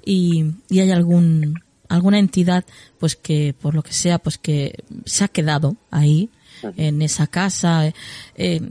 y, 0.05 0.45
hay 0.69 0.91
algún 0.91 1.61
alguna 1.89 2.19
entidad 2.19 2.63
pues 2.99 3.15
que 3.15 3.53
por 3.59 3.75
lo 3.75 3.83
que 3.83 3.93
sea 3.93 4.17
pues 4.17 4.37
que 4.37 4.83
se 5.05 5.25
ha 5.25 5.27
quedado 5.27 5.75
ahí 5.89 6.29
en 6.77 7.01
esa 7.01 7.27
casa 7.27 7.91
eh, 8.35 8.61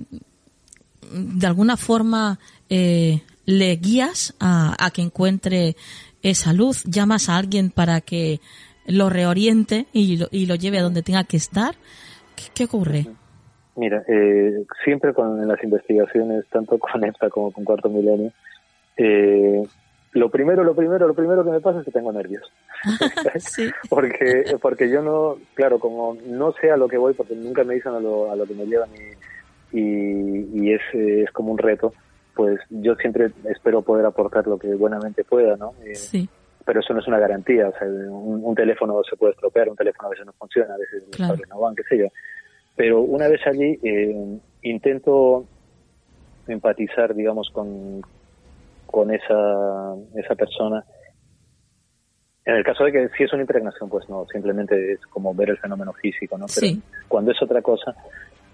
de 1.13 1.47
alguna 1.47 1.77
forma 1.77 2.39
eh, 2.71 3.23
le 3.45 3.77
guías 3.77 4.35
a, 4.41 4.75
a, 4.83 4.91
que 4.91 5.03
encuentre 5.03 5.77
esa 6.23 6.53
luz 6.53 6.83
llamas 6.85 7.29
a 7.29 7.37
alguien 7.37 7.71
para 7.71 8.01
que 8.01 8.41
lo 8.87 9.11
reoriente 9.11 9.87
y 9.93 10.17
lo, 10.17 10.29
y 10.31 10.47
lo 10.47 10.55
lleve 10.55 10.79
a 10.79 10.83
donde 10.83 11.03
tenga 11.03 11.25
que 11.25 11.37
estar 11.37 11.75
qué, 12.55 12.65
ocurre 12.65 13.07
Mira, 13.77 14.03
eh, 14.09 14.65
siempre 14.85 15.15
con 15.15 15.47
las 15.47 15.63
investigaciones, 15.63 16.45
tanto 16.51 16.79
con 16.79 17.05
esta 17.05 17.31
como 17.31 17.51
con 17.53 17.65
Cuarto 17.65 17.89
Milenio, 17.89 18.33
eh, 18.97 19.63
lo 20.13 20.29
primero, 20.29 20.65
lo 20.65 20.75
primero, 20.75 21.07
lo 21.07 21.15
primero 21.15 21.45
que 21.45 21.51
me 21.51 21.61
pasa 21.61 21.79
es 21.79 21.85
que 21.85 21.93
tengo 21.93 22.13
nervios. 22.13 22.43
sí. 23.39 23.71
porque, 23.89 24.57
porque 24.61 24.91
yo 24.91 25.03
no, 25.03 25.37
claro, 25.55 25.79
como 25.79 26.17
no 26.27 26.53
sé 26.61 26.71
a 26.71 26.77
lo 26.77 26.89
que 26.89 26.99
voy, 26.99 27.15
porque 27.15 27.35
nunca 27.35 27.65
me 27.65 27.75
dicen 27.75 27.93
a 27.93 28.01
lo, 28.01 28.31
a 28.31 28.37
lo 28.37 28.45
que 28.45 28.55
me 28.55 28.67
llevan 28.67 28.91
y, 29.73 30.59
y, 30.61 30.73
es, 30.73 30.83
es 30.93 31.31
como 31.31 31.53
un 31.53 31.59
reto, 31.59 31.95
pues 32.35 32.59
yo 32.71 32.97
siempre 32.97 33.31
espero 33.45 33.83
poder 33.83 34.05
aportar 34.05 34.47
lo 34.47 34.59
que 34.59 34.75
buenamente 34.75 35.23
pueda, 35.25 35.57
¿no? 35.57 35.75
Eh, 35.85 35.95
sí. 35.95 36.29
Pero 36.71 36.79
eso 36.83 36.95
no 36.95 37.01
es 37.01 37.09
una 37.09 37.19
garantía, 37.19 37.69
o 37.69 37.73
sea, 37.73 37.89
un, 37.89 38.55
teléfono 38.55 39.03
se 39.03 39.17
puede 39.17 39.33
estropear, 39.33 39.69
un 39.69 39.75
teléfono 39.75 40.07
a 40.07 40.11
veces 40.13 40.25
no 40.25 40.33
funciona, 40.35 40.73
a 40.73 40.79
veces 40.79 41.03
no 41.49 41.59
van, 41.59 41.75
qué 41.75 41.83
sé 41.83 41.99
yo. 41.99 42.07
Pero 42.77 43.01
una 43.01 43.27
vez 43.27 43.41
allí 43.45 43.77
eh, 43.83 44.39
intento 44.63 45.47
empatizar, 46.47 47.13
digamos, 47.13 47.51
con, 47.53 48.03
con 48.87 49.13
esa, 49.13 49.97
esa 50.15 50.37
persona. 50.37 50.85
En 52.45 52.55
el 52.55 52.63
caso 52.63 52.85
de 52.85 52.93
que 52.93 53.09
si 53.17 53.25
es 53.25 53.33
una 53.33 53.43
impregnación, 53.43 53.91
pues 53.91 54.09
no, 54.09 54.25
simplemente 54.33 54.93
es 54.93 55.01
como 55.07 55.35
ver 55.35 55.51
el 55.51 55.59
fenómeno 55.59 55.93
físico, 55.95 56.39
¿no? 56.39 56.47
Pero 56.55 56.77
cuando 57.09 57.33
es 57.33 57.43
otra 57.43 57.63
cosa, 57.63 57.97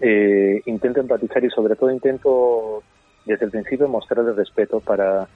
eh, 0.01 0.62
intento 0.64 1.01
empatizar 1.01 1.45
y 1.45 1.51
sobre 1.51 1.77
todo 1.77 1.91
intento 1.91 2.83
desde 3.27 3.45
el 3.45 3.51
principio 3.51 3.87
mostrarle 3.89 4.33
respeto 4.33 4.81
para 4.81 5.29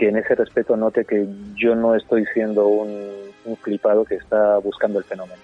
que 0.00 0.08
en 0.08 0.16
ese 0.16 0.34
respeto 0.34 0.78
note 0.78 1.04
que 1.04 1.28
yo 1.54 1.74
no 1.74 1.94
estoy 1.94 2.24
siendo 2.32 2.66
un, 2.66 3.20
flipado 3.62 4.04
que 4.04 4.14
está 4.14 4.56
buscando 4.58 4.98
el 4.98 5.04
fenómeno 5.04 5.42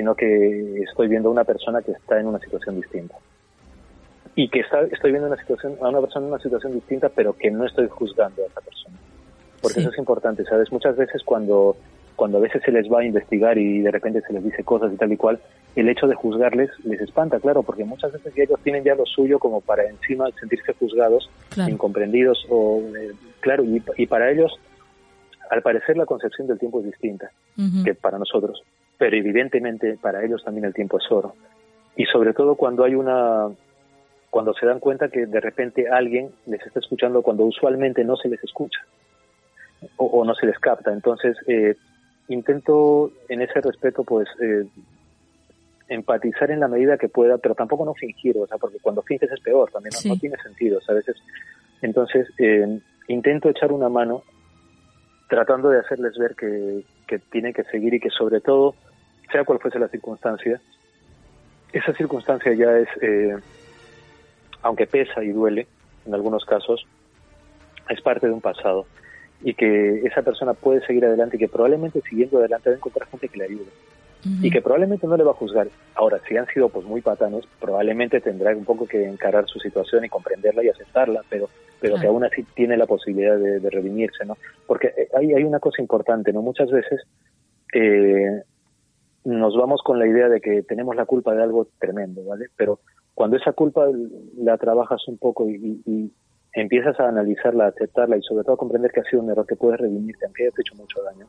sino 0.00 0.14
que 0.14 0.82
estoy 0.82 1.08
viendo 1.08 1.28
a 1.28 1.32
una 1.32 1.44
persona 1.44 1.82
que 1.82 1.92
está 1.92 2.18
en 2.18 2.26
una 2.26 2.38
situación 2.38 2.76
distinta. 2.76 3.16
Y 4.34 4.48
que 4.48 4.60
está, 4.60 4.80
estoy 4.82 5.10
viendo 5.10 5.28
una 5.28 5.36
situación, 5.36 5.76
a 5.82 5.88
una 5.88 6.00
persona 6.00 6.26
en 6.26 6.32
una 6.32 6.42
situación 6.42 6.72
distinta, 6.72 7.10
pero 7.10 7.34
que 7.34 7.50
no 7.50 7.66
estoy 7.66 7.86
juzgando 7.88 8.42
a 8.42 8.46
esa 8.46 8.60
persona. 8.62 8.96
Porque 9.60 9.80
eso 9.80 9.90
es 9.90 9.98
importante, 9.98 10.44
¿sabes? 10.44 10.72
Muchas 10.72 10.96
veces 10.96 11.22
cuando, 11.22 11.76
cuando 12.16 12.38
a 12.38 12.40
veces 12.40 12.62
se 12.64 12.72
les 12.72 12.90
va 12.90 13.00
a 13.00 13.04
investigar 13.04 13.58
y 13.58 13.80
de 13.80 13.90
repente 13.90 14.20
se 14.22 14.32
les 14.32 14.44
dice 14.44 14.64
cosas 14.64 14.92
y 14.92 14.96
tal 14.96 15.12
y 15.12 15.16
cual, 15.16 15.40
el 15.76 15.88
hecho 15.88 16.06
de 16.06 16.14
juzgarles 16.14 16.70
les 16.84 17.00
espanta, 17.00 17.40
claro, 17.40 17.62
porque 17.62 17.84
muchas 17.84 18.12
veces 18.12 18.32
ellos 18.36 18.60
tienen 18.62 18.84
ya 18.84 18.94
lo 18.94 19.06
suyo 19.06 19.38
como 19.38 19.60
para 19.60 19.84
encima 19.88 20.26
sentirse 20.38 20.72
juzgados, 20.74 21.30
incomprendidos, 21.56 22.44
o 22.48 22.82
eh, 22.98 23.12
claro, 23.40 23.64
y, 23.64 23.82
y, 23.96 24.06
para 24.06 24.30
ellos, 24.30 24.52
al 25.50 25.62
parecer 25.62 25.96
la 25.96 26.06
concepción 26.06 26.46
del 26.46 26.58
tiempo 26.58 26.80
es 26.80 26.86
distinta 26.86 27.30
que 27.84 27.94
para 27.94 28.18
nosotros 28.18 28.62
pero 29.00 29.16
evidentemente 29.16 29.96
para 29.96 30.22
ellos 30.22 30.44
también 30.44 30.66
el 30.66 30.74
tiempo 30.74 30.98
es 30.98 31.10
oro. 31.10 31.34
Y 31.96 32.04
sobre 32.04 32.34
todo 32.34 32.54
cuando 32.54 32.84
hay 32.84 32.94
una 32.94 33.48
cuando 34.28 34.52
se 34.52 34.66
dan 34.66 34.78
cuenta 34.78 35.08
que 35.08 35.24
de 35.24 35.40
repente 35.40 35.88
alguien 35.88 36.30
les 36.44 36.60
está 36.66 36.80
escuchando 36.80 37.22
cuando 37.22 37.46
usualmente 37.46 38.04
no 38.04 38.16
se 38.16 38.28
les 38.28 38.44
escucha 38.44 38.78
o, 39.96 40.22
no 40.26 40.34
se 40.34 40.44
les 40.44 40.58
capta. 40.58 40.92
Entonces, 40.92 41.34
eh, 41.46 41.76
intento 42.30 43.12
en 43.28 43.42
ese 43.42 43.60
respeto, 43.60 44.04
pues, 44.04 44.28
eh, 44.40 44.64
empatizar 45.88 46.50
en 46.50 46.60
la 46.60 46.68
medida 46.68 46.96
que 46.96 47.08
pueda, 47.08 47.38
pero 47.38 47.54
tampoco 47.54 47.84
no 47.84 47.94
fingir, 47.94 48.38
o 48.38 48.46
sea, 48.46 48.56
porque 48.58 48.78
cuando 48.80 49.02
finges 49.02 49.30
es 49.30 49.40
peor, 49.40 49.70
también 49.70 49.92
no, 50.04 50.16
tiene 50.16 50.36
sentido, 50.36 50.78
a 50.88 50.92
veces. 50.92 51.16
Entonces, 51.82 52.28
eh, 52.38 52.78
intento 53.08 53.48
echar 53.48 53.72
una 53.72 53.88
mano 53.88 54.22
tratando 55.28 55.68
de 55.70 55.80
hacerles 55.80 56.16
ver 56.16 56.36
que, 56.36 56.84
que 57.06 57.18
tienen 57.18 57.52
que 57.52 57.64
seguir 57.64 57.94
y 57.94 58.00
que 58.00 58.10
sobre 58.10 58.40
todo 58.40 58.74
sea 59.32 59.44
cual 59.44 59.58
fuese 59.58 59.78
la 59.78 59.88
circunstancia, 59.88 60.60
esa 61.72 61.92
circunstancia 61.94 62.52
ya 62.54 62.78
es, 62.78 62.88
eh, 63.00 63.36
aunque 64.62 64.86
pesa 64.86 65.22
y 65.22 65.30
duele 65.30 65.66
en 66.06 66.14
algunos 66.14 66.44
casos, 66.44 66.86
es 67.88 68.00
parte 68.00 68.26
de 68.26 68.32
un 68.32 68.40
pasado 68.40 68.86
y 69.42 69.54
que 69.54 70.00
esa 70.04 70.22
persona 70.22 70.54
puede 70.54 70.84
seguir 70.86 71.04
adelante 71.04 71.36
y 71.36 71.40
que 71.40 71.48
probablemente 71.48 72.00
siguiendo 72.08 72.38
adelante 72.38 72.70
va 72.70 72.74
a 72.74 72.78
encontrar 72.78 73.08
gente 73.08 73.28
que 73.28 73.38
le 73.38 73.44
ayude 73.44 73.70
y 74.42 74.50
que 74.50 74.60
probablemente 74.60 75.06
no 75.06 75.16
le 75.16 75.24
va 75.24 75.30
a 75.30 75.34
juzgar. 75.34 75.68
Ahora, 75.94 76.20
si 76.28 76.36
han 76.36 76.46
sido 76.48 76.68
pues 76.68 76.84
muy 76.84 77.00
patanos, 77.00 77.48
probablemente 77.58 78.20
tendrá 78.20 78.54
un 78.54 78.66
poco 78.66 78.86
que 78.86 79.06
encarar 79.06 79.46
su 79.46 79.58
situación 79.60 80.04
y 80.04 80.10
comprenderla 80.10 80.62
y 80.62 80.68
aceptarla, 80.68 81.22
pero 81.28 81.48
pero 81.80 81.96
que 81.96 82.06
aún 82.06 82.22
así 82.24 82.42
tiene 82.54 82.76
la 82.76 82.86
posibilidad 82.86 83.38
de, 83.38 83.58
de 83.58 83.70
redimirse, 83.70 84.26
¿no? 84.26 84.36
Porque 84.66 84.88
eh, 84.88 85.08
hay, 85.16 85.32
hay 85.32 85.44
una 85.44 85.60
cosa 85.60 85.80
importante, 85.80 86.30
¿no? 86.30 86.42
Muchas 86.42 86.70
veces 86.70 87.00
eh, 87.72 88.42
nos 89.24 89.56
vamos 89.56 89.80
con 89.82 89.98
la 89.98 90.06
idea 90.06 90.28
de 90.28 90.40
que 90.40 90.62
tenemos 90.62 90.94
la 90.96 91.06
culpa 91.06 91.34
de 91.34 91.42
algo 91.42 91.68
tremendo, 91.78 92.22
¿vale? 92.24 92.46
Pero 92.56 92.80
cuando 93.14 93.36
esa 93.36 93.52
culpa 93.52 93.86
la 94.36 94.56
trabajas 94.58 95.06
un 95.08 95.18
poco 95.18 95.48
y, 95.48 96.12
empiezas 96.52 96.98
a 96.98 97.08
analizarla, 97.08 97.66
a 97.66 97.68
aceptarla 97.68 98.16
y 98.16 98.22
sobre 98.22 98.44
todo 98.44 98.54
a 98.54 98.58
comprender 98.58 98.90
que 98.90 99.00
ha 99.00 99.04
sido 99.04 99.22
un 99.22 99.30
error 99.30 99.46
que 99.46 99.56
puedes 99.56 99.80
redimirte, 99.80 100.26
aunque 100.26 100.44
hayas 100.44 100.58
hecho 100.58 100.74
mucho 100.74 101.02
daño, 101.02 101.26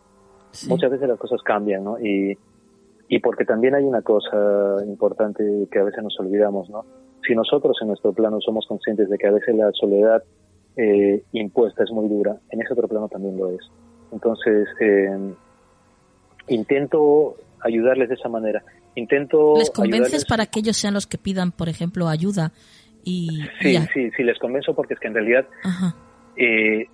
muchas 0.68 0.92
veces 0.92 1.08
las 1.08 1.20
cosas 1.20 1.42
cambian, 1.44 1.84
¿no? 1.84 2.00
Y, 2.00 2.38
y 3.08 3.20
porque 3.20 3.46
también 3.46 3.76
hay 3.76 3.84
una 3.84 4.02
cosa 4.02 4.78
importante 4.86 5.44
que 5.72 5.80
a 5.80 5.84
veces 5.84 6.04
nos 6.04 6.20
olvidamos, 6.20 6.70
¿no? 6.70 6.86
Si 7.28 7.36
nosotros 7.36 7.78
en 7.82 7.90
nuestro 7.90 8.14
plano 8.14 8.40
somos 8.42 8.66
conscientes 8.68 9.10
de 9.10 9.18
que 9.18 9.28
a 9.28 9.32
veces 9.32 9.56
la 9.56 9.72
soledad 9.74 10.24
eh, 10.76 11.24
impuesta 11.34 11.84
es 11.84 11.92
muy 11.92 12.08
dura, 12.08 12.38
en 12.50 12.62
ese 12.62 12.74
otro 12.74 12.88
plano 12.88 13.08
también 13.08 13.38
lo 13.38 13.50
es. 13.50 13.62
Entonces, 14.12 14.68
eh, 14.80 15.34
intento 16.48 17.36
ayudarles 17.62 18.10
de 18.10 18.16
esa 18.16 18.30
manera. 18.30 18.64
Intento. 18.96 19.56
¿Les 19.58 19.70
convences 19.70 20.26
para 20.26 20.46
que 20.48 20.60
ellos 20.60 20.78
sean 20.78 20.94
los 20.94 21.08
que 21.08 21.18
pidan, 21.18 21.52
por 21.52 21.70
ejemplo, 21.70 22.10
ayuda? 22.10 22.52
Y, 23.04 23.41
sí, 23.62 23.78
sí, 23.93 24.12
sí, 24.16 24.24
les 24.24 24.38
convenzo 24.38 24.76
porque 24.76 24.93
es 24.93 24.99
que 24.99 25.08
en 25.08 25.14
realidad. 25.14 25.47
Eh, 26.36 26.88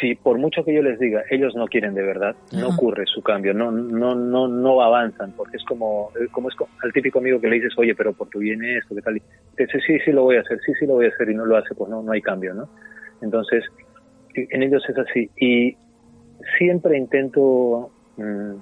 si 0.00 0.14
por 0.14 0.38
mucho 0.38 0.64
que 0.64 0.72
yo 0.74 0.82
les 0.82 0.98
diga, 0.98 1.22
ellos 1.30 1.54
no 1.54 1.66
quieren 1.66 1.94
de 1.94 2.02
verdad, 2.02 2.34
no 2.52 2.68
ocurre 2.68 3.04
su 3.06 3.22
cambio, 3.22 3.52
no, 3.52 3.70
no, 3.70 4.14
no, 4.14 4.48
no 4.48 4.82
avanzan, 4.82 5.32
porque 5.36 5.58
es 5.58 5.64
como, 5.64 6.10
como 6.32 6.48
es 6.48 6.54
al 6.82 6.92
típico 6.92 7.18
amigo 7.18 7.40
que 7.40 7.48
le 7.48 7.56
dices, 7.56 7.74
oye, 7.76 7.94
pero 7.94 8.12
por 8.14 8.28
tu 8.28 8.38
bien 8.38 8.64
esto, 8.64 8.94
¿qué 8.94 9.02
tal? 9.02 9.18
Y 9.18 9.22
dice, 9.58 9.78
sí, 9.86 9.98
sí, 10.04 10.12
lo 10.12 10.22
voy 10.22 10.36
a 10.36 10.40
hacer, 10.40 10.58
sí, 10.64 10.72
sí, 10.78 10.86
lo 10.86 10.94
voy 10.94 11.06
a 11.06 11.10
hacer, 11.10 11.28
y 11.28 11.34
no 11.34 11.44
lo 11.44 11.56
hace, 11.56 11.74
pues 11.74 11.90
no, 11.90 12.02
no 12.02 12.12
hay 12.12 12.22
cambio, 12.22 12.54
¿no? 12.54 12.68
Entonces, 13.20 13.64
en 14.34 14.62
ellos 14.62 14.82
es 14.88 14.96
así. 14.96 15.30
Y 15.36 15.76
siempre 16.58 16.96
intento 16.96 17.90
mm, 18.16 18.54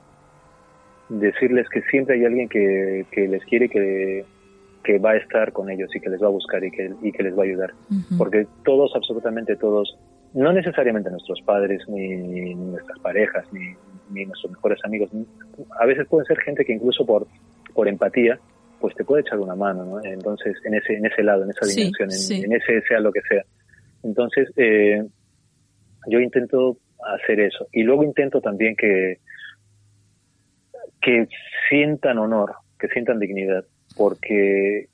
decirles 1.08 1.68
que 1.68 1.82
siempre 1.82 2.16
hay 2.16 2.24
alguien 2.24 2.48
que, 2.48 3.06
les 3.14 3.44
quiere 3.44 3.68
que, 3.68 4.24
que 4.82 4.98
va 4.98 5.12
a 5.12 5.16
estar 5.16 5.52
con 5.52 5.70
ellos 5.70 5.94
y 5.94 6.00
que 6.00 6.08
les 6.08 6.22
va 6.22 6.26
a 6.26 6.30
buscar 6.30 6.62
y 6.64 6.70
que, 6.70 6.92
y 7.02 7.12
que 7.12 7.22
les 7.22 7.36
va 7.36 7.42
a 7.42 7.46
ayudar. 7.46 7.72
Porque 8.16 8.46
todos, 8.64 8.92
absolutamente 8.94 9.56
todos, 9.56 9.98
no 10.34 10.52
necesariamente 10.52 11.10
nuestros 11.10 11.40
padres, 11.42 11.82
ni, 11.88 12.54
nuestras 12.54 12.98
parejas, 13.00 13.44
ni, 13.52 13.74
ni, 14.10 14.26
nuestros 14.26 14.52
mejores 14.52 14.78
amigos. 14.84 15.10
A 15.80 15.86
veces 15.86 16.06
pueden 16.08 16.26
ser 16.26 16.38
gente 16.40 16.64
que 16.64 16.72
incluso 16.72 17.04
por, 17.04 17.26
por 17.74 17.88
empatía, 17.88 18.38
pues 18.80 18.94
te 18.94 19.04
puede 19.04 19.22
echar 19.22 19.38
una 19.40 19.56
mano, 19.56 19.84
¿no? 19.84 20.04
Entonces, 20.04 20.56
en 20.64 20.74
ese, 20.74 20.94
en 20.94 21.06
ese 21.06 21.22
lado, 21.22 21.44
en 21.44 21.50
esa 21.50 21.66
dimensión, 21.66 22.44
en, 22.44 22.52
ese 22.52 22.80
sea 22.82 23.00
lo 23.00 23.12
que 23.12 23.20
sea. 23.22 23.44
Entonces, 24.04 24.48
eh, 24.56 25.04
yo 26.06 26.20
intento 26.20 26.78
hacer 27.14 27.40
eso. 27.40 27.66
Y 27.72 27.82
luego 27.82 28.04
intento 28.04 28.40
también 28.40 28.76
que, 28.76 29.18
que 31.00 31.28
sientan 31.68 32.18
honor, 32.18 32.54
que 32.78 32.88
sientan 32.88 33.18
dignidad, 33.18 33.64
porque 33.98 34.88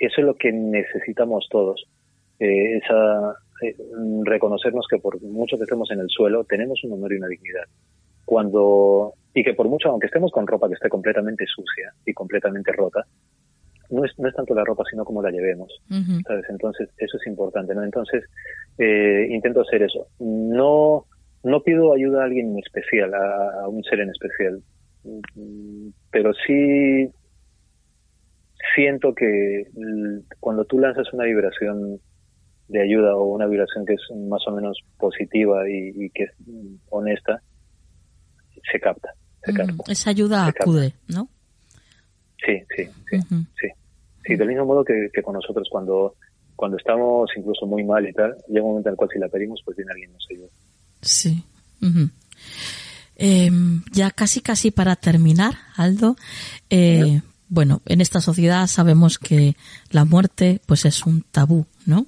eso 0.00 0.20
es 0.20 0.26
lo 0.26 0.34
que 0.34 0.50
necesitamos 0.50 1.46
todos. 1.50 1.84
Eh, 2.40 2.78
esa, 2.78 3.34
eh, 3.62 3.76
reconocernos 4.24 4.86
que 4.90 4.98
por 4.98 5.20
mucho 5.22 5.56
que 5.56 5.64
estemos 5.64 5.90
en 5.90 6.00
el 6.00 6.08
suelo, 6.08 6.44
tenemos 6.44 6.82
un 6.84 6.92
honor 6.92 7.12
y 7.12 7.16
una 7.16 7.28
dignidad. 7.28 7.64
Cuando, 8.24 9.12
y 9.34 9.44
que 9.44 9.54
por 9.54 9.68
mucho, 9.68 9.90
aunque 9.90 10.06
estemos 10.06 10.32
con 10.32 10.46
ropa 10.46 10.68
que 10.68 10.74
esté 10.74 10.88
completamente 10.88 11.44
sucia 11.46 11.92
y 12.06 12.12
completamente 12.12 12.72
rota, 12.72 13.04
no 13.90 14.04
es, 14.04 14.12
no 14.18 14.28
es 14.28 14.34
tanto 14.34 14.54
la 14.54 14.64
ropa, 14.64 14.84
sino 14.90 15.04
cómo 15.04 15.22
la 15.22 15.30
llevemos, 15.30 15.72
¿sabes? 16.26 16.44
Entonces, 16.50 16.90
eso 16.98 17.16
es 17.16 17.26
importante, 17.26 17.74
¿no? 17.74 17.82
Entonces, 17.82 18.22
eh, 18.76 19.26
intento 19.30 19.62
hacer 19.62 19.82
eso. 19.82 20.08
No, 20.20 21.06
no 21.42 21.62
pido 21.62 21.94
ayuda 21.94 22.20
a 22.20 22.24
alguien 22.24 22.52
en 22.52 22.58
especial, 22.58 23.14
a, 23.14 23.62
a 23.62 23.68
un 23.68 23.82
ser 23.84 24.00
en 24.00 24.10
especial, 24.10 24.62
pero 26.10 26.32
sí 26.46 27.10
siento 28.78 29.12
que 29.12 29.64
cuando 30.38 30.64
tú 30.64 30.78
lanzas 30.78 31.12
una 31.12 31.24
vibración 31.24 32.00
de 32.68 32.82
ayuda 32.82 33.16
o 33.16 33.34
una 33.34 33.46
vibración 33.46 33.84
que 33.84 33.94
es 33.94 34.16
más 34.28 34.46
o 34.46 34.52
menos 34.52 34.78
positiva 34.96 35.68
y, 35.68 36.10
que 36.10 36.24
es 36.24 36.30
honesta, 36.90 37.42
se 38.70 38.78
capta. 38.78 39.12
Se 39.44 39.52
capta. 39.52 39.74
Esa 39.88 40.10
ayuda 40.10 40.46
acude, 40.46 40.94
¿no? 41.08 41.28
Sí, 42.46 42.62
sí, 42.76 42.88
sí, 43.10 43.20
sí. 43.60 43.68
Sí, 44.24 44.36
del 44.36 44.46
mismo 44.46 44.64
modo 44.64 44.84
que, 44.84 45.10
con 45.24 45.34
nosotros 45.34 45.66
cuando, 45.70 46.14
cuando 46.54 46.76
estamos 46.76 47.28
incluso 47.36 47.66
muy 47.66 47.82
mal 47.82 48.06
y 48.06 48.12
tal, 48.12 48.36
llega 48.46 48.62
un 48.62 48.70
momento 48.70 48.90
en 48.90 48.92
el 48.92 48.96
cual 48.96 49.10
si 49.12 49.18
la 49.18 49.28
pedimos, 49.28 49.60
pues 49.64 49.76
viene 49.76 49.90
alguien 49.90 50.12
nos 50.12 50.26
ayuda. 50.30 50.48
Sí. 51.00 51.42
Em, 53.16 53.82
ya 53.92 54.12
casi 54.12 54.40
casi 54.40 54.70
para 54.70 54.94
terminar, 54.94 55.54
Aldo, 55.76 56.14
eh, 56.70 57.22
bueno, 57.48 57.80
en 57.86 58.00
esta 58.00 58.20
sociedad 58.20 58.66
sabemos 58.66 59.18
que 59.18 59.56
la 59.90 60.04
muerte 60.04 60.60
pues 60.66 60.84
es 60.84 61.06
un 61.06 61.22
tabú, 61.22 61.66
¿no? 61.86 62.06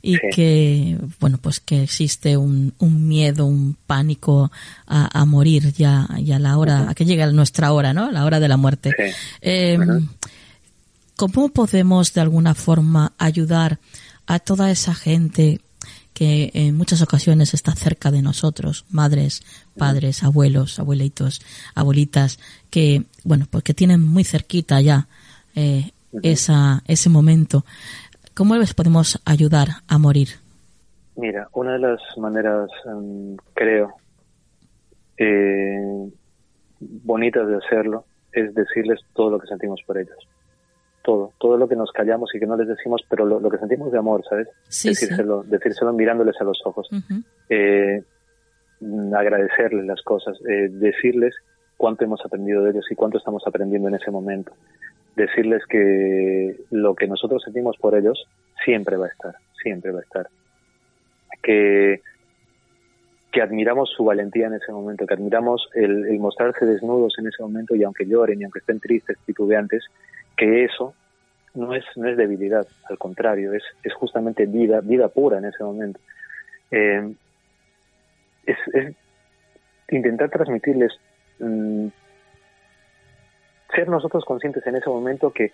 Y 0.00 0.18
que, 0.34 0.98
bueno, 1.20 1.38
pues 1.38 1.60
que 1.60 1.82
existe 1.82 2.36
un, 2.36 2.74
un 2.78 3.06
miedo, 3.06 3.46
un 3.46 3.76
pánico 3.86 4.50
a, 4.86 5.24
morir 5.26 5.72
ya, 5.74 6.08
ya 6.22 6.36
a 6.36 6.38
la 6.38 6.56
hora, 6.56 6.90
a 6.90 6.94
que 6.94 7.04
llegue 7.04 7.26
nuestra 7.32 7.72
hora, 7.72 7.92
¿no? 7.92 8.10
La 8.10 8.24
hora 8.24 8.40
de 8.40 8.48
la 8.48 8.56
muerte. 8.56 8.92
Em, 9.40 10.08
¿Cómo 11.16 11.48
podemos 11.50 12.14
de 12.14 12.20
alguna 12.20 12.54
forma 12.54 13.12
ayudar 13.18 13.78
a 14.26 14.38
toda 14.38 14.70
esa 14.70 14.94
gente 14.94 15.60
que 16.18 16.50
en 16.54 16.76
muchas 16.76 17.00
ocasiones 17.00 17.54
está 17.54 17.76
cerca 17.76 18.10
de 18.10 18.22
nosotros, 18.22 18.84
madres, 18.90 19.42
padres, 19.76 20.24
abuelos, 20.24 20.80
abuelitos, 20.80 21.40
abuelitas, 21.76 22.40
que, 22.70 23.02
bueno, 23.24 23.46
pues 23.50 23.64
que 23.64 23.74
tienen 23.74 24.02
muy 24.02 24.24
cerquita 24.24 24.80
ya 24.80 25.06
eh, 25.54 25.90
esa, 26.22 26.82
ese 26.86 27.08
momento. 27.08 27.64
¿Cómo 28.34 28.56
les 28.56 28.74
podemos 28.74 29.20
ayudar 29.24 29.68
a 29.88 29.98
morir? 29.98 30.28
Mira, 31.16 31.48
una 31.52 31.72
de 31.72 31.78
las 31.80 32.00
maneras, 32.16 32.70
em, 32.86 33.36
creo, 33.54 33.94
eh, 35.16 36.10
bonitas 36.80 37.48
de 37.48 37.56
hacerlo 37.56 38.04
es 38.32 38.54
decirles 38.54 39.00
todo 39.14 39.30
lo 39.30 39.40
que 39.40 39.48
sentimos 39.48 39.80
por 39.84 39.98
ellos 39.98 40.28
todo, 41.08 41.32
todo 41.38 41.56
lo 41.56 41.66
que 41.66 41.74
nos 41.74 41.90
callamos 41.90 42.34
y 42.34 42.38
que 42.38 42.44
no 42.44 42.54
les 42.54 42.68
decimos, 42.68 43.00
pero 43.08 43.24
lo, 43.24 43.48
que 43.48 43.56
sentimos 43.56 43.90
de 43.90 43.98
amor, 43.98 44.22
¿sabes? 44.28 44.46
decírselo, 44.66 45.42
decírselo 45.42 45.94
mirándoles 45.94 46.38
a 46.38 46.44
los 46.44 46.60
ojos, 46.66 46.86
eh, 47.48 48.02
agradecerles 49.16 49.86
las 49.86 50.02
cosas, 50.02 50.36
eh, 50.46 50.68
decirles 50.70 51.34
cuánto 51.78 52.04
hemos 52.04 52.22
aprendido 52.22 52.62
de 52.62 52.72
ellos 52.72 52.84
y 52.90 52.94
cuánto 52.94 53.16
estamos 53.16 53.42
aprendiendo 53.46 53.88
en 53.88 53.94
ese 53.94 54.10
momento, 54.10 54.52
decirles 55.16 55.64
que 55.66 56.56
lo 56.70 56.94
que 56.94 57.08
nosotros 57.08 57.42
sentimos 57.42 57.78
por 57.78 57.96
ellos 57.96 58.28
siempre 58.62 58.96
va 58.98 59.06
a 59.06 59.08
estar, 59.08 59.36
siempre 59.62 59.90
va 59.90 60.00
a 60.00 60.02
estar, 60.02 60.28
que 61.42 62.02
que 63.30 63.42
admiramos 63.42 63.90
su 63.90 64.04
valentía 64.04 64.46
en 64.46 64.54
ese 64.54 64.72
momento, 64.72 65.06
que 65.06 65.12
admiramos 65.12 65.68
el, 65.74 66.06
el, 66.06 66.18
mostrarse 66.18 66.64
desnudos 66.64 67.14
en 67.18 67.26
ese 67.26 67.42
momento 67.42 67.74
y 67.74 67.84
aunque 67.84 68.06
lloren 68.06 68.40
y 68.40 68.44
aunque 68.44 68.60
estén 68.60 68.80
tristes, 68.80 69.18
titubeantes, 69.26 69.84
que 70.34 70.64
eso 70.64 70.94
no 71.54 71.74
es, 71.74 71.84
no 71.96 72.08
es 72.08 72.16
debilidad, 72.16 72.66
al 72.88 72.98
contrario, 72.98 73.52
es, 73.52 73.62
es 73.82 73.92
justamente 73.94 74.46
vida, 74.46 74.80
vida 74.80 75.08
pura 75.08 75.38
en 75.38 75.46
ese 75.46 75.62
momento. 75.62 76.00
Eh, 76.70 77.14
es, 78.46 78.56
intentar 79.90 80.30
transmitirles, 80.30 80.92
mm, 81.38 81.88
ser 83.74 83.88
nosotros 83.88 84.24
conscientes 84.24 84.66
en 84.66 84.76
ese 84.76 84.88
momento 84.88 85.30
que, 85.30 85.52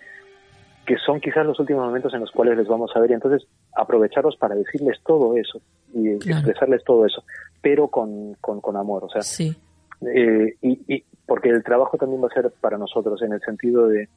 que 0.85 0.97
son 0.97 1.19
quizás 1.19 1.45
los 1.45 1.59
últimos 1.59 1.85
momentos 1.85 2.13
en 2.13 2.21
los 2.21 2.31
cuales 2.31 2.57
les 2.57 2.67
vamos 2.67 2.91
a 2.95 2.99
ver 2.99 3.11
y 3.11 3.13
entonces 3.13 3.47
aprovecharlos 3.75 4.37
para 4.37 4.55
decirles 4.55 4.99
todo 5.05 5.35
eso 5.37 5.61
y 5.93 6.09
expresarles 6.09 6.83
todo 6.83 7.05
eso, 7.05 7.23
pero 7.61 7.87
con, 7.87 8.35
con, 8.35 8.77
amor, 8.77 9.05
o 9.05 9.09
sea, 9.09 9.21
sí. 9.21 9.55
Eh, 10.01 10.55
y, 10.61 10.93
y 10.93 11.03
porque 11.25 11.49
el 11.49 11.63
trabajo 11.63 11.97
también 11.97 12.21
va 12.21 12.27
a 12.27 12.33
ser 12.33 12.51
para 12.61 12.77
nosotros 12.77 13.21
en 13.21 13.33
el 13.33 13.41
sentido 13.41 13.87
de 13.87 14.09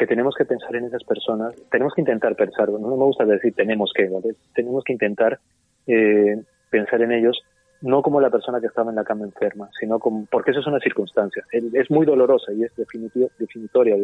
que 0.00 0.06
tenemos 0.06 0.34
que 0.34 0.46
pensar 0.46 0.74
en 0.76 0.86
esas 0.86 1.04
personas, 1.04 1.54
tenemos 1.70 1.92
que 1.94 2.00
intentar 2.00 2.34
pensar, 2.34 2.70
no 2.70 2.78
me 2.78 3.04
gusta 3.04 3.26
decir 3.26 3.54
tenemos 3.54 3.92
que, 3.94 4.10
tenemos 4.54 4.82
que 4.82 4.94
intentar 4.94 5.38
eh, 5.86 6.42
pensar 6.70 7.02
en 7.02 7.12
ellos 7.12 7.38
no 7.82 8.02
como 8.02 8.20
la 8.20 8.30
persona 8.30 8.60
que 8.60 8.66
estaba 8.66 8.90
en 8.90 8.96
la 8.96 9.04
cama 9.04 9.24
enferma, 9.24 9.70
sino 9.78 9.98
como, 9.98 10.26
porque 10.26 10.50
eso 10.50 10.60
es 10.60 10.66
una 10.66 10.80
circunstancia, 10.80 11.44
es 11.50 11.90
muy 11.90 12.06
dolorosa 12.06 12.52
y 12.52 12.64
es 12.64 12.72
definitoria, 12.76 13.96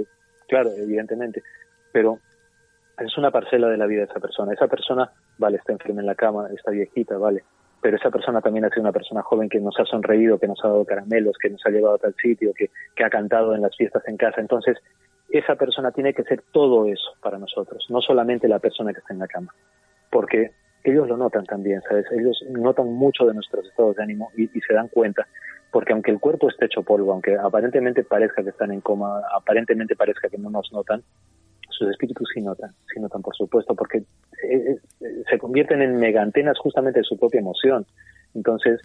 claro, 0.48 0.70
evidentemente, 0.76 1.42
pero 1.92 2.18
es 2.98 3.18
una 3.18 3.30
parcela 3.30 3.68
de 3.68 3.76
la 3.76 3.86
vida 3.86 4.00
de 4.00 4.06
esa 4.06 4.20
persona. 4.20 4.52
Esa 4.52 4.68
persona, 4.68 5.10
vale, 5.38 5.58
está 5.58 5.72
enferma 5.72 6.00
en 6.00 6.06
la 6.06 6.14
cama, 6.14 6.48
está 6.54 6.70
viejita, 6.70 7.18
vale, 7.18 7.44
pero 7.80 7.96
esa 7.96 8.10
persona 8.10 8.40
también 8.40 8.64
ha 8.64 8.70
sido 8.70 8.82
una 8.82 8.92
persona 8.92 9.22
joven 9.22 9.48
que 9.48 9.60
nos 9.60 9.78
ha 9.78 9.84
sonreído, 9.84 10.38
que 10.38 10.48
nos 10.48 10.64
ha 10.64 10.68
dado 10.68 10.84
caramelos, 10.84 11.36
que 11.38 11.50
nos 11.50 11.64
ha 11.66 11.70
llevado 11.70 11.96
a 11.96 11.98
tal 11.98 12.14
sitio, 12.14 12.52
que, 12.54 12.70
que 12.94 13.04
ha 13.04 13.10
cantado 13.10 13.54
en 13.54 13.62
las 13.62 13.76
fiestas 13.76 14.02
en 14.08 14.16
casa. 14.16 14.40
Entonces, 14.40 14.78
esa 15.28 15.56
persona 15.56 15.90
tiene 15.90 16.14
que 16.14 16.22
ser 16.22 16.42
todo 16.52 16.86
eso 16.86 17.12
para 17.20 17.38
nosotros, 17.38 17.86
no 17.90 18.00
solamente 18.00 18.48
la 18.48 18.60
persona 18.60 18.92
que 18.92 19.00
está 19.00 19.12
en 19.12 19.20
la 19.20 19.26
cama, 19.26 19.54
porque 20.10 20.52
ellos 20.90 21.08
lo 21.08 21.16
notan 21.16 21.44
también, 21.44 21.80
¿sabes? 21.88 22.06
Ellos 22.12 22.38
notan 22.50 22.92
mucho 22.92 23.26
de 23.26 23.34
nuestros 23.34 23.66
estados 23.66 23.96
de 23.96 24.02
ánimo 24.02 24.30
y, 24.36 24.48
se 24.48 24.74
dan 24.74 24.88
cuenta, 24.88 25.26
porque 25.70 25.92
aunque 25.92 26.10
el 26.10 26.20
cuerpo 26.20 26.48
esté 26.48 26.66
hecho 26.66 26.82
polvo, 26.82 27.12
aunque 27.12 27.36
aparentemente 27.36 28.04
parezca 28.04 28.42
que 28.42 28.50
están 28.50 28.72
en 28.72 28.80
coma, 28.80 29.22
aparentemente 29.34 29.96
parezca 29.96 30.28
que 30.28 30.38
no 30.38 30.50
nos 30.50 30.72
notan, 30.72 31.02
sus 31.70 31.90
espíritus 31.90 32.28
sí 32.32 32.40
notan, 32.40 32.70
sí 32.92 33.00
notan, 33.00 33.22
por 33.22 33.36
supuesto, 33.36 33.74
porque 33.74 33.98
eh, 33.98 34.78
eh, 35.00 35.22
se 35.28 35.38
convierten 35.38 35.82
en 35.82 35.96
megantenas 35.96 36.58
justamente 36.58 37.00
de 37.00 37.04
su 37.04 37.18
propia 37.18 37.40
emoción. 37.40 37.84
Entonces, 38.34 38.80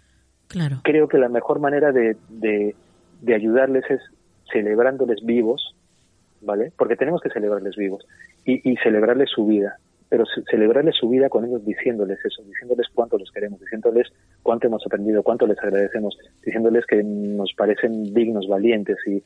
claro. 0.48 0.78
creo 0.84 1.08
que 1.08 1.18
la 1.18 1.30
mejor 1.30 1.60
manera 1.60 1.92
de, 1.92 2.18
de, 2.30 2.76
de 3.22 3.36
ayudarles 3.36 3.90
es 3.90 4.02
celebrándoles 4.52 5.24
vivos, 5.24 5.76
¿vale? 6.42 6.72
Porque 6.78 6.96
tenemos 6.96 7.22
que 7.22 7.30
celebrarles 7.30 7.76
vivos 7.76 8.06
y, 8.44 8.70
y 8.70 8.76
celebrarles 8.78 9.30
su 9.30 9.46
vida, 9.46 9.78
pero 10.12 10.26
celebrarles 10.50 10.98
su 10.98 11.08
vida 11.08 11.30
con 11.30 11.46
ellos 11.46 11.64
diciéndoles 11.64 12.20
eso, 12.26 12.44
diciéndoles 12.44 12.88
cuánto 12.94 13.18
los 13.18 13.32
queremos, 13.32 13.62
diciéndoles 13.62 14.12
cuánto 14.44 14.68
hemos 14.68 14.86
aprendido, 14.86 15.24
cuánto 15.24 15.48
les 15.48 15.58
agradecemos, 15.60 16.18
diciéndoles 16.46 16.86
que 16.86 17.02
nos 17.02 17.54
parecen 17.54 18.14
dignos, 18.14 18.46
valientes 18.50 18.98
y, 19.08 19.24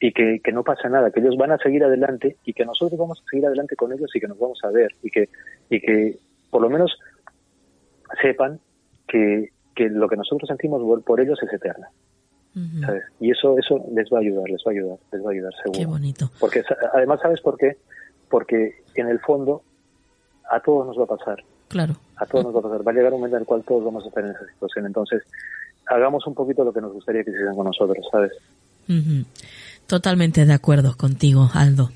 y 0.00 0.10
que, 0.10 0.40
que, 0.42 0.50
no 0.50 0.64
pasa 0.64 0.88
nada, 0.88 1.12
que 1.12 1.20
ellos 1.20 1.36
van 1.36 1.52
a 1.52 1.58
seguir 1.58 1.84
adelante 1.84 2.36
y 2.44 2.52
que 2.52 2.64
nosotros 2.64 2.98
vamos 2.98 3.22
a 3.24 3.30
seguir 3.30 3.46
adelante 3.46 3.76
con 3.76 3.92
ellos 3.92 4.10
y 4.12 4.18
que 4.18 4.26
nos 4.26 4.36
vamos 4.36 4.58
a 4.64 4.70
ver 4.70 4.90
y 5.04 5.10
que, 5.10 5.28
y 5.70 5.78
que 5.80 6.18
por 6.50 6.62
lo 6.62 6.68
menos 6.68 6.98
sepan 8.20 8.58
que, 9.06 9.50
que 9.76 9.88
lo 9.88 10.08
que 10.08 10.16
nosotros 10.16 10.48
sentimos 10.48 10.82
por 11.04 11.20
ellos 11.20 11.38
es 11.44 11.52
eterno. 11.52 11.86
Y 13.20 13.30
eso, 13.30 13.56
eso 13.56 13.84
les 13.92 14.12
va 14.12 14.18
a 14.18 14.20
ayudar, 14.20 14.50
les 14.50 14.62
va 14.66 14.72
a 14.72 14.74
ayudar, 14.74 14.98
les 15.12 15.24
va 15.24 15.28
a 15.28 15.32
ayudar 15.32 15.52
seguro. 15.62 15.78
Qué 15.78 15.86
bonito. 15.86 16.28
Porque 16.40 16.64
además, 16.92 17.20
¿sabes 17.22 17.40
por 17.40 17.56
qué? 17.56 17.76
Porque 18.28 18.82
en 18.96 19.08
el 19.08 19.20
fondo 19.20 19.62
a 20.50 20.60
todos 20.60 20.86
nos 20.86 20.98
va 20.98 21.04
a 21.04 21.16
pasar. 21.16 21.44
Claro. 21.68 21.96
A 22.16 22.26
todos 22.26 22.44
nos 22.44 22.54
va 22.54 22.60
a 22.60 22.62
pasar. 22.62 22.86
Va 22.86 22.92
a 22.92 22.94
llegar 22.94 23.12
un 23.12 23.20
momento 23.20 23.36
en 23.36 23.42
el 23.42 23.46
cual 23.46 23.62
todos 23.66 23.84
vamos 23.84 24.04
a 24.04 24.08
estar 24.08 24.24
en 24.24 24.30
esa 24.30 24.46
situación. 24.46 24.86
Entonces, 24.86 25.22
hagamos 25.86 26.26
un 26.26 26.34
poquito 26.34 26.64
lo 26.64 26.72
que 26.72 26.80
nos 26.80 26.92
gustaría 26.92 27.24
que 27.24 27.30
hicieran 27.30 27.54
con 27.54 27.66
nosotros, 27.66 28.06
¿sabes? 28.10 28.32
Totalmente 29.86 30.44
de 30.44 30.52
acuerdo 30.52 30.96
contigo, 30.96 31.50
Aldo. 31.52 31.90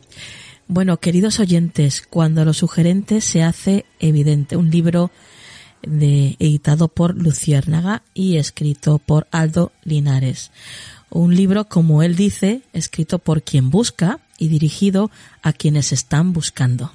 Bueno, 0.66 0.98
queridos 0.98 1.40
oyentes, 1.40 2.06
cuando 2.08 2.44
lo 2.44 2.52
sugerente 2.52 3.20
se 3.20 3.42
hace 3.42 3.86
evidente, 4.00 4.56
un 4.56 4.70
libro 4.70 5.10
de, 5.82 6.36
editado 6.38 6.88
por 6.88 7.16
Luciérnaga 7.16 8.02
y 8.12 8.36
escrito 8.36 8.98
por 8.98 9.26
Aldo 9.30 9.72
Linares. 9.84 10.50
Un 11.10 11.34
libro, 11.34 11.64
como 11.64 12.02
él 12.02 12.16
dice, 12.16 12.60
escrito 12.74 13.18
por 13.18 13.42
quien 13.42 13.70
busca 13.70 14.20
y 14.36 14.48
dirigido 14.48 15.10
a 15.42 15.54
quienes 15.54 15.92
están 15.92 16.34
buscando. 16.34 16.92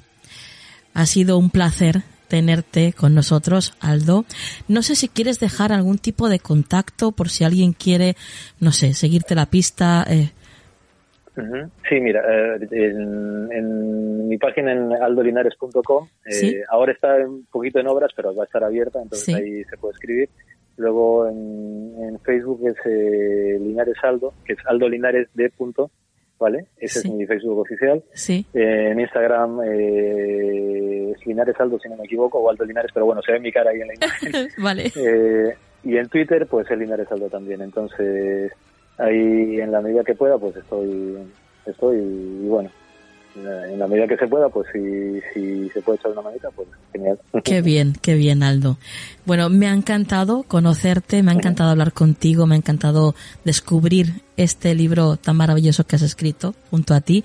Ha 0.94 1.06
sido 1.06 1.38
un 1.38 1.50
placer 1.50 2.02
tenerte 2.28 2.92
con 2.92 3.14
nosotros, 3.14 3.76
Aldo. 3.80 4.24
No 4.68 4.82
sé 4.82 4.96
si 4.96 5.08
quieres 5.08 5.38
dejar 5.40 5.72
algún 5.72 5.98
tipo 5.98 6.28
de 6.28 6.38
contacto 6.38 7.12
por 7.12 7.28
si 7.28 7.44
alguien 7.44 7.72
quiere, 7.72 8.16
no 8.60 8.72
sé, 8.72 8.94
seguirte 8.94 9.34
la 9.34 9.46
pista. 9.46 10.04
Eh. 10.08 10.30
Sí, 11.88 12.00
mira, 12.00 12.22
eh, 12.28 12.68
en, 12.70 14.28
mi 14.28 14.38
página 14.38 14.72
en 14.72 14.92
aldolinares.com, 14.92 16.08
eh, 16.26 16.62
ahora 16.68 16.92
está 16.92 17.16
un 17.26 17.44
poquito 17.50 17.80
en 17.80 17.88
obras, 17.88 18.10
pero 18.14 18.34
va 18.34 18.44
a 18.44 18.46
estar 18.46 18.62
abierta, 18.62 19.00
entonces 19.02 19.34
ahí 19.34 19.64
se 19.64 19.76
puede 19.76 19.94
escribir. 19.94 20.28
Luego 20.76 21.28
en, 21.28 22.18
Facebook 22.24 22.62
es 22.66 23.60
Linares 23.60 23.96
Aldo, 24.02 24.32
que 24.44 24.54
es 24.54 24.58
Aldo 24.66 24.88
Linares 24.88 25.28
de 25.34 25.50
punto, 25.50 25.90
¿vale? 26.38 26.66
Ese 26.76 27.00
es 27.00 27.10
mi 27.10 27.26
Facebook 27.26 27.58
oficial. 27.58 28.02
Sí. 28.12 28.44
en 28.54 29.00
Instagram 29.00 29.60
eh, 29.64 31.12
es 31.12 31.26
Linares 31.26 31.58
Aldo, 31.58 31.78
si 31.78 31.88
no 31.88 31.96
me 31.96 32.04
equivoco, 32.04 32.38
o 32.38 32.50
Aldo 32.50 32.64
Linares, 32.64 32.90
pero 32.92 33.06
bueno, 33.06 33.22
se 33.22 33.32
ve 33.32 33.40
mi 33.40 33.52
cara 33.52 33.70
ahí 33.70 33.80
en 33.80 33.88
la 33.88 33.94
imagen. 33.94 34.48
vale. 34.58 34.92
Eh, 34.96 35.56
y 35.84 35.96
en 35.96 36.08
Twitter, 36.08 36.46
pues 36.46 36.70
es 36.70 36.78
Linares 36.78 37.10
Aldo 37.10 37.28
también. 37.28 37.60
Entonces, 37.62 38.52
ahí 38.98 39.60
en 39.60 39.72
la 39.72 39.80
medida 39.80 40.04
que 40.04 40.14
pueda, 40.14 40.38
pues 40.38 40.56
estoy, 40.56 41.18
estoy, 41.66 41.98
y 41.98 42.48
bueno, 42.48 42.70
en 43.36 43.78
la 43.78 43.86
medida 43.86 44.06
que 44.06 44.16
se 44.16 44.26
pueda, 44.28 44.48
pues 44.48 44.66
si, 44.72 45.20
si 45.32 45.68
se 45.70 45.82
puede 45.82 45.98
echar 45.98 46.12
una 46.12 46.22
manita, 46.22 46.50
pues 46.54 46.68
genial. 46.92 47.18
Qué 47.44 47.62
bien, 47.62 47.94
qué 48.00 48.14
bien, 48.14 48.42
Aldo. 48.42 48.78
Bueno, 49.26 49.48
me 49.50 49.66
ha 49.66 49.72
encantado 49.72 50.44
conocerte, 50.44 51.22
me 51.22 51.32
ha 51.32 51.34
encantado 51.34 51.70
hablar 51.70 51.92
contigo, 51.92 52.46
me 52.46 52.54
ha 52.54 52.58
encantado 52.58 53.14
descubrir 53.44 54.22
este 54.36 54.74
libro 54.74 55.16
tan 55.16 55.36
maravilloso 55.36 55.84
que 55.84 55.96
has 55.96 56.02
escrito 56.02 56.54
junto 56.70 56.94
a 56.94 57.00
ti. 57.00 57.24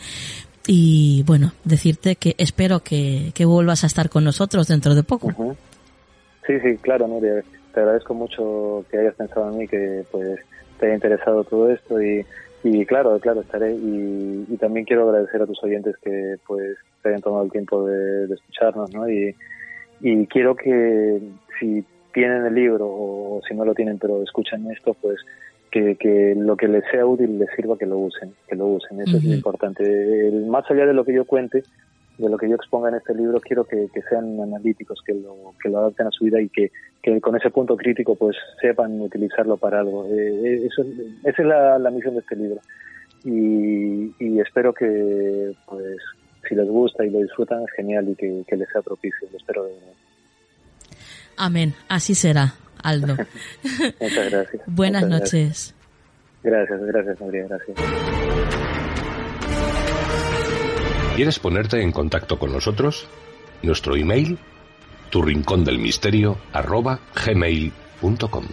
Y 0.68 1.24
bueno, 1.26 1.54
decirte 1.64 2.16
que 2.16 2.36
espero 2.38 2.82
que, 2.82 3.32
que 3.34 3.46
vuelvas 3.46 3.84
a 3.84 3.88
estar 3.88 4.10
con 4.10 4.24
nosotros 4.24 4.68
dentro 4.68 4.96
de 4.96 5.04
poco. 5.04 5.32
Sí, 6.46 6.60
sí, 6.60 6.78
claro, 6.78 7.08
Nuria. 7.08 7.44
Te 7.74 7.80
agradezco 7.80 8.14
mucho 8.14 8.84
que 8.90 8.98
hayas 8.98 9.16
pensado 9.16 9.52
en 9.52 9.58
mí, 9.58 9.68
que 9.68 10.04
pues 10.12 10.40
te 10.80 10.88
haya 10.88 10.96
interesado 10.96 11.44
todo 11.44 11.70
esto 11.72 12.02
y 12.02 12.26
y 12.64 12.86
claro, 12.86 13.20
claro, 13.20 13.42
estaré. 13.42 13.74
Y, 13.74 14.58
también 14.60 14.86
quiero 14.86 15.08
agradecer 15.08 15.42
a 15.42 15.46
tus 15.46 15.64
oyentes 15.64 15.96
que 16.04 16.36
pues 16.46 16.78
se 17.02 17.10
hayan 17.10 17.22
tomado 17.22 17.46
el 17.46 17.52
tiempo 17.52 17.86
de, 17.86 18.34
escucharnos, 18.34 18.94
¿no? 18.94 19.10
Y, 19.10 19.34
y 20.02 20.28
quiero 20.28 20.56
que 20.56 21.22
si 21.60 21.86
tienen 22.14 22.46
el 22.46 22.56
libro 22.56 22.86
o 22.88 23.42
si 23.48 23.56
no 23.56 23.64
lo 23.64 23.74
tienen 23.74 24.00
pero 24.00 24.22
escuchan 24.24 24.70
esto, 24.72 24.94
pues 24.96 25.18
que, 25.72 25.96
que 25.96 26.36
lo 26.36 26.58
que 26.58 26.68
les 26.68 26.84
sea 26.92 27.06
útil 27.06 27.40
les 27.40 27.50
sirva 27.56 27.78
que 27.78 27.86
lo 27.86 27.98
usen, 28.00 28.34
que 28.48 28.56
lo 28.56 28.68
usen. 28.68 29.02
Eso 29.02 29.18
es 29.18 29.24
lo 29.24 29.34
importante. 29.34 29.84
El, 30.28 30.48
más 30.48 30.70
allá 30.70 30.86
de 30.86 30.94
lo 30.94 31.06
que 31.06 31.14
yo 31.14 31.26
cuente, 31.26 31.64
de 32.20 32.30
lo 32.30 32.38
que 32.38 32.50
yo 32.50 32.56
exponga 32.56 32.90
en 32.90 32.96
este 32.96 33.16
libro, 33.16 33.40
quiero 33.40 33.64
que, 33.64 33.90
sean 34.10 34.40
analíticos, 34.42 35.00
que 35.06 35.14
lo, 35.14 35.54
que 35.62 35.70
lo 35.70 35.80
adapten 35.80 36.08
a 36.08 36.12
su 36.12 36.26
vida 36.26 36.42
y 36.42 36.50
que, 36.50 36.70
con 37.22 37.36
ese 37.36 37.50
punto 37.50 37.78
crítico 37.78 38.16
pues 38.16 38.36
sepan 38.62 39.00
utilizarlo 39.00 39.56
para 39.56 39.80
algo. 39.80 40.06
Eh, 40.06 40.42
eh, 40.44 40.68
eso, 40.68 40.84
esa 41.24 41.42
es 41.42 41.48
la, 41.48 41.90
misión 41.92 42.16
de 42.16 42.20
este 42.20 42.36
libro. 42.36 42.60
Y, 43.24 44.40
espero 44.40 44.74
que, 44.74 45.54
pues, 45.66 45.98
si 46.48 46.56
les 46.56 46.68
gusta 46.68 47.06
y 47.06 47.10
lo 47.10 47.20
disfrutan, 47.20 47.64
es 47.64 47.72
genial 47.76 48.10
y 48.10 48.16
que, 48.16 48.56
les 48.56 48.70
sea 48.70 48.82
propicio. 48.82 49.28
Lo 49.32 49.38
espero 49.38 49.64
de 49.64 49.74
verdad. 49.74 49.94
Amén. 51.38 51.74
Así 51.88 52.16
será, 52.16 52.54
Aldo. 52.84 53.16
Muchas 54.02 54.30
gracias. 54.30 54.64
Buenas 54.68 55.08
noches. 55.08 55.76
Gracias, 56.44 56.82
gracias, 56.82 57.22
María, 57.22 57.48
gracias. 57.48 57.78
¿Quieres 61.20 61.38
ponerte 61.38 61.82
en 61.82 61.92
contacto 61.92 62.40
con 62.40 62.54
nosotros? 62.54 63.06
Nuestro 63.62 63.98
email, 63.98 64.40
tu 65.10 65.22
rincón 65.22 65.66
del 65.66 65.78
misterio, 65.78 66.38
arroba 66.54 67.02
gmail.com. 67.14 68.46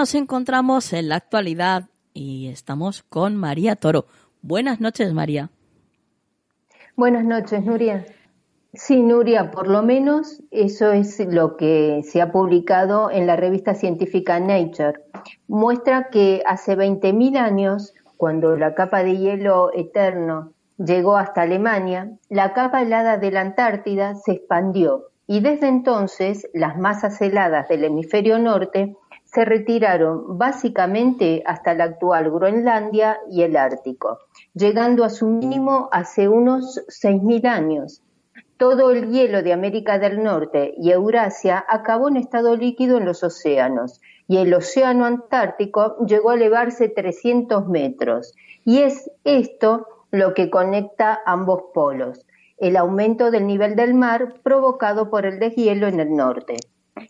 nos 0.00 0.14
encontramos 0.14 0.94
en 0.94 1.10
la 1.10 1.16
actualidad 1.16 1.90
y 2.14 2.48
estamos 2.48 3.02
con 3.02 3.36
María 3.36 3.76
Toro. 3.76 4.06
Buenas 4.40 4.80
noches, 4.80 5.12
María. 5.12 5.50
Buenas 6.96 7.22
noches, 7.22 7.62
Nuria. 7.62 8.06
Sí, 8.72 9.02
Nuria, 9.02 9.50
por 9.50 9.68
lo 9.68 9.82
menos 9.82 10.42
eso 10.50 10.92
es 10.92 11.20
lo 11.28 11.58
que 11.58 12.00
se 12.02 12.22
ha 12.22 12.32
publicado 12.32 13.10
en 13.10 13.26
la 13.26 13.36
revista 13.36 13.74
científica 13.74 14.40
Nature. 14.40 15.04
Muestra 15.48 16.08
que 16.08 16.42
hace 16.46 16.78
20.000 16.78 17.36
años, 17.36 17.92
cuando 18.16 18.56
la 18.56 18.74
capa 18.74 19.02
de 19.02 19.18
hielo 19.18 19.70
eterno 19.74 20.54
llegó 20.78 21.18
hasta 21.18 21.42
Alemania, 21.42 22.10
la 22.30 22.54
capa 22.54 22.80
helada 22.80 23.18
de 23.18 23.32
la 23.32 23.42
Antártida 23.42 24.14
se 24.14 24.32
expandió 24.32 25.10
y 25.26 25.40
desde 25.40 25.68
entonces 25.68 26.48
las 26.54 26.78
masas 26.78 27.20
heladas 27.20 27.68
del 27.68 27.84
hemisferio 27.84 28.38
norte 28.38 28.96
se 29.32 29.44
retiraron 29.44 30.38
básicamente 30.38 31.42
hasta 31.46 31.74
la 31.74 31.84
actual 31.84 32.30
Groenlandia 32.30 33.18
y 33.30 33.42
el 33.42 33.56
Ártico, 33.56 34.18
llegando 34.54 35.04
a 35.04 35.10
su 35.10 35.26
mínimo 35.28 35.88
hace 35.92 36.28
unos 36.28 36.80
6.000 36.88 37.46
años. 37.46 38.02
Todo 38.56 38.90
el 38.90 39.10
hielo 39.10 39.42
de 39.42 39.52
América 39.52 39.98
del 39.98 40.22
Norte 40.22 40.74
y 40.76 40.90
Eurasia 40.90 41.64
acabó 41.68 42.08
en 42.08 42.16
estado 42.16 42.56
líquido 42.56 42.98
en 42.98 43.04
los 43.04 43.22
océanos 43.22 44.00
y 44.26 44.38
el 44.38 44.52
océano 44.52 45.06
Antártico 45.06 45.96
llegó 46.04 46.30
a 46.30 46.34
elevarse 46.34 46.88
300 46.88 47.68
metros. 47.68 48.34
Y 48.64 48.80
es 48.80 49.10
esto 49.24 49.86
lo 50.10 50.34
que 50.34 50.50
conecta 50.50 51.20
ambos 51.24 51.62
polos, 51.72 52.26
el 52.58 52.76
aumento 52.76 53.30
del 53.30 53.46
nivel 53.46 53.76
del 53.76 53.94
mar 53.94 54.34
provocado 54.42 55.08
por 55.08 55.24
el 55.24 55.38
deshielo 55.38 55.86
en 55.86 56.00
el 56.00 56.14
norte. 56.14 56.56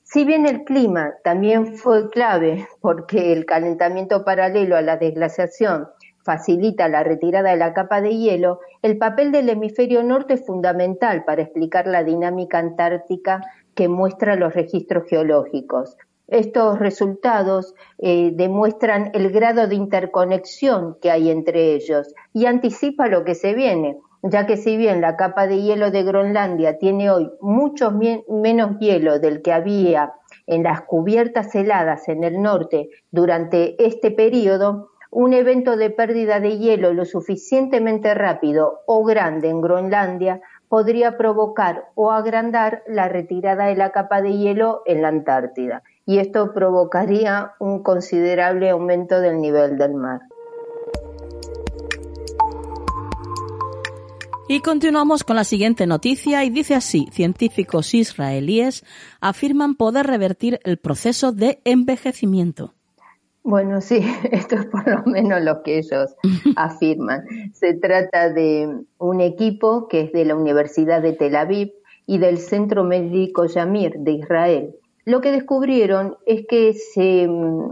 Si 0.05 0.25
bien 0.25 0.47
el 0.47 0.65
clima 0.65 1.15
también 1.25 1.77
fue 1.77 2.11
clave 2.11 2.69
porque 2.81 3.33
el 3.33 3.47
calentamiento 3.47 4.25
paralelo 4.25 4.77
a 4.77 4.83
la 4.83 4.97
desglaciación 4.97 5.89
facilita 6.23 6.89
la 6.89 7.03
retirada 7.03 7.51
de 7.51 7.57
la 7.57 7.73
capa 7.73 8.01
de 8.01 8.17
hielo, 8.17 8.61
el 8.83 8.99
papel 8.99 9.33
del 9.33 9.49
hemisferio 9.49 10.03
norte 10.03 10.35
es 10.35 10.47
fundamental 10.47 11.25
para 11.25 11.43
explicar 11.43 11.87
la 11.87 12.05
dinámica 12.05 12.59
antártica 12.59 13.41
que 13.75 13.89
muestra 13.89 14.37
los 14.37 14.55
registros 14.55 15.05
geológicos. 15.09 15.97
Estos 16.31 16.79
resultados 16.79 17.75
eh, 17.99 18.31
demuestran 18.33 19.11
el 19.15 19.33
grado 19.33 19.67
de 19.67 19.75
interconexión 19.75 20.97
que 21.03 21.11
hay 21.11 21.29
entre 21.29 21.75
ellos 21.75 22.15
y 22.33 22.47
anticipa 22.47 23.09
lo 23.09 23.25
que 23.25 23.35
se 23.35 23.53
viene, 23.53 23.99
ya 24.23 24.47
que 24.47 24.57
si 24.57 24.77
bien 24.77 25.01
la 25.01 25.17
capa 25.17 25.49
de 25.49 25.61
hielo 25.61 25.91
de 25.91 26.05
Groenlandia 26.05 26.79
tiene 26.79 27.11
hoy 27.11 27.29
mucho 27.41 27.91
menos 27.91 28.79
hielo 28.79 29.19
del 29.19 29.43
que 29.43 29.53
había 29.53 30.13
en 30.47 30.63
las 30.63 30.83
cubiertas 30.83 31.53
heladas 31.57 32.09
en 32.09 32.23
el 32.23 32.41
norte 32.41 32.91
durante 33.11 33.85
este 33.85 34.13
periodo, 34.13 34.91
un 35.11 35.33
evento 35.33 35.77
de 35.77 35.91
pérdida 35.91 36.39
de 36.39 36.59
hielo 36.59 36.93
lo 36.95 37.07
suficientemente 37.07 38.15
rápido 38.15 38.83
o 38.87 39.05
grande 39.05 39.49
en 39.49 39.61
Groenlandia 39.61 40.41
podría 40.69 41.17
provocar 41.17 41.87
o 41.97 42.13
agrandar 42.13 42.85
la 42.87 43.09
retirada 43.09 43.67
de 43.67 43.75
la 43.75 43.91
capa 43.91 44.23
de 44.23 44.39
hielo 44.39 44.83
en 44.87 45.03
la 45.03 45.09
Antártida, 45.09 45.83
y 46.11 46.19
esto 46.19 46.53
provocaría 46.53 47.53
un 47.61 47.85
considerable 47.85 48.69
aumento 48.71 49.21
del 49.21 49.41
nivel 49.41 49.79
del 49.79 49.95
mar. 49.95 50.23
Y 54.49 54.59
continuamos 54.59 55.23
con 55.23 55.37
la 55.37 55.45
siguiente 55.45 55.87
noticia 55.87 56.43
y 56.43 56.51
dice 56.51 56.75
así, 56.75 57.07
científicos 57.13 57.95
israelíes 57.95 58.85
afirman 59.21 59.77
poder 59.77 60.09
revertir 60.09 60.59
el 60.65 60.79
proceso 60.79 61.31
de 61.31 61.61
envejecimiento. 61.65 62.75
Bueno, 63.45 63.81
sí, 63.81 64.05
esto 64.33 64.57
es 64.57 64.67
por 64.67 64.89
lo 64.89 65.05
menos 65.05 65.41
lo 65.43 65.63
que 65.63 65.79
ellos 65.79 66.17
afirman. 66.57 67.23
Se 67.53 67.75
trata 67.75 68.33
de 68.33 68.83
un 68.99 69.21
equipo 69.21 69.87
que 69.87 70.01
es 70.01 70.13
de 70.13 70.25
la 70.25 70.35
Universidad 70.35 71.03
de 71.03 71.13
Tel 71.13 71.37
Aviv 71.37 71.71
y 72.05 72.19
del 72.19 72.39
Centro 72.39 72.83
Médico 72.83 73.47
Yamir 73.47 73.93
de 74.01 74.11
Israel, 74.11 74.75
lo 75.05 75.21
que 75.21 75.33
descubrieron 75.33 76.17
es 76.27 76.47
que 76.47 76.75
se 76.75 77.27
mm, 77.27 77.71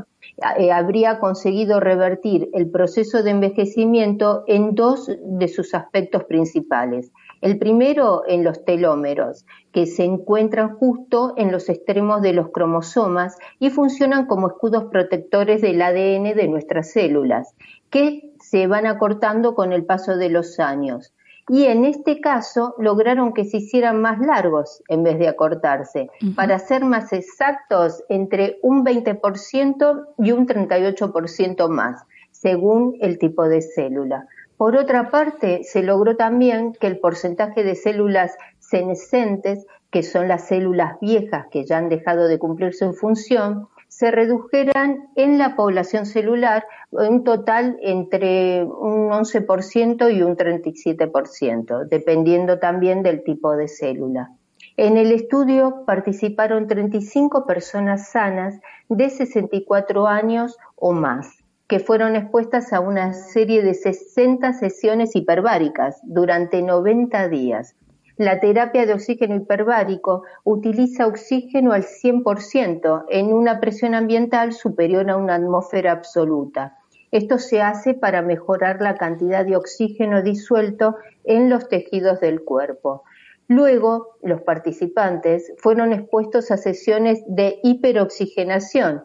eh, 0.58 0.72
habría 0.72 1.18
conseguido 1.18 1.80
revertir 1.80 2.48
el 2.52 2.70
proceso 2.70 3.22
de 3.22 3.30
envejecimiento 3.30 4.44
en 4.46 4.74
dos 4.74 5.10
de 5.22 5.48
sus 5.48 5.74
aspectos 5.74 6.24
principales. 6.24 7.10
El 7.40 7.58
primero 7.58 8.22
en 8.26 8.44
los 8.44 8.64
telómeros, 8.64 9.46
que 9.72 9.86
se 9.86 10.04
encuentran 10.04 10.76
justo 10.76 11.34
en 11.36 11.52
los 11.52 11.68
extremos 11.68 12.22
de 12.22 12.32
los 12.32 12.50
cromosomas 12.50 13.36
y 13.58 13.70
funcionan 13.70 14.26
como 14.26 14.48
escudos 14.48 14.84
protectores 14.90 15.60
del 15.60 15.82
ADN 15.82 16.34
de 16.36 16.48
nuestras 16.48 16.90
células, 16.92 17.54
que 17.90 18.32
se 18.40 18.66
van 18.66 18.86
acortando 18.86 19.54
con 19.54 19.72
el 19.72 19.84
paso 19.84 20.16
de 20.16 20.30
los 20.30 20.58
años 20.58 21.12
y 21.48 21.64
en 21.64 21.84
este 21.84 22.20
caso 22.20 22.74
lograron 22.78 23.32
que 23.32 23.44
se 23.44 23.58
hicieran 23.58 24.00
más 24.00 24.18
largos 24.20 24.82
en 24.88 25.02
vez 25.02 25.18
de 25.18 25.28
acortarse, 25.28 26.10
para 26.36 26.58
ser 26.58 26.84
más 26.84 27.12
exactos 27.12 28.04
entre 28.08 28.58
un 28.62 28.84
20% 28.84 30.06
y 30.18 30.32
un 30.32 30.46
38% 30.46 31.68
más, 31.68 32.04
según 32.30 32.96
el 33.00 33.18
tipo 33.18 33.48
de 33.48 33.62
célula. 33.62 34.26
Por 34.56 34.76
otra 34.76 35.10
parte, 35.10 35.62
se 35.62 35.82
logró 35.82 36.16
también 36.16 36.72
que 36.72 36.88
el 36.88 36.98
porcentaje 36.98 37.62
de 37.62 37.76
células 37.76 38.36
senescentes, 38.58 39.66
que 39.90 40.02
son 40.02 40.28
las 40.28 40.48
células 40.48 40.98
viejas 41.00 41.46
que 41.50 41.64
ya 41.64 41.78
han 41.78 41.88
dejado 41.88 42.26
de 42.26 42.38
cumplir 42.38 42.74
su 42.74 42.92
función, 42.92 43.68
se 43.98 44.12
redujeran 44.12 45.08
en 45.16 45.38
la 45.38 45.56
población 45.56 46.06
celular 46.06 46.64
un 46.92 47.24
total 47.24 47.76
entre 47.82 48.62
un 48.62 49.10
11% 49.10 50.14
y 50.14 50.22
un 50.22 50.36
37%, 50.36 51.88
dependiendo 51.88 52.60
también 52.60 53.02
del 53.02 53.24
tipo 53.24 53.56
de 53.56 53.66
célula. 53.66 54.30
En 54.76 54.98
el 54.98 55.10
estudio 55.10 55.82
participaron 55.84 56.68
35 56.68 57.44
personas 57.44 58.10
sanas 58.10 58.60
de 58.88 59.10
64 59.10 60.06
años 60.06 60.56
o 60.76 60.92
más, 60.92 61.42
que 61.66 61.80
fueron 61.80 62.14
expuestas 62.14 62.72
a 62.72 62.78
una 62.78 63.12
serie 63.14 63.64
de 63.64 63.74
60 63.74 64.52
sesiones 64.52 65.16
hiperbáricas 65.16 65.98
durante 66.04 66.62
90 66.62 67.28
días, 67.30 67.74
la 68.18 68.40
terapia 68.40 68.84
de 68.84 68.94
oxígeno 68.94 69.36
hiperbárico 69.36 70.24
utiliza 70.42 71.06
oxígeno 71.06 71.72
al 71.72 71.84
100% 71.84 73.04
en 73.08 73.32
una 73.32 73.60
presión 73.60 73.94
ambiental 73.94 74.52
superior 74.52 75.08
a 75.08 75.16
una 75.16 75.36
atmósfera 75.36 75.92
absoluta. 75.92 76.76
Esto 77.12 77.38
se 77.38 77.62
hace 77.62 77.94
para 77.94 78.20
mejorar 78.20 78.82
la 78.82 78.96
cantidad 78.96 79.46
de 79.46 79.56
oxígeno 79.56 80.22
disuelto 80.22 80.96
en 81.24 81.48
los 81.48 81.68
tejidos 81.68 82.20
del 82.20 82.42
cuerpo. 82.42 83.04
Luego, 83.46 84.16
los 84.20 84.42
participantes 84.42 85.52
fueron 85.56 85.92
expuestos 85.92 86.50
a 86.50 86.56
sesiones 86.56 87.22
de 87.28 87.60
hiperoxigenación, 87.62 89.04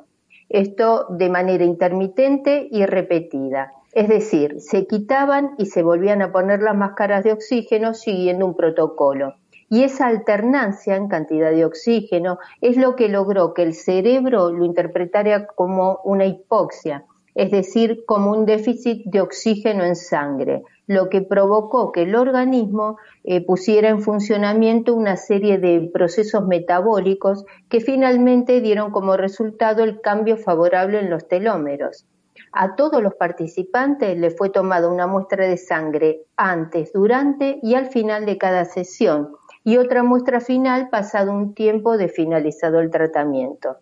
esto 0.49 1.05
de 1.09 1.29
manera 1.29 1.63
intermitente 1.63 2.67
y 2.69 2.85
repetida. 2.85 3.71
Es 3.93 4.07
decir, 4.07 4.59
se 4.59 4.87
quitaban 4.87 5.51
y 5.59 5.67
se 5.67 5.83
volvían 5.83 6.23
a 6.23 6.31
poner 6.31 6.63
las 6.63 6.75
máscaras 6.75 7.23
de 7.23 7.31
oxígeno 7.31 7.93
siguiendo 7.93 8.47
un 8.47 8.55
protocolo. 8.55 9.35
Y 9.69 9.83
esa 9.83 10.07
alternancia 10.07 10.95
en 10.95 11.07
cantidad 11.07 11.51
de 11.51 11.63
oxígeno 11.63 12.39
es 12.61 12.75
lo 12.75 12.95
que 12.95 13.07
logró 13.07 13.53
que 13.53 13.61
el 13.61 13.75
cerebro 13.75 14.51
lo 14.51 14.65
interpretara 14.65 15.45
como 15.45 15.99
una 16.03 16.25
hipoxia, 16.25 17.05
es 17.35 17.51
decir, 17.51 18.03
como 18.07 18.31
un 18.31 18.45
déficit 18.45 19.05
de 19.05 19.21
oxígeno 19.21 19.83
en 19.83 19.95
sangre, 19.95 20.63
lo 20.87 21.09
que 21.09 21.21
provocó 21.21 21.91
que 21.91 22.01
el 22.03 22.15
organismo 22.15 22.97
eh, 23.23 23.45
pusiera 23.45 23.89
en 23.89 24.01
funcionamiento 24.01 24.95
una 24.95 25.17
serie 25.17 25.59
de 25.59 25.89
procesos 25.93 26.47
metabólicos 26.47 27.45
que 27.69 27.79
finalmente 27.79 28.59
dieron 28.59 28.91
como 28.91 29.17
resultado 29.17 29.83
el 29.83 30.01
cambio 30.01 30.37
favorable 30.37 30.99
en 30.99 31.11
los 31.11 31.27
telómeros. 31.27 32.07
A 32.55 32.75
todos 32.75 33.01
los 33.01 33.15
participantes 33.15 34.15
le 34.15 34.29
fue 34.29 34.51
tomada 34.51 34.87
una 34.87 35.07
muestra 35.07 35.47
de 35.47 35.57
sangre 35.57 36.21
antes, 36.37 36.93
durante 36.93 37.59
y 37.63 37.73
al 37.73 37.87
final 37.87 38.27
de 38.27 38.37
cada 38.37 38.65
sesión 38.65 39.31
y 39.63 39.77
otra 39.77 40.03
muestra 40.03 40.39
final 40.39 40.89
pasado 40.89 41.31
un 41.31 41.55
tiempo 41.55 41.97
de 41.97 42.09
finalizado 42.09 42.79
el 42.79 42.91
tratamiento. 42.91 43.77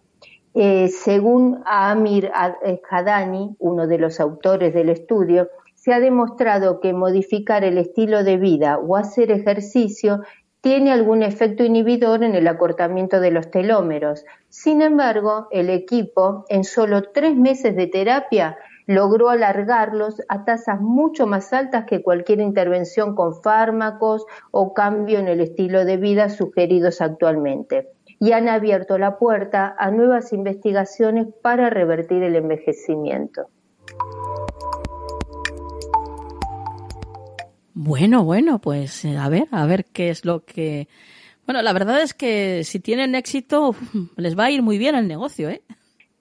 Eh, 0.53 0.88
según 0.88 1.61
Amir 1.65 2.32
Hadani, 2.89 3.57
uno 3.59 3.88
de 3.88 3.97
los 3.97 4.22
autores 4.22 4.74
del 4.74 4.88
estudio, 4.88 5.49
se 5.76 5.93
ha 5.93 5.99
demostrado 5.99 6.80
que 6.80 6.93
modificar 6.93 7.65
el 7.65 7.78
estilo 7.78 8.24
de 8.24 8.38
vida 8.38 8.78
o 8.78 8.95
hacer 8.95 9.32
ejercicio 9.32 10.22
tiene 10.62 10.91
algún 10.91 11.24
efecto 11.24 11.64
inhibidor 11.64 12.24
en 12.24 12.36
el 12.36 12.47
acortamiento 12.47 13.20
de 13.20 13.32
los 13.32 13.49
telómeros. 13.49 14.26
Sin 14.49 14.82
embargo, 14.82 15.47
el 15.51 15.70
equipo, 15.70 16.45
en 16.49 16.64
solo 16.64 17.12
tres 17.12 17.36
meses 17.36 17.76
de 17.76 17.88
terapia, 17.88 18.57
logró 18.86 19.30
alargarlos 19.30 20.22
a 20.28 20.45
tasas 20.45 20.80
mucho 20.80 21.26
más 21.26 21.51
altas 21.53 21.86
que 21.86 22.03
cualquier 22.03 22.41
intervención 22.41 23.16
con 23.16 23.41
fármacos 23.41 24.26
o 24.51 24.74
cambio 24.74 25.20
en 25.20 25.28
el 25.28 25.41
estilo 25.41 25.84
de 25.86 25.97
vida 25.97 26.30
sugeridos 26.30 27.01
actualmente. 27.01 27.89
Y 28.20 28.34
han 28.34 28.47
abierto 28.47 28.99
la 28.99 29.18
puerta 29.18 29.76
a 29.80 29.89
nuevas 29.89 30.32
investigaciones 30.32 31.28
para 31.41 31.72
revertir 31.72 32.22
el 32.22 32.36
envejecimiento. 32.36 33.47
Bueno, 37.84 38.24
bueno, 38.24 38.62
pues 38.62 39.06
eh, 39.06 39.18
a 39.18 39.28
ver, 39.28 39.48
a 39.50 39.66
ver 39.66 39.86
qué 39.86 40.10
es 40.12 40.24
lo 40.24 40.46
que... 40.46 40.88
Bueno, 41.48 41.64
la 41.64 41.74
verdad 41.74 42.00
es 42.00 42.14
que 42.14 42.64
si 42.64 42.80
tienen 42.80 43.16
éxito, 43.16 43.76
les 44.18 44.38
va 44.38 44.46
a 44.46 44.52
ir 44.52 44.62
muy 44.62 44.78
bien 44.78 44.94
el 44.94 45.08
negocio, 45.08 45.50
¿eh? 45.50 45.64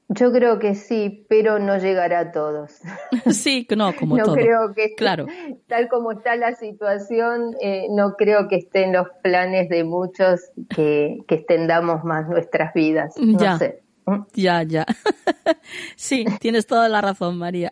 Yo 0.08 0.32
creo 0.32 0.58
que 0.58 0.74
sí, 0.74 1.26
pero 1.28 1.58
no 1.58 1.76
llegará 1.76 2.20
a 2.20 2.32
todos. 2.32 2.80
Sí, 3.30 3.68
no, 3.76 3.94
como 3.94 4.16
no 4.16 4.32
creo 4.32 4.72
que 4.74 4.94
claro. 4.94 5.26
tal 5.66 5.88
como 5.88 6.12
está 6.12 6.34
la 6.34 6.54
situación, 6.54 7.54
eh, 7.60 7.88
no 7.90 8.14
creo 8.16 8.48
que 8.48 8.56
esté 8.56 8.84
en 8.84 8.94
los 8.94 9.08
planes 9.22 9.68
de 9.68 9.84
muchos 9.84 10.40
que, 10.74 11.18
que 11.28 11.34
extendamos 11.34 12.04
más 12.04 12.26
nuestras 12.26 12.72
vidas. 12.72 13.12
No 13.18 13.38
ya, 13.38 13.58
sé. 13.58 13.82
ya, 14.32 14.62
ya. 14.62 14.86
Sí, 15.96 16.24
tienes 16.40 16.66
toda 16.66 16.88
la 16.88 17.02
razón, 17.02 17.36
María. 17.36 17.70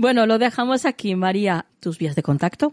Bueno, 0.00 0.24
lo 0.24 0.38
dejamos 0.38 0.86
aquí. 0.86 1.14
María, 1.14 1.66
¿tus 1.78 1.98
vías 1.98 2.16
de 2.16 2.22
contacto? 2.22 2.72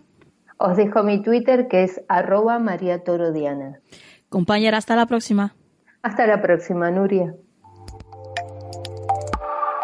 Os 0.55 0.77
dejo 0.77 1.03
mi 1.03 1.21
Twitter 1.21 1.67
que 1.67 1.83
es 1.83 2.01
arroba 2.07 2.57
María 2.57 3.03
Torodiana. 3.03 3.81
Compañera, 4.29 4.77
hasta 4.77 4.95
la 4.95 5.07
próxima. 5.07 5.53
Hasta 6.01 6.25
la 6.25 6.41
próxima, 6.41 6.89
Nuria. 6.89 7.35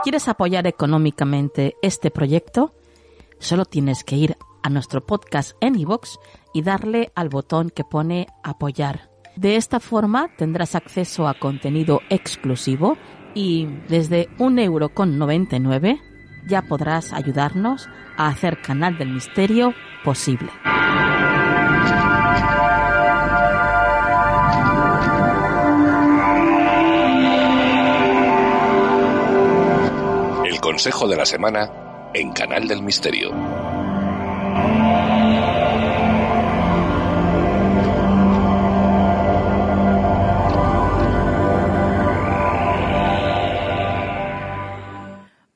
¿Quieres 0.03 0.29
apoyar 0.29 0.67
económicamente 0.67 1.75
este 1.81 2.11
proyecto? 2.11 2.75
Solo 3.39 3.65
tienes 3.65 4.05
que 4.05 4.15
ir 4.15 4.37
a 4.63 4.69
nuestro 4.69 5.05
podcast 5.05 5.57
en 5.59 5.75
iVoox 5.75 6.19
y 6.53 6.61
darle 6.61 7.11
al 7.13 7.27
botón 7.27 7.71
que 7.71 7.83
pone 7.83 8.27
apoyar. 8.41 9.09
De 9.35 9.57
esta 9.57 9.81
forma 9.81 10.29
tendrás 10.37 10.75
acceso 10.75 11.27
a 11.27 11.33
contenido 11.33 11.99
exclusivo 12.09 12.95
y 13.35 13.67
desde 13.89 14.29
un 14.39 14.59
euro 14.59 14.93
con 14.93 15.17
99 15.17 15.99
ya 16.45 16.61
podrás 16.61 17.13
ayudarnos 17.13 17.89
a 18.17 18.27
hacer 18.27 18.61
Canal 18.61 18.97
del 18.97 19.09
Misterio 19.09 19.73
posible. 20.03 20.49
El 30.45 30.59
consejo 30.59 31.07
de 31.07 31.15
la 31.17 31.25
semana 31.25 31.69
en 32.13 32.31
Canal 32.31 32.67
del 32.67 32.83
Misterio. 32.83 33.72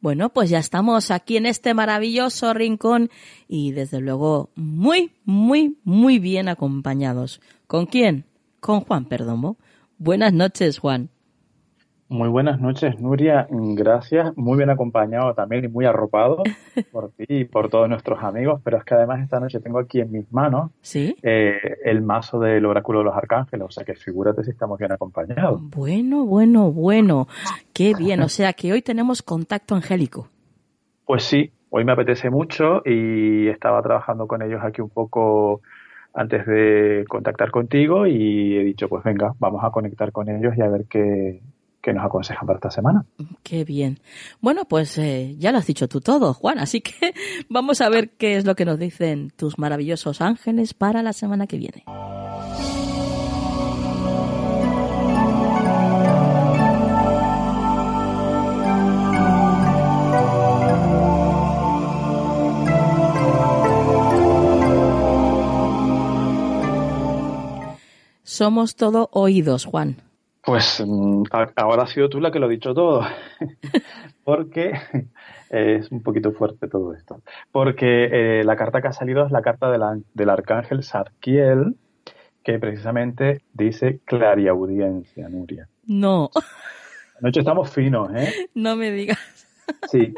Bueno, 0.07 0.29
pues 0.29 0.49
ya 0.49 0.59
estamos 0.59 1.11
aquí 1.11 1.35
en 1.35 1.45
este 1.45 1.73
maravilloso 1.73 2.53
rincón 2.53 3.09
y 3.49 3.73
desde 3.73 3.99
luego 3.99 4.51
muy, 4.55 5.11
muy, 5.25 5.79
muy 5.83 6.17
bien 6.17 6.47
acompañados. 6.47 7.41
¿Con 7.67 7.87
quién? 7.87 8.23
Con 8.61 8.79
Juan 8.79 9.03
Perdomo. 9.03 9.57
Buenas 9.97 10.31
noches, 10.31 10.79
Juan. 10.79 11.09
Muy 12.09 12.29
buenas 12.29 12.61
noches, 12.61 12.97
Nuria. 13.01 13.47
Gracias. 13.49 14.31
Muy 14.37 14.57
bien 14.57 14.69
acompañado 14.69 15.33
también 15.33 15.65
y 15.65 15.67
muy 15.67 15.85
arropado 15.85 16.41
por 16.93 17.11
ti 17.11 17.25
y 17.27 17.43
por 17.43 17.69
todos 17.69 17.89
nuestros 17.89 18.23
amigos. 18.23 18.61
Pero 18.63 18.77
es 18.77 18.85
que 18.85 18.93
además 18.95 19.21
esta 19.21 19.41
noche 19.41 19.59
tengo 19.59 19.79
aquí 19.79 19.99
en 19.99 20.11
mis 20.11 20.31
manos 20.31 20.71
¿Sí? 20.79 21.17
eh, 21.21 21.59
el 21.83 22.01
mazo 22.01 22.39
del 22.39 22.65
oráculo 22.65 22.99
de 22.99 23.05
los 23.05 23.15
arcángeles. 23.15 23.65
O 23.67 23.71
sea 23.71 23.83
que 23.83 23.95
figúrate 23.95 24.41
si 24.45 24.51
estamos 24.51 24.79
bien 24.79 24.93
acompañados. 24.93 25.61
Bueno, 25.75 26.25
bueno, 26.25 26.71
bueno. 26.71 27.27
Qué 27.73 27.93
bien. 27.93 28.21
O 28.21 28.29
sea 28.29 28.53
que 28.53 28.71
hoy 28.71 28.81
tenemos 28.81 29.21
contacto 29.21 29.75
angélico. 29.75 30.29
Pues 31.05 31.23
sí, 31.23 31.51
hoy 31.69 31.83
me 31.83 31.91
apetece 31.91 32.29
mucho 32.29 32.83
y 32.85 33.49
estaba 33.49 33.81
trabajando 33.81 34.27
con 34.27 34.41
ellos 34.41 34.61
aquí 34.63 34.79
un 34.81 34.89
poco 34.89 35.59
antes 36.13 36.45
de 36.45 37.05
contactar 37.09 37.51
contigo 37.51 38.07
y 38.07 38.57
he 38.57 38.63
dicho, 38.63 38.87
pues 38.87 39.03
venga, 39.03 39.33
vamos 39.39 39.61
a 39.63 39.71
conectar 39.71 40.13
con 40.13 40.29
ellos 40.29 40.53
y 40.57 40.61
a 40.61 40.69
ver 40.69 40.85
qué, 40.89 41.41
qué 41.87 41.93
nos 41.93 42.05
aconsejan 42.05 42.45
para 42.45 42.57
esta 42.57 42.69
semana. 42.69 43.05
Qué 43.43 43.63
bien. 43.63 43.99
Bueno, 44.41 44.65
pues 44.65 44.97
eh, 44.97 45.35
ya 45.37 45.53
lo 45.53 45.59
has 45.59 45.67
dicho 45.67 45.87
tú 45.87 46.01
todo, 46.01 46.33
Juan, 46.33 46.59
así 46.59 46.81
que 46.81 47.13
vamos 47.49 47.79
a 47.79 47.87
ver 47.87 48.09
qué 48.17 48.35
es 48.35 48.43
lo 48.43 48.57
que 48.57 48.65
nos 48.65 48.77
dicen 48.77 49.31
tus 49.37 49.57
maravillosos 49.57 50.19
ángeles 50.19 50.73
para 50.73 51.01
la 51.01 51.13
semana 51.13 51.47
que 51.47 51.57
viene. 51.57 51.85
Somos 68.23 68.75
todo 68.75 69.09
oídos, 69.13 69.63
Juan. 69.63 70.06
Pues 70.47 70.81
mm, 70.81 71.23
ahora 71.57 71.83
has 71.83 71.89
sido 71.89 72.07
tú 72.07 72.21
la 72.21 72.31
que 72.31 72.39
lo 72.39 72.45
ha 72.45 72.49
dicho 72.49 72.73
todo, 72.73 73.01
porque 74.23 74.71
es 75.49 75.91
un 75.91 76.01
poquito 76.01 76.31
fuerte 76.31 76.69
todo 76.69 76.93
esto, 76.93 77.21
porque 77.51 78.05
eh, 78.05 78.43
la 78.45 78.55
carta 78.55 78.81
que 78.81 78.87
ha 78.87 78.93
salido 78.93 79.25
es 79.25 79.31
la 79.33 79.41
carta 79.41 79.69
del 79.69 80.29
arcángel 80.29 80.83
Sarkiel, 80.83 81.75
que 82.45 82.59
precisamente 82.59 83.41
dice 83.51 83.99
clariaudiencia, 84.05 85.27
Nuria. 85.27 85.67
No. 85.85 86.29
Anoche 87.21 87.41
estamos 87.41 87.69
finos, 87.69 88.09
¿eh? 88.15 88.31
No 88.55 88.77
me 88.77 88.89
digas. 88.91 89.19
Sí. 89.91 90.13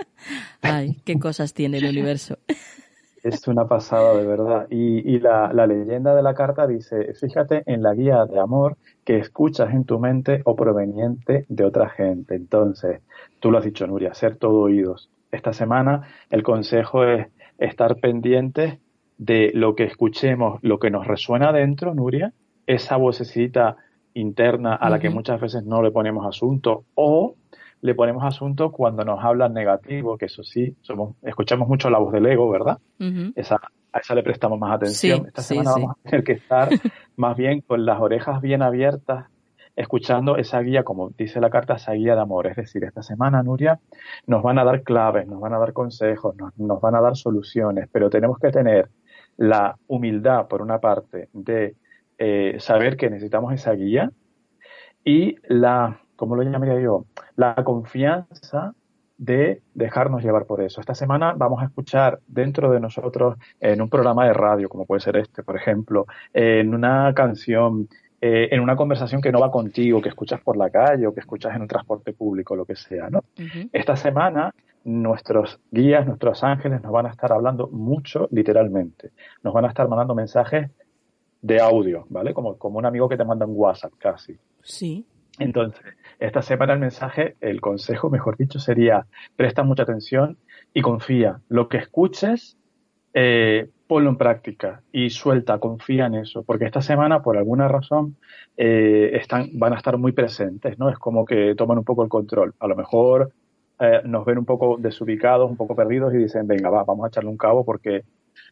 Ay, 0.62 1.02
qué 1.06 1.18
cosas 1.18 1.56
tiene 1.56 1.80
el 1.80 1.86
universo. 1.86 2.38
Es 3.24 3.48
una 3.48 3.68
pasada, 3.68 4.16
de 4.18 4.26
verdad. 4.26 4.68
Y, 4.72 5.20
la, 5.20 5.52
leyenda 5.68 6.16
de 6.16 6.24
la 6.24 6.34
carta 6.34 6.68
dice, 6.68 7.14
fíjate 7.14 7.64
en 7.66 7.84
la 7.84 7.94
guía 7.94 8.26
de 8.26 8.40
amor 8.40 8.78
que 9.04 9.18
escuchas 9.18 9.74
en 9.74 9.86
tu 9.86 10.00
mente 10.00 10.42
o 10.46 10.56
proveniente 10.56 11.46
de 11.50 11.64
otra 11.66 11.90
gente. 11.90 12.36
Entonces, 12.36 13.02
tú 13.40 13.52
lo 13.52 13.58
has 13.58 13.66
dicho, 13.66 13.86
Nuria, 13.88 14.14
ser 14.14 14.38
todo 14.38 14.62
oídos. 14.62 15.10
Esta 15.32 15.54
semana 15.54 16.08
el 16.30 16.44
consejo 16.44 17.04
es 17.04 17.28
estar 17.58 17.98
pendientes 17.98 18.80
de 19.18 19.52
lo 19.54 19.76
que 19.76 19.84
escuchemos, 19.84 20.60
lo 20.64 20.80
que 20.80 20.90
nos 20.90 21.06
resuena 21.06 21.52
dentro, 21.52 21.94
Nuria, 21.94 22.34
esa 22.66 22.96
vocecita 22.98 23.76
interna 24.14 24.76
a 24.76 24.90
la 24.90 25.00
que 25.00 25.10
muchas 25.10 25.40
veces 25.40 25.64
no 25.66 25.82
le 25.82 25.92
ponemos 25.92 26.26
asunto 26.26 26.86
o 26.96 27.36
le 27.82 27.96
ponemos 27.96 28.24
asunto 28.24 28.72
cuando 28.72 29.06
nos 29.06 29.24
hablan 29.24 29.54
negativo, 29.54 30.18
que 30.18 30.26
eso 30.26 30.44
sí, 30.44 30.76
somos, 30.82 31.16
escuchamos 31.22 31.68
mucho 31.68 31.90
la 31.90 32.00
voz 32.00 32.12
del 32.12 32.26
ego, 32.26 32.50
¿verdad? 32.50 32.80
esa, 33.36 33.60
a 33.94 34.00
esa 34.00 34.16
le 34.16 34.24
prestamos 34.24 34.60
más 34.60 34.76
atención. 34.76 35.26
Esta 35.28 35.42
semana 35.42 35.72
vamos 35.72 35.92
a 35.92 36.10
tener 36.10 36.24
que 36.24 36.34
estar 36.34 36.70
más 37.16 37.38
bien 37.38 37.62
con 37.62 37.86
las 37.86 38.00
orejas 38.00 38.42
bien 38.42 38.62
abiertas, 38.62 39.28
escuchando 39.76 40.36
esa 40.36 40.60
guía, 40.60 40.84
como 40.84 41.12
dice 41.12 41.40
la 41.40 41.50
carta, 41.50 41.76
esa 41.76 41.94
guía 41.94 42.16
de 42.16 42.22
amor. 42.22 42.48
Es 42.48 42.58
decir, 42.58 42.84
esta 42.84 43.02
semana, 43.02 43.42
Nuria, 43.44 43.80
nos 44.28 44.44
van 44.44 44.60
a 44.60 44.66
dar 44.66 44.84
claves, 44.84 45.26
nos 45.28 45.40
van 45.40 45.54
a 45.54 45.60
dar 45.60 45.72
consejos, 45.72 46.36
nos, 46.36 46.82
van 46.82 46.96
a 46.96 47.02
dar 47.02 47.16
soluciones, 47.16 47.88
pero 47.92 48.10
tenemos 48.10 48.40
que 48.40 48.52
tener 48.52 48.90
la 49.38 49.78
humildad, 49.88 50.48
por 50.48 50.62
una 50.62 50.80
parte, 50.80 51.30
de 51.32 51.76
eh, 52.18 52.58
saber 52.60 52.98
que 52.98 53.10
necesitamos 53.10 53.54
esa 53.54 53.72
guía 53.72 54.12
y 55.06 55.38
la 55.48 56.02
¿cómo 56.20 56.36
lo 56.36 56.44
llamaría 56.44 56.78
yo? 56.82 57.06
La 57.38 57.56
confianza 57.64 58.74
de 59.18 59.62
dejarnos 59.74 60.22
llevar 60.22 60.46
por 60.46 60.62
eso. 60.62 60.82
Esta 60.82 60.94
semana 60.94 61.34
vamos 61.36 61.62
a 61.62 61.66
escuchar 61.66 62.20
dentro 62.28 62.70
de 62.72 62.82
nosotros 62.82 63.38
en 63.62 63.82
un 63.82 63.90
programa 63.90 64.26
de 64.26 64.34
radio, 64.34 64.68
como 64.68 64.86
puede 64.86 65.00
ser 65.00 65.16
este, 65.16 65.44
por 65.44 65.56
ejemplo, 65.56 66.06
en 66.34 66.74
una 66.76 67.14
canción, 67.14 67.88
eh, 68.20 68.50
en 68.52 68.60
una 68.60 68.76
conversación 68.76 69.22
que 69.22 69.32
no 69.32 69.40
va 69.40 69.50
contigo, 69.50 70.02
que 70.02 70.10
escuchas 70.10 70.42
por 70.42 70.58
la 70.58 70.70
calle 70.70 71.08
o 71.08 71.14
que 71.14 71.22
escuchas 71.22 71.56
en 71.56 71.62
un 71.62 71.70
transporte 71.70 72.12
público, 72.12 72.54
lo 72.54 72.66
que 72.66 72.76
sea, 72.76 73.10
¿no? 73.10 73.24
Esta 73.72 73.96
semana 73.96 74.54
nuestros 74.84 75.60
guías, 75.72 76.06
nuestros 76.06 76.44
ángeles 76.44 76.82
nos 76.82 76.92
van 76.92 77.06
a 77.06 77.12
estar 77.12 77.32
hablando 77.32 77.68
mucho, 77.68 78.28
literalmente. 78.32 79.12
Nos 79.42 79.54
van 79.54 79.66
a 79.66 79.70
estar 79.70 79.88
mandando 79.88 80.16
mensajes 80.16 80.70
de 81.42 81.62
audio, 81.62 82.06
¿vale? 82.10 82.34
Como, 82.34 82.58
como 82.58 82.78
un 82.78 82.86
amigo 82.86 83.08
que 83.08 83.16
te 83.16 83.24
manda 83.24 83.46
un 83.46 83.54
WhatsApp 83.56 83.94
casi. 83.98 84.38
Sí. 84.62 85.06
Entonces, 85.40 85.82
esta 86.20 86.42
semana 86.42 86.74
el 86.74 86.80
mensaje, 86.80 87.36
el 87.40 87.62
consejo, 87.62 88.10
mejor 88.10 88.38
dicho, 88.38 88.60
sería 88.60 89.08
presta 89.36 89.64
mucha 89.64 89.84
atención 89.84 90.38
y 90.74 90.82
confía. 90.82 91.42
Lo 91.48 91.70
que 91.70 91.78
escuches, 91.78 92.58
eh, 93.14 93.70
ponlo 93.88 94.10
en 94.10 94.18
práctica 94.18 94.84
y 94.92 95.10
suelta, 95.10 95.60
confía 95.60 96.08
en 96.08 96.16
eso, 96.16 96.44
porque 96.44 96.66
esta 96.66 96.82
semana, 96.82 97.24
por 97.24 97.38
alguna 97.38 97.68
razón, 97.68 98.18
eh, 98.58 99.12
están, 99.14 99.50
van 99.54 99.74
a 99.74 99.78
estar 99.78 99.98
muy 99.98 100.12
presentes, 100.12 100.78
¿no? 100.78 100.90
Es 100.90 101.00
como 101.00 101.26
que 101.26 101.56
toman 101.56 101.78
un 101.80 101.86
poco 101.86 102.04
el 102.04 102.10
control. 102.10 102.54
A 102.60 102.68
lo 102.68 102.76
mejor 102.76 103.32
eh, 103.80 104.02
nos 104.04 104.26
ven 104.26 104.38
un 104.38 104.46
poco 104.46 104.78
desubicados, 104.78 105.50
un 105.50 105.58
poco 105.58 105.76
perdidos 105.76 106.14
y 106.14 106.18
dicen, 106.18 106.46
venga, 106.46 106.70
va, 106.70 106.84
vamos 106.84 107.06
a 107.06 107.08
echarle 107.08 107.30
un 107.30 107.38
cabo 107.38 107.64
porque 107.64 108.04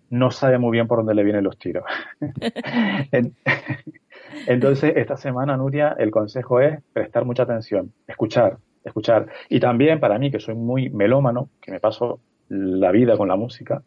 no 0.10 0.32
sabe 0.32 0.58
muy 0.58 0.72
bien 0.72 0.88
por 0.88 1.00
dónde 1.00 1.14
le 1.14 1.24
vienen 1.24 1.44
los 1.44 1.58
tiros. 1.58 1.84
Entonces, 4.48 4.94
esta 4.96 5.18
semana, 5.18 5.58
Nuria, 5.58 5.96
el 5.98 6.12
consejo 6.12 6.60
es 6.60 6.80
prestar 6.94 7.26
mucha 7.26 7.44
atención, 7.44 7.94
escuchar, 8.08 8.58
escuchar. 8.84 9.28
Y 9.50 9.60
también 9.60 10.00
para 10.00 10.18
mí, 10.18 10.32
que 10.32 10.40
soy 10.40 10.56
muy 10.56 10.90
melómano, 10.90 11.50
que 11.62 11.72
me 11.72 11.80
paso 11.80 12.20
la 12.50 12.92
vida 12.92 13.18
con 13.18 13.28
la 13.28 13.36
música, 13.36 13.84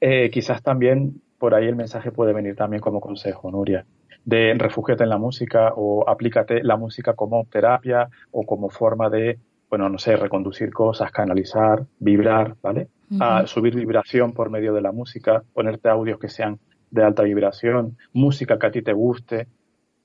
eh, 0.00 0.30
quizás 0.30 0.62
también 0.62 1.20
por 1.38 1.54
ahí 1.54 1.66
el 1.66 1.76
mensaje 1.76 2.12
puede 2.12 2.32
venir 2.32 2.54
también 2.54 2.80
como 2.80 3.00
consejo, 3.00 3.50
Nuria, 3.50 3.84
de 4.24 4.54
refúgiate 4.56 5.02
en 5.02 5.10
la 5.10 5.18
música 5.18 5.72
o 5.74 6.08
aplícate 6.08 6.62
la 6.62 6.76
música 6.76 7.14
como 7.14 7.44
terapia 7.46 8.08
o 8.30 8.44
como 8.44 8.68
forma 8.68 9.10
de, 9.10 9.38
bueno, 9.68 9.88
no 9.88 9.98
sé, 9.98 10.16
reconducir 10.16 10.72
cosas, 10.72 11.10
canalizar, 11.10 11.84
vibrar, 11.98 12.54
¿vale? 12.62 12.88
A 13.20 13.46
subir 13.46 13.74
vibración 13.74 14.32
por 14.32 14.48
medio 14.48 14.72
de 14.72 14.80
la 14.80 14.92
música, 14.92 15.42
ponerte 15.52 15.88
audios 15.88 16.18
que 16.18 16.28
sean 16.28 16.58
de 16.90 17.02
alta 17.02 17.22
vibración, 17.22 17.98
música 18.12 18.58
que 18.58 18.66
a 18.66 18.70
ti 18.70 18.82
te 18.82 18.92
guste, 18.92 19.48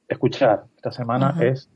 escuchar. 0.08 0.66
Esta 0.76 0.92
semana 0.92 1.36
es, 1.42 1.70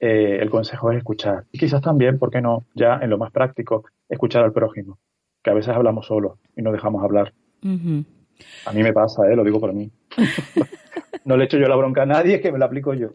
eh, 0.00 0.38
el 0.40 0.50
consejo 0.50 0.90
es 0.90 0.98
escuchar. 0.98 1.44
Y 1.52 1.58
quizás 1.58 1.80
también, 1.80 2.18
¿por 2.18 2.30
qué 2.30 2.40
no? 2.40 2.64
Ya 2.74 2.98
en 3.02 3.10
lo 3.10 3.18
más 3.18 3.32
práctico, 3.32 3.84
escuchar 4.08 4.44
al 4.44 4.52
prójimo, 4.52 4.98
que 5.42 5.50
a 5.50 5.54
veces 5.54 5.74
hablamos 5.74 6.06
solos 6.06 6.38
y 6.56 6.62
no 6.62 6.72
dejamos 6.72 7.02
hablar. 7.02 7.32
A 7.64 8.72
mí 8.72 8.82
me 8.82 8.92
pasa, 8.92 9.30
¿eh? 9.30 9.36
lo 9.36 9.44
digo 9.44 9.60
por 9.60 9.72
mí. 9.72 9.90
no 11.24 11.36
le 11.36 11.44
echo 11.44 11.58
yo 11.58 11.68
la 11.68 11.76
bronca 11.76 12.02
a 12.02 12.06
nadie, 12.06 12.40
que 12.40 12.52
me 12.52 12.58
la 12.58 12.66
aplico 12.66 12.94
yo. 12.94 13.08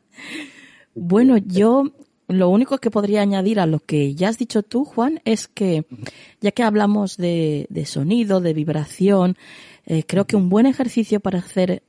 bueno, 0.94 1.36
yo 1.36 1.84
lo 2.30 2.48
único 2.48 2.78
que 2.78 2.90
podría 2.90 3.22
añadir 3.22 3.60
a 3.60 3.66
lo 3.66 3.80
que 3.80 4.14
ya 4.14 4.28
has 4.28 4.38
dicho 4.38 4.62
tú, 4.62 4.84
Juan, 4.84 5.20
es 5.24 5.48
que 5.48 5.84
ya 6.40 6.52
que 6.52 6.62
hablamos 6.62 7.16
de, 7.16 7.66
sonido, 7.86 8.40
de 8.40 8.54
vibración, 8.54 9.36
eh, 9.86 10.04
creo 10.06 10.26
que 10.26 10.36
un 10.36 10.48
buen 10.48 10.66
ejercicio 10.66 11.20
para 11.20 11.40
hacer, 11.40 11.82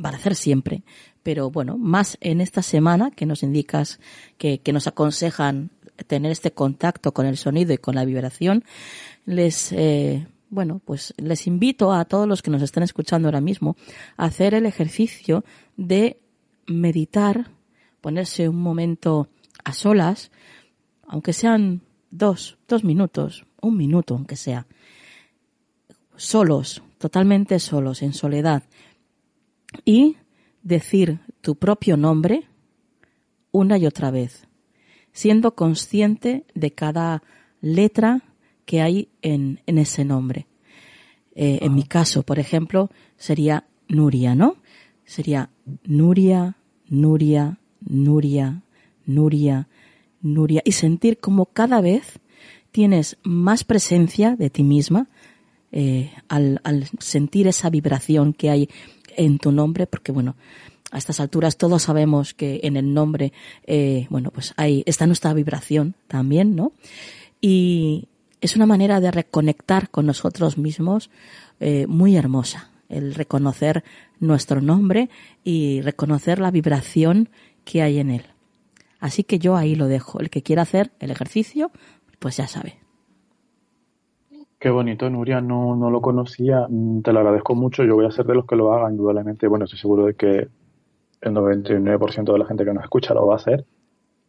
para 0.00 0.16
hacer 0.16 0.36
siempre, 0.36 0.82
pero 1.28 1.50
bueno, 1.50 1.76
más 1.76 2.16
en 2.22 2.40
esta 2.40 2.62
semana 2.62 3.10
que 3.10 3.26
nos 3.26 3.42
indicas 3.42 4.00
que, 4.38 4.62
nos 4.72 4.86
aconsejan 4.86 5.68
tener 6.06 6.32
este 6.32 6.52
contacto 6.52 7.12
con 7.12 7.26
el 7.26 7.36
sonido 7.36 7.74
y 7.74 7.76
con 7.76 7.96
la 7.96 8.06
vibración, 8.06 8.64
les, 9.26 9.70
eh, 9.72 10.26
bueno, 10.48 10.80
pues 10.82 11.12
les 11.18 11.46
invito 11.46 11.92
a 11.92 12.06
todos 12.06 12.26
los 12.26 12.40
que 12.40 12.50
nos 12.50 12.62
están 12.62 12.82
escuchando 12.82 13.28
ahora 13.28 13.42
mismo 13.42 13.76
a 14.16 14.24
hacer 14.24 14.54
el 14.54 14.64
ejercicio 14.64 15.44
de 15.76 16.18
meditar, 16.66 17.50
ponerse 18.00 18.48
un 18.48 18.62
momento 18.62 19.28
a 19.64 19.74
solas, 19.74 20.30
aunque 21.06 21.34
sean 21.34 21.82
dos, 22.10 22.56
dos 22.66 22.84
minutos, 22.84 23.44
un 23.60 23.76
minuto 23.76 24.14
aunque 24.14 24.36
sea, 24.36 24.66
solos, 26.16 26.82
totalmente 26.96 27.58
solos, 27.58 28.00
en 28.00 28.14
soledad, 28.14 28.62
y 29.84 30.16
decir 30.62 31.20
tu 31.40 31.56
propio 31.56 31.96
nombre 31.96 32.44
una 33.50 33.78
y 33.78 33.86
otra 33.86 34.10
vez, 34.10 34.46
siendo 35.12 35.54
consciente 35.54 36.44
de 36.54 36.72
cada 36.72 37.22
letra 37.60 38.22
que 38.64 38.82
hay 38.82 39.08
en, 39.22 39.60
ese 39.66 40.04
nombre. 40.04 40.46
Eh, 41.34 41.60
en 41.62 41.74
mi 41.74 41.84
caso, 41.84 42.22
por 42.22 42.38
ejemplo, 42.38 42.90
sería 43.16 43.64
Nuria, 43.88 44.34
¿no? 44.34 44.56
Sería 45.04 45.50
Nuria, 45.84 46.56
Nuria, 46.88 47.58
Nuria, 47.80 48.62
Nuria, 49.06 49.68
Nuria. 50.20 50.62
Y 50.64 50.72
sentir 50.72 51.18
como 51.18 51.46
cada 51.46 51.80
vez 51.80 52.20
tienes 52.70 53.16
más 53.22 53.64
presencia 53.64 54.36
de 54.36 54.50
ti 54.50 54.62
misma 54.62 55.08
eh, 55.72 56.12
al, 56.28 56.60
al 56.64 56.88
sentir 56.98 57.46
esa 57.46 57.70
vibración 57.70 58.32
que 58.32 58.50
hay 58.50 58.68
en 59.16 59.38
tu 59.38 59.52
nombre, 59.52 59.86
porque 59.86 60.12
bueno, 60.12 60.36
a 60.90 60.98
estas 60.98 61.20
alturas 61.20 61.56
todos 61.56 61.82
sabemos 61.82 62.34
que 62.34 62.60
en 62.62 62.76
el 62.76 62.94
nombre, 62.94 63.32
eh, 63.66 64.06
bueno, 64.10 64.30
pues 64.30 64.54
ahí 64.56 64.82
está 64.86 65.06
nuestra 65.06 65.34
vibración 65.34 65.94
también, 66.06 66.56
¿no? 66.56 66.72
Y 67.40 68.08
es 68.40 68.56
una 68.56 68.66
manera 68.66 69.00
de 69.00 69.10
reconectar 69.10 69.90
con 69.90 70.06
nosotros 70.06 70.58
mismos 70.58 71.10
eh, 71.60 71.86
muy 71.86 72.16
hermosa. 72.16 72.70
el 72.88 73.14
reconocer 73.14 73.84
nuestro 74.18 74.62
nombre 74.62 75.10
y 75.44 75.82
reconocer 75.82 76.38
la 76.38 76.50
vibración 76.50 77.28
que 77.66 77.82
hay 77.82 77.98
en 77.98 78.10
él. 78.10 78.22
Así 78.98 79.24
que 79.24 79.38
yo 79.38 79.56
ahí 79.56 79.74
lo 79.74 79.88
dejo. 79.88 80.20
El 80.20 80.30
que 80.30 80.42
quiera 80.42 80.62
hacer 80.62 80.90
el 80.98 81.10
ejercicio, 81.10 81.70
pues 82.18 82.38
ya 82.38 82.48
sabe. 82.48 82.78
Qué 84.58 84.70
bonito, 84.70 85.08
Nuria, 85.08 85.40
no, 85.40 85.76
no 85.76 85.88
lo 85.88 86.00
conocía, 86.00 86.66
mm, 86.68 87.02
te 87.02 87.12
lo 87.12 87.20
agradezco 87.20 87.54
mucho, 87.54 87.84
yo 87.84 87.94
voy 87.94 88.06
a 88.06 88.10
ser 88.10 88.26
de 88.26 88.34
los 88.34 88.44
que 88.44 88.56
lo 88.56 88.72
hagan, 88.72 88.92
indudablemente, 88.92 89.46
bueno, 89.46 89.66
estoy 89.66 89.78
seguro 89.78 90.06
de 90.06 90.14
que 90.14 90.48
el 91.20 91.32
99% 91.32 92.32
de 92.32 92.38
la 92.38 92.46
gente 92.46 92.64
que 92.64 92.72
nos 92.72 92.82
escucha 92.82 93.14
lo 93.14 93.26
va 93.26 93.34
a 93.34 93.36
hacer. 93.36 93.64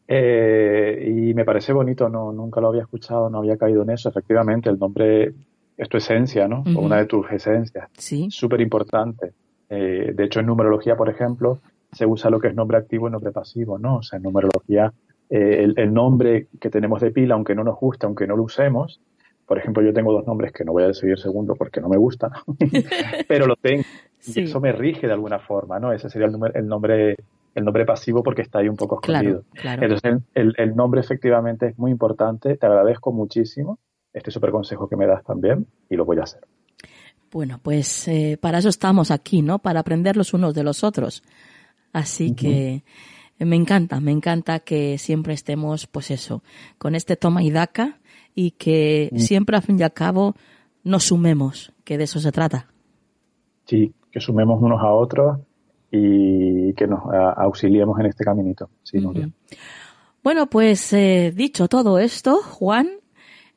Eh, 0.08 1.06
y 1.08 1.34
me 1.34 1.46
parece 1.46 1.74
bonito, 1.74 2.10
no, 2.10 2.32
nunca 2.32 2.62
lo 2.62 2.68
había 2.70 2.82
escuchado, 2.82 3.30
no 3.30 3.40
había 3.40 3.58
caído 3.58 3.82
en 3.84 3.92
eso, 3.92 4.10
efectivamente, 4.10 4.70
el 4.70 4.78
nombre 4.78 5.34
es 5.78 5.90
tu 5.90 5.98
esencia, 5.98 6.48
¿no? 6.48 6.64
O 6.76 6.82
una 6.82 6.98
de 6.98 7.06
tus 7.06 7.30
esencias. 7.32 7.90
Sí. 7.98 8.28
Súper 8.30 8.62
importante. 8.62 9.34
Eh, 9.70 10.12
de 10.14 10.24
hecho, 10.24 10.42
en 10.42 10.48
numerología, 10.48 10.96
por 10.96 11.10
ejemplo, 11.10 11.60
se 11.92 12.06
usa 12.06 12.30
lo 12.30 12.40
que 12.40 12.50
es 12.50 12.56
nombre 12.56 12.78
activo 12.78 13.08
y 13.08 13.12
nombre 13.12 13.32
pasivo, 13.32 13.80
¿no? 13.80 13.98
O 13.98 14.04
sea, 14.04 14.18
en 14.18 14.24
numerología, 14.24 14.92
eh, 15.30 15.64
el, 15.64 15.74
el, 15.78 15.94
nombre 15.94 16.48
que 16.60 16.70
tenemos 16.70 17.02
de 17.02 17.12
pila, 17.12 17.36
aunque 17.36 17.56
no 17.56 17.64
nos 17.64 17.80
guste, 17.80 18.08
aunque 18.08 18.28
no 18.28 18.36
lo 18.36 18.44
usemos, 18.44 19.00
por 19.50 19.58
ejemplo, 19.58 19.82
yo 19.82 19.91
tengo 19.91 20.14
dos 20.14 20.28
nombres 20.28 20.54
que 20.54 20.64
no 20.64 20.74
voy 20.74 20.84
a 20.84 20.88
decidir 20.88 21.18
segundo 21.18 21.56
porque 21.56 21.82
no 21.82 21.89
me 21.89 21.97
gustan, 21.97 22.30
pero 23.28 23.47
lo 23.47 23.56
tengo. 23.56 23.84
Y 24.28 24.41
eso 24.41 24.60
me 24.62 24.72
rige 24.72 25.08
de 25.08 25.14
alguna 25.14 25.39
forma, 25.39 25.80
¿no? 25.80 25.91
Ese 25.91 26.08
sería 26.08 26.28
el, 26.28 26.34
nombre, 26.34 26.52
el 26.54 26.68
nombre 26.68 27.16
el 27.56 27.66
nombre 27.66 27.84
pasivo 27.84 28.22
porque 28.22 28.43
está 28.43 28.60
ahí 28.60 28.70
un 28.70 28.76
poco 28.76 29.00
escondido. 29.02 29.45
Claro, 29.54 29.82
Entonces, 29.82 30.22
el, 30.36 30.54
el, 30.56 30.76
nombre 30.76 31.02
efectivamente 31.02 31.66
es 31.66 31.80
muy 31.80 31.89
importante. 31.89 32.58
Te 32.58 32.66
agradezco 32.68 33.12
muchísimo 33.12 33.80
este 34.14 34.30
súper 34.30 34.52
consejo 34.52 34.88
que 34.88 34.95
me 34.95 35.08
das 35.08 35.24
también 35.24 35.66
y 35.89 35.95
lo 35.95 36.06
voy 36.06 36.20
a 36.20 36.24
hacer. 36.24 36.41
Bueno, 37.32 37.60
pues 37.64 38.08
eh, 38.08 38.38
para 38.39 38.60
eso 38.60 38.70
estamos 38.70 39.10
aquí, 39.10 39.41
¿no? 39.41 39.58
Para 39.58 39.80
aprender 39.80 40.16
los 40.16 40.32
unos 40.36 40.54
de 40.54 40.64
los 40.64 40.84
otros. 40.84 41.24
Así 41.91 42.28
uh 42.28 42.34
-huh. 42.34 42.36
que 42.36 42.84
me 43.45 43.56
encanta, 43.56 44.00
me 44.00 44.12
encanta 44.12 44.60
que 44.60 45.00
siempre 45.00 45.34
estemos, 45.34 45.88
pues 45.88 46.12
eso, 46.12 46.43
con 46.78 46.93
este 46.93 47.16
toma 47.16 47.41
y 47.41 47.50
daca 47.50 47.99
y 48.36 48.52
que 48.52 49.10
mm. 49.12 49.18
siempre, 49.18 49.56
al 49.56 49.64
fin 49.64 49.80
y 49.80 49.84
al 49.84 49.94
cabo, 49.94 50.36
nos 50.84 51.06
sumemos, 51.06 51.74
que 51.84 51.98
de 51.98 52.06
eso 52.06 52.20
se 52.20 52.32
trata. 52.32 52.68
Sí, 53.66 53.94
que 54.12 54.20
sumemos 54.20 54.62
unos 54.62 54.82
a 54.82 54.92
otros 54.92 55.40
y 55.92 56.74
que 56.74 56.88
nos 56.88 57.02
auxiliemos 57.38 58.00
en 58.00 58.06
este 58.06 58.24
caminito. 58.24 58.70
Sí, 58.84 58.98
uh 59.00 59.12
-huh. 59.12 59.34
Bueno, 60.24 60.48
pues 60.48 60.92
eh, 60.94 61.32
dicho 61.36 61.68
todo 61.68 61.98
esto, 61.98 62.38
Juan, 62.38 62.88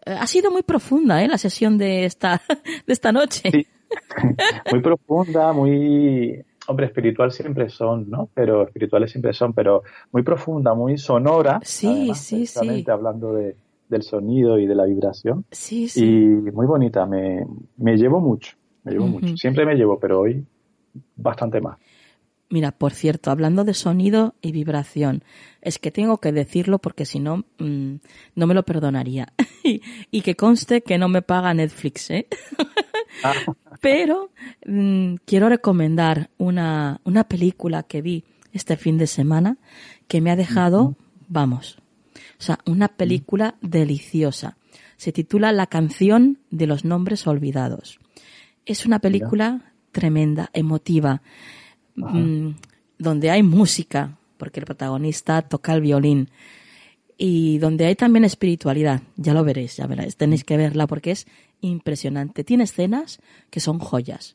eh, 0.07 0.17
ha 0.19 0.27
sido 0.27 0.51
muy 0.51 0.63
profunda 0.63 1.23
¿eh? 1.23 1.29
la 1.29 1.39
sesión 1.39 1.77
de 1.77 2.05
esta, 2.05 2.41
de 2.87 2.93
esta 2.93 3.13
noche. 3.13 3.51
Sí. 3.51 3.67
muy 4.71 4.81
profunda, 4.81 5.53
muy 5.53 6.43
hombre, 6.67 6.87
espiritual 6.87 7.33
siempre 7.33 7.69
son, 7.69 8.09
¿no? 8.09 8.29
Pero 8.33 8.63
espirituales 8.65 9.11
siempre 9.11 9.33
son, 9.33 9.53
pero 9.53 9.83
muy 10.13 10.23
profunda, 10.23 10.75
muy 10.75 10.97
sonora. 10.97 11.61
Sí, 11.63 11.89
además, 11.89 12.19
sí, 12.21 12.47
sí. 12.47 12.85
Hablando 12.89 13.35
de, 13.35 13.57
del 13.93 14.03
sonido 14.03 14.59
y 14.59 14.67
de 14.67 14.75
la 14.75 14.85
vibración. 14.87 15.45
Sí, 15.51 15.87
sí. 15.89 16.05
Y 16.05 16.51
muy 16.51 16.67
bonita, 16.67 17.07
me, 17.07 17.47
me 17.77 17.97
llevo 17.97 18.21
mucho, 18.21 18.57
me 18.85 18.93
llevo 18.93 19.05
uh 19.05 19.09
-huh. 19.09 19.21
mucho. 19.21 19.37
Siempre 19.37 19.65
me 19.65 19.75
llevo, 19.75 20.01
pero 20.01 20.21
hoy 20.21 20.45
bastante 21.17 21.61
más. 21.61 21.79
Mira, 22.49 22.71
por 22.73 22.93
cierto, 22.93 23.31
hablando 23.31 23.65
de 23.65 23.73
sonido 23.73 24.35
y 24.43 24.53
vibración, 24.53 25.25
es 25.63 25.79
que 25.79 25.91
tengo 25.91 26.19
que 26.19 26.33
decirlo 26.33 26.79
porque 26.79 27.07
si 27.07 27.19
no, 27.19 27.45
mmm, 27.59 27.95
no 28.35 28.47
me 28.47 28.55
lo 28.55 28.63
perdonaría. 28.63 29.33
y, 29.65 29.81
y, 30.11 30.21
que 30.21 30.35
conste 30.35 30.83
que 30.83 30.99
no 30.99 31.09
me 31.09 31.23
paga 31.23 31.55
Netflix, 31.55 32.11
¿eh? 32.11 32.27
ah. 33.25 33.33
Pero 33.81 34.33
mmm, 34.67 35.15
quiero 35.25 35.49
recomendar 35.49 36.29
una, 36.39 37.01
una 37.05 37.25
película 37.25 37.85
que 37.85 38.03
vi 38.03 38.25
este 38.53 38.77
fin 38.77 38.99
de 38.99 39.07
semana 39.07 39.57
que 40.07 40.21
me 40.21 40.31
ha 40.31 40.37
dejado, 40.37 40.83
uh 40.83 40.91
-huh. 40.91 40.97
vamos, 41.29 41.82
o 42.43 42.45
sea, 42.45 42.59
una 42.67 42.89
película 42.89 43.55
deliciosa. 43.61 44.57
Se 44.97 45.13
titula 45.13 45.53
La 45.53 45.69
canción 45.69 46.41
de 46.51 46.67
los 46.67 46.85
nombres 46.85 47.29
olvidados. 47.29 48.01
Es 48.67 48.85
una 48.85 48.99
película 48.99 49.73
tremenda, 49.93 50.51
emotiva 50.53 51.23
mmm, 51.95 52.49
donde 52.99 53.31
hay 53.31 53.45
música, 53.45 54.19
porque 54.39 54.59
el 54.59 54.67
protagonista 54.67 55.43
toca 55.43 55.73
el 55.73 55.83
violín, 55.83 56.31
y 57.17 57.59
donde 57.59 57.87
hay 57.87 57.95
también 57.95 58.25
espiritualidad. 58.25 59.03
Ya 59.15 59.35
lo 59.35 59.45
veréis, 59.45 59.77
ya 59.77 59.87
veréis. 59.87 60.17
Tenéis 60.17 60.43
que 60.43 60.57
verla 60.57 60.89
porque 60.89 61.13
es 61.13 61.29
impresionante. 61.61 62.43
Tiene 62.43 62.65
escenas 62.65 63.21
que 63.51 63.61
son 63.61 63.79
joyas. 63.79 64.35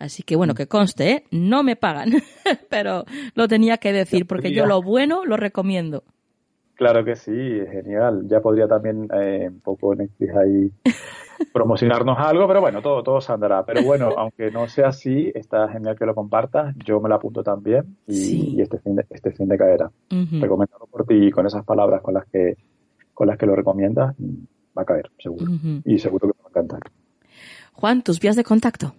Así 0.00 0.24
que 0.24 0.34
bueno, 0.34 0.54
que 0.54 0.66
conste, 0.66 1.10
¿eh? 1.12 1.24
no 1.30 1.62
me 1.62 1.76
pagan, 1.76 2.10
pero 2.70 3.04
lo 3.34 3.46
tenía 3.46 3.78
que 3.78 3.92
decir 3.92 4.26
porque 4.26 4.52
yo 4.52 4.66
lo 4.66 4.82
bueno 4.82 5.24
lo 5.24 5.36
recomiendo. 5.36 6.02
Claro 6.76 7.04
que 7.04 7.16
sí, 7.16 7.32
genial. 7.70 8.22
Ya 8.26 8.40
podría 8.40 8.68
también 8.68 9.08
eh, 9.12 9.48
un 9.50 9.60
poco 9.60 9.94
Netflix 9.94 10.34
ahí 10.36 10.70
promocionarnos 11.52 12.16
algo, 12.18 12.46
pero 12.46 12.60
bueno, 12.60 12.80
todo, 12.82 13.02
todo 13.02 13.20
se 13.20 13.32
andará. 13.32 13.64
Pero 13.64 13.82
bueno, 13.82 14.10
aunque 14.16 14.50
no 14.50 14.68
sea 14.68 14.88
así, 14.88 15.32
está 15.34 15.68
genial 15.68 15.96
que 15.98 16.04
lo 16.04 16.14
compartas. 16.14 16.74
Yo 16.84 17.00
me 17.00 17.08
lo 17.08 17.14
apunto 17.14 17.42
también 17.42 17.96
y, 18.06 18.14
sí. 18.14 18.54
y 18.56 18.60
este 18.60 18.78
fin 18.78 18.96
de, 18.96 19.06
este 19.08 19.32
fin 19.32 19.48
de 19.48 19.56
caerá. 19.56 19.90
Uh 20.10 20.14
-huh. 20.14 20.40
Recomendado 20.40 20.86
por 20.86 21.06
ti 21.06 21.14
y 21.14 21.30
con 21.30 21.46
esas 21.46 21.64
palabras 21.64 22.02
con 22.02 22.12
las 22.14 22.26
que 22.26 22.56
con 23.14 23.28
las 23.28 23.38
que 23.38 23.46
lo 23.46 23.56
recomiendas, 23.56 24.14
va 24.76 24.82
a 24.82 24.84
caer, 24.84 25.10
seguro. 25.18 25.50
Uh 25.50 25.54
-huh. 25.54 25.80
Y 25.86 25.98
seguro 25.98 26.28
que 26.28 26.34
me 26.36 26.42
va 26.42 26.48
a 26.48 26.50
encantar. 26.50 26.80
Juan, 27.72 28.02
tus 28.02 28.20
vías 28.20 28.36
de 28.36 28.44
contacto. 28.44 28.92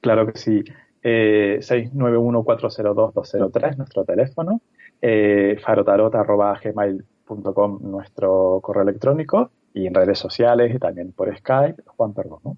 Claro 0.00 0.24
que 0.26 0.38
sí. 0.38 0.62
Eh, 1.02 1.58
691-402-203, 1.60 3.76
nuestro 3.76 4.04
teléfono. 4.04 4.60
Eh, 5.00 5.56
farotarot.gmail.com, 5.64 7.78
nuestro 7.82 8.60
correo 8.60 8.82
electrónico 8.82 9.52
y 9.72 9.86
en 9.86 9.94
redes 9.94 10.18
sociales 10.18 10.74
y 10.74 10.78
también 10.78 11.12
por 11.12 11.34
Skype, 11.36 11.82
Juan 11.86 12.14
Perdomo. 12.14 12.56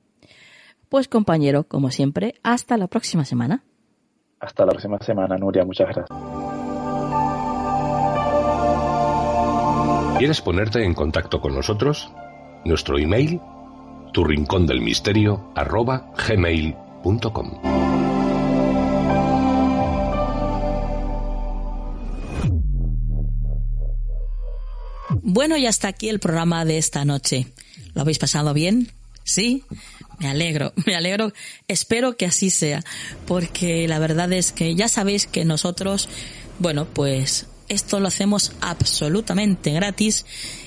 Pues 0.88 1.09
compañero, 1.09 1.64
como 1.64 1.91
siempre, 1.91 2.34
hasta 2.43 2.76
la 2.76 2.88
próxima 2.88 3.24
semana. 3.24 3.62
Hasta 4.41 4.64
la 4.64 4.70
próxima 4.70 4.99
semana, 5.01 5.36
Nuria, 5.36 5.64
muchas 5.64 5.88
gracias. 5.88 6.07
¿Quieres 10.18 10.41
ponerte 10.43 10.84
en 10.84 10.95
contacto 10.95 11.41
con 11.41 11.55
nosotros? 11.55 12.12
Nuestro 12.64 12.99
email, 12.99 13.41
tu 14.12 14.24
rincón 14.24 14.66
del 14.66 14.82
misterio, 14.82 15.53
arroba 15.55 16.11
gmail.com. 16.28 18.09
Bueno, 25.23 25.57
y 25.57 25.66
hasta 25.66 25.89
aquí 25.89 26.09
el 26.09 26.21
programa 26.21 26.64
de 26.64 26.79
esta 26.79 27.05
noche. 27.05 27.47
¿Lo 27.95 28.03
habéis 28.03 28.18
pasado 28.18 28.55
bien? 28.55 28.91
¿Sí? 29.25 29.64
Me 30.18 30.29
alegro, 30.29 30.73
me 30.87 30.95
alegro. 30.95 31.33
Espero 31.68 32.16
que 32.16 32.27
así 32.27 32.51
sea, 32.51 32.83
porque 33.27 33.87
la 33.89 33.99
verdad 33.99 34.33
es 34.33 34.53
que 34.53 34.75
ya 34.75 34.89
sabéis 34.89 35.27
que 35.27 35.45
nosotros, 35.45 36.09
bueno, 36.59 36.87
pues 36.87 37.47
esto 37.68 38.01
lo 38.01 38.09
hacemos 38.09 38.53
absolutamente 38.61 39.73
gratis 39.73 40.27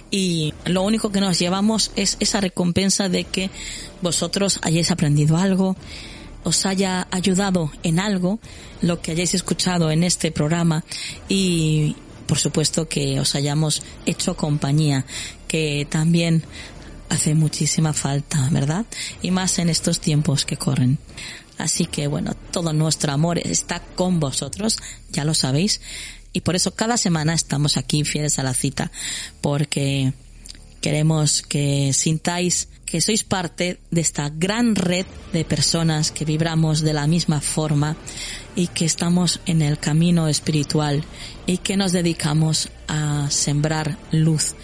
y 0.09 0.53
lo 0.65 0.83
único 0.83 1.11
que 1.11 1.19
nos 1.19 1.39
llevamos 1.39 1.91
es 1.95 2.17
esa 2.19 2.39
recompensa 2.39 3.09
de 3.09 3.23
que 3.25 3.49
vosotros 4.01 4.59
hayáis 4.61 4.91
aprendido 4.91 5.37
algo, 5.37 5.75
os 6.43 6.65
haya 6.65 7.07
ayudado 7.11 7.71
en 7.83 7.99
algo, 7.99 8.39
lo 8.81 9.01
que 9.01 9.11
hayáis 9.11 9.33
escuchado 9.33 9.91
en 9.91 10.03
este 10.03 10.31
programa 10.31 10.83
y 11.27 11.95
por 12.33 12.39
supuesto 12.39 12.89
que 12.89 13.19
os 13.19 13.35
hayamos 13.35 13.83
hecho 14.07 14.35
compañía, 14.35 15.05
que 15.47 15.85
también 15.87 16.41
hace 17.09 17.35
muchísima 17.35 17.93
falta, 17.93 18.49
¿verdad? 18.49 18.87
Y 19.21 19.29
más 19.29 19.59
en 19.59 19.69
estos 19.69 19.99
tiempos 19.99 20.43
que 20.43 20.57
corren. 20.57 20.97
Así 21.59 21.85
que 21.85 22.07
bueno, 22.07 22.33
todo 22.49 22.73
nuestro 22.73 23.11
amor 23.11 23.37
está 23.37 23.81
con 23.81 24.19
vosotros, 24.19 24.79
ya 25.11 25.25
lo 25.25 25.35
sabéis, 25.35 25.79
y 26.31 26.41
por 26.41 26.55
eso 26.55 26.73
cada 26.73 26.97
semana 26.97 27.35
estamos 27.35 27.77
aquí 27.77 28.03
fieles 28.03 28.39
a 28.39 28.43
la 28.43 28.55
cita, 28.55 28.91
porque 29.39 30.13
queremos 30.83 31.41
que 31.41 31.93
sintáis 31.93 32.67
que 32.83 32.99
sois 32.99 33.23
parte 33.23 33.79
de 33.89 34.01
esta 34.03 34.27
gran 34.27 34.75
red 34.75 35.07
de 35.31 35.45
personas 35.45 36.11
que 36.11 36.25
vibramos 36.25 36.81
de 36.81 36.91
la 36.91 37.07
misma 37.07 37.39
forma 37.39 37.95
y 38.53 38.67
que 38.67 38.83
estamos 38.83 39.39
en 39.45 39.61
el 39.61 39.79
camino 39.79 40.27
espiritual 40.27 41.05
y 41.47 41.59
que 41.59 41.77
nos 41.77 41.93
dedicamos 41.93 42.67
a 42.89 43.31
sembrar 43.31 43.97
luz 44.11 44.55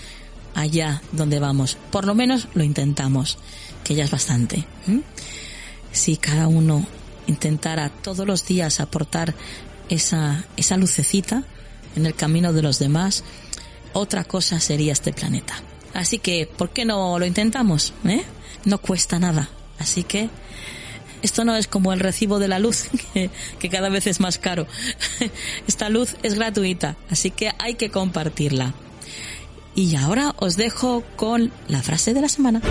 allá 0.55 1.01
donde 1.13 1.39
vamos. 1.39 1.77
Por 1.89 2.05
lo 2.05 2.13
menos 2.13 2.49
lo 2.53 2.65
intentamos, 2.65 3.37
que 3.85 3.95
ya 3.95 4.03
es 4.03 4.11
bastante. 4.11 4.67
Si 5.93 6.17
cada 6.17 6.49
uno 6.49 6.85
intentara 7.27 7.87
todos 7.87 8.27
los 8.27 8.45
días 8.45 8.81
aportar 8.81 9.33
esa, 9.87 10.43
esa 10.57 10.75
lucecita 10.75 11.45
en 11.95 12.05
el 12.05 12.13
camino 12.13 12.51
de 12.51 12.61
los 12.61 12.77
demás, 12.77 13.23
otra 13.93 14.25
cosa 14.25 14.59
sería 14.59 14.91
este 14.91 15.13
planeta. 15.13 15.63
Así 15.93 16.19
que, 16.19 16.45
¿por 16.45 16.69
qué 16.69 16.85
no 16.85 17.19
lo 17.19 17.25
intentamos? 17.25 17.93
¿Eh? 18.05 18.23
No 18.65 18.77
cuesta 18.79 19.19
nada. 19.19 19.49
Así 19.79 20.03
que 20.03 20.29
Esto 21.21 21.43
no 21.43 21.55
es 21.55 21.67
como 21.67 21.91
el 21.91 21.99
recibo 21.99 22.39
de 22.39 22.47
la 22.47 22.59
luz, 22.59 22.85
que, 23.13 23.29
que 23.59 23.69
cada 23.69 23.89
vez 23.89 24.07
es 24.07 24.19
más 24.19 24.37
caro. 24.37 24.67
Esta 25.67 25.89
luz 25.89 26.15
es 26.23 26.35
gratuita, 26.35 26.95
así 27.09 27.31
que 27.31 27.51
hay 27.59 27.75
que 27.75 27.89
compartirla. 27.89 28.73
Y 29.75 29.95
ahora 29.95 30.33
os 30.37 30.55
dejo 30.55 31.03
con 31.15 31.51
la 31.67 31.81
frase 31.81 32.13
de 32.13 32.21
la 32.21 32.29
semana. 32.29 32.61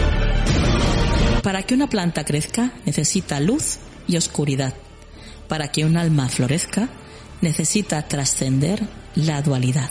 Para 1.43 1.63
que 1.63 1.75
una 1.75 1.89
planta 1.89 2.25
crezca 2.25 2.73
necesita 2.85 3.41
luz 3.41 3.79
y 4.07 4.17
oscuridad. 4.17 4.75
Para 5.47 5.69
que 5.69 5.85
un 5.85 5.97
alma 5.97 6.29
florezca 6.29 6.89
necesita 7.41 8.07
trascender 8.09 8.83
la 9.15 9.41
dualidad. 9.43 9.91